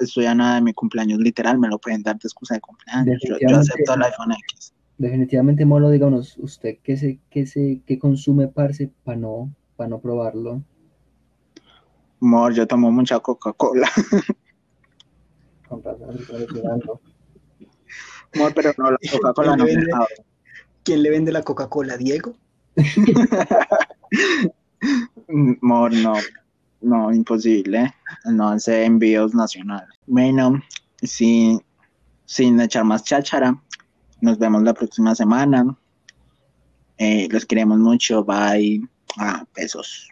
Estoy 0.00 0.24
a 0.24 0.34
nada 0.34 0.54
de 0.54 0.62
mi 0.62 0.72
cumpleaños, 0.72 1.18
literal, 1.18 1.58
me 1.58 1.68
lo 1.68 1.78
pueden 1.78 2.02
dar 2.02 2.18
de 2.18 2.26
excusa 2.26 2.54
de 2.54 2.60
cumpleaños. 2.60 3.20
Yo, 3.22 3.36
yo, 3.38 3.58
acepto 3.58 3.94
el 3.94 4.02
iPhone 4.02 4.32
X. 4.32 4.72
Definitivamente, 4.96 5.64
Molo, 5.64 5.90
díganos, 5.90 6.36
¿usted 6.38 6.78
qué 6.82 6.96
se, 6.96 7.20
qué 7.30 7.46
se, 7.46 7.82
qué 7.86 7.98
consume, 7.98 8.48
parce, 8.48 8.90
para 9.04 9.18
no, 9.18 9.54
para 9.78 9.88
no 9.88 10.00
probarlo? 10.00 10.60
Mor, 12.18 12.52
yo 12.52 12.66
tomo 12.66 12.90
mucha 12.90 13.20
Coca-Cola. 13.20 13.88
Con 15.68 15.84
razón, 15.84 16.18
estoy 16.18 16.46
llorando. 16.52 17.00
Mor, 18.34 18.52
pero 18.54 18.72
no, 18.76 18.90
la 18.90 18.98
Coca-Cola 19.12 19.56
no 19.56 19.64
me 19.64 19.76
vende, 19.76 19.92
¿Quién 20.82 21.04
le 21.04 21.10
vende 21.10 21.30
la 21.30 21.42
Coca-Cola? 21.42 21.96
¿Diego? 21.96 22.34
Mor, 25.60 25.94
no. 25.94 26.14
No, 26.80 27.12
imposible. 27.12 27.94
No 28.24 28.48
hace 28.48 28.84
envíos 28.84 29.32
nacionales. 29.32 29.90
Bueno, 30.06 30.60
sin, 31.02 31.62
sin 32.24 32.60
echar 32.60 32.82
más 32.82 33.04
cháchara, 33.04 33.62
nos 34.20 34.38
vemos 34.38 34.64
la 34.64 34.74
próxima 34.74 35.14
semana. 35.14 35.76
Eh, 36.96 37.28
los 37.30 37.46
queremos 37.46 37.78
mucho. 37.78 38.24
Bye. 38.24 38.88
Ah, 39.16 39.44
besos. 39.54 40.08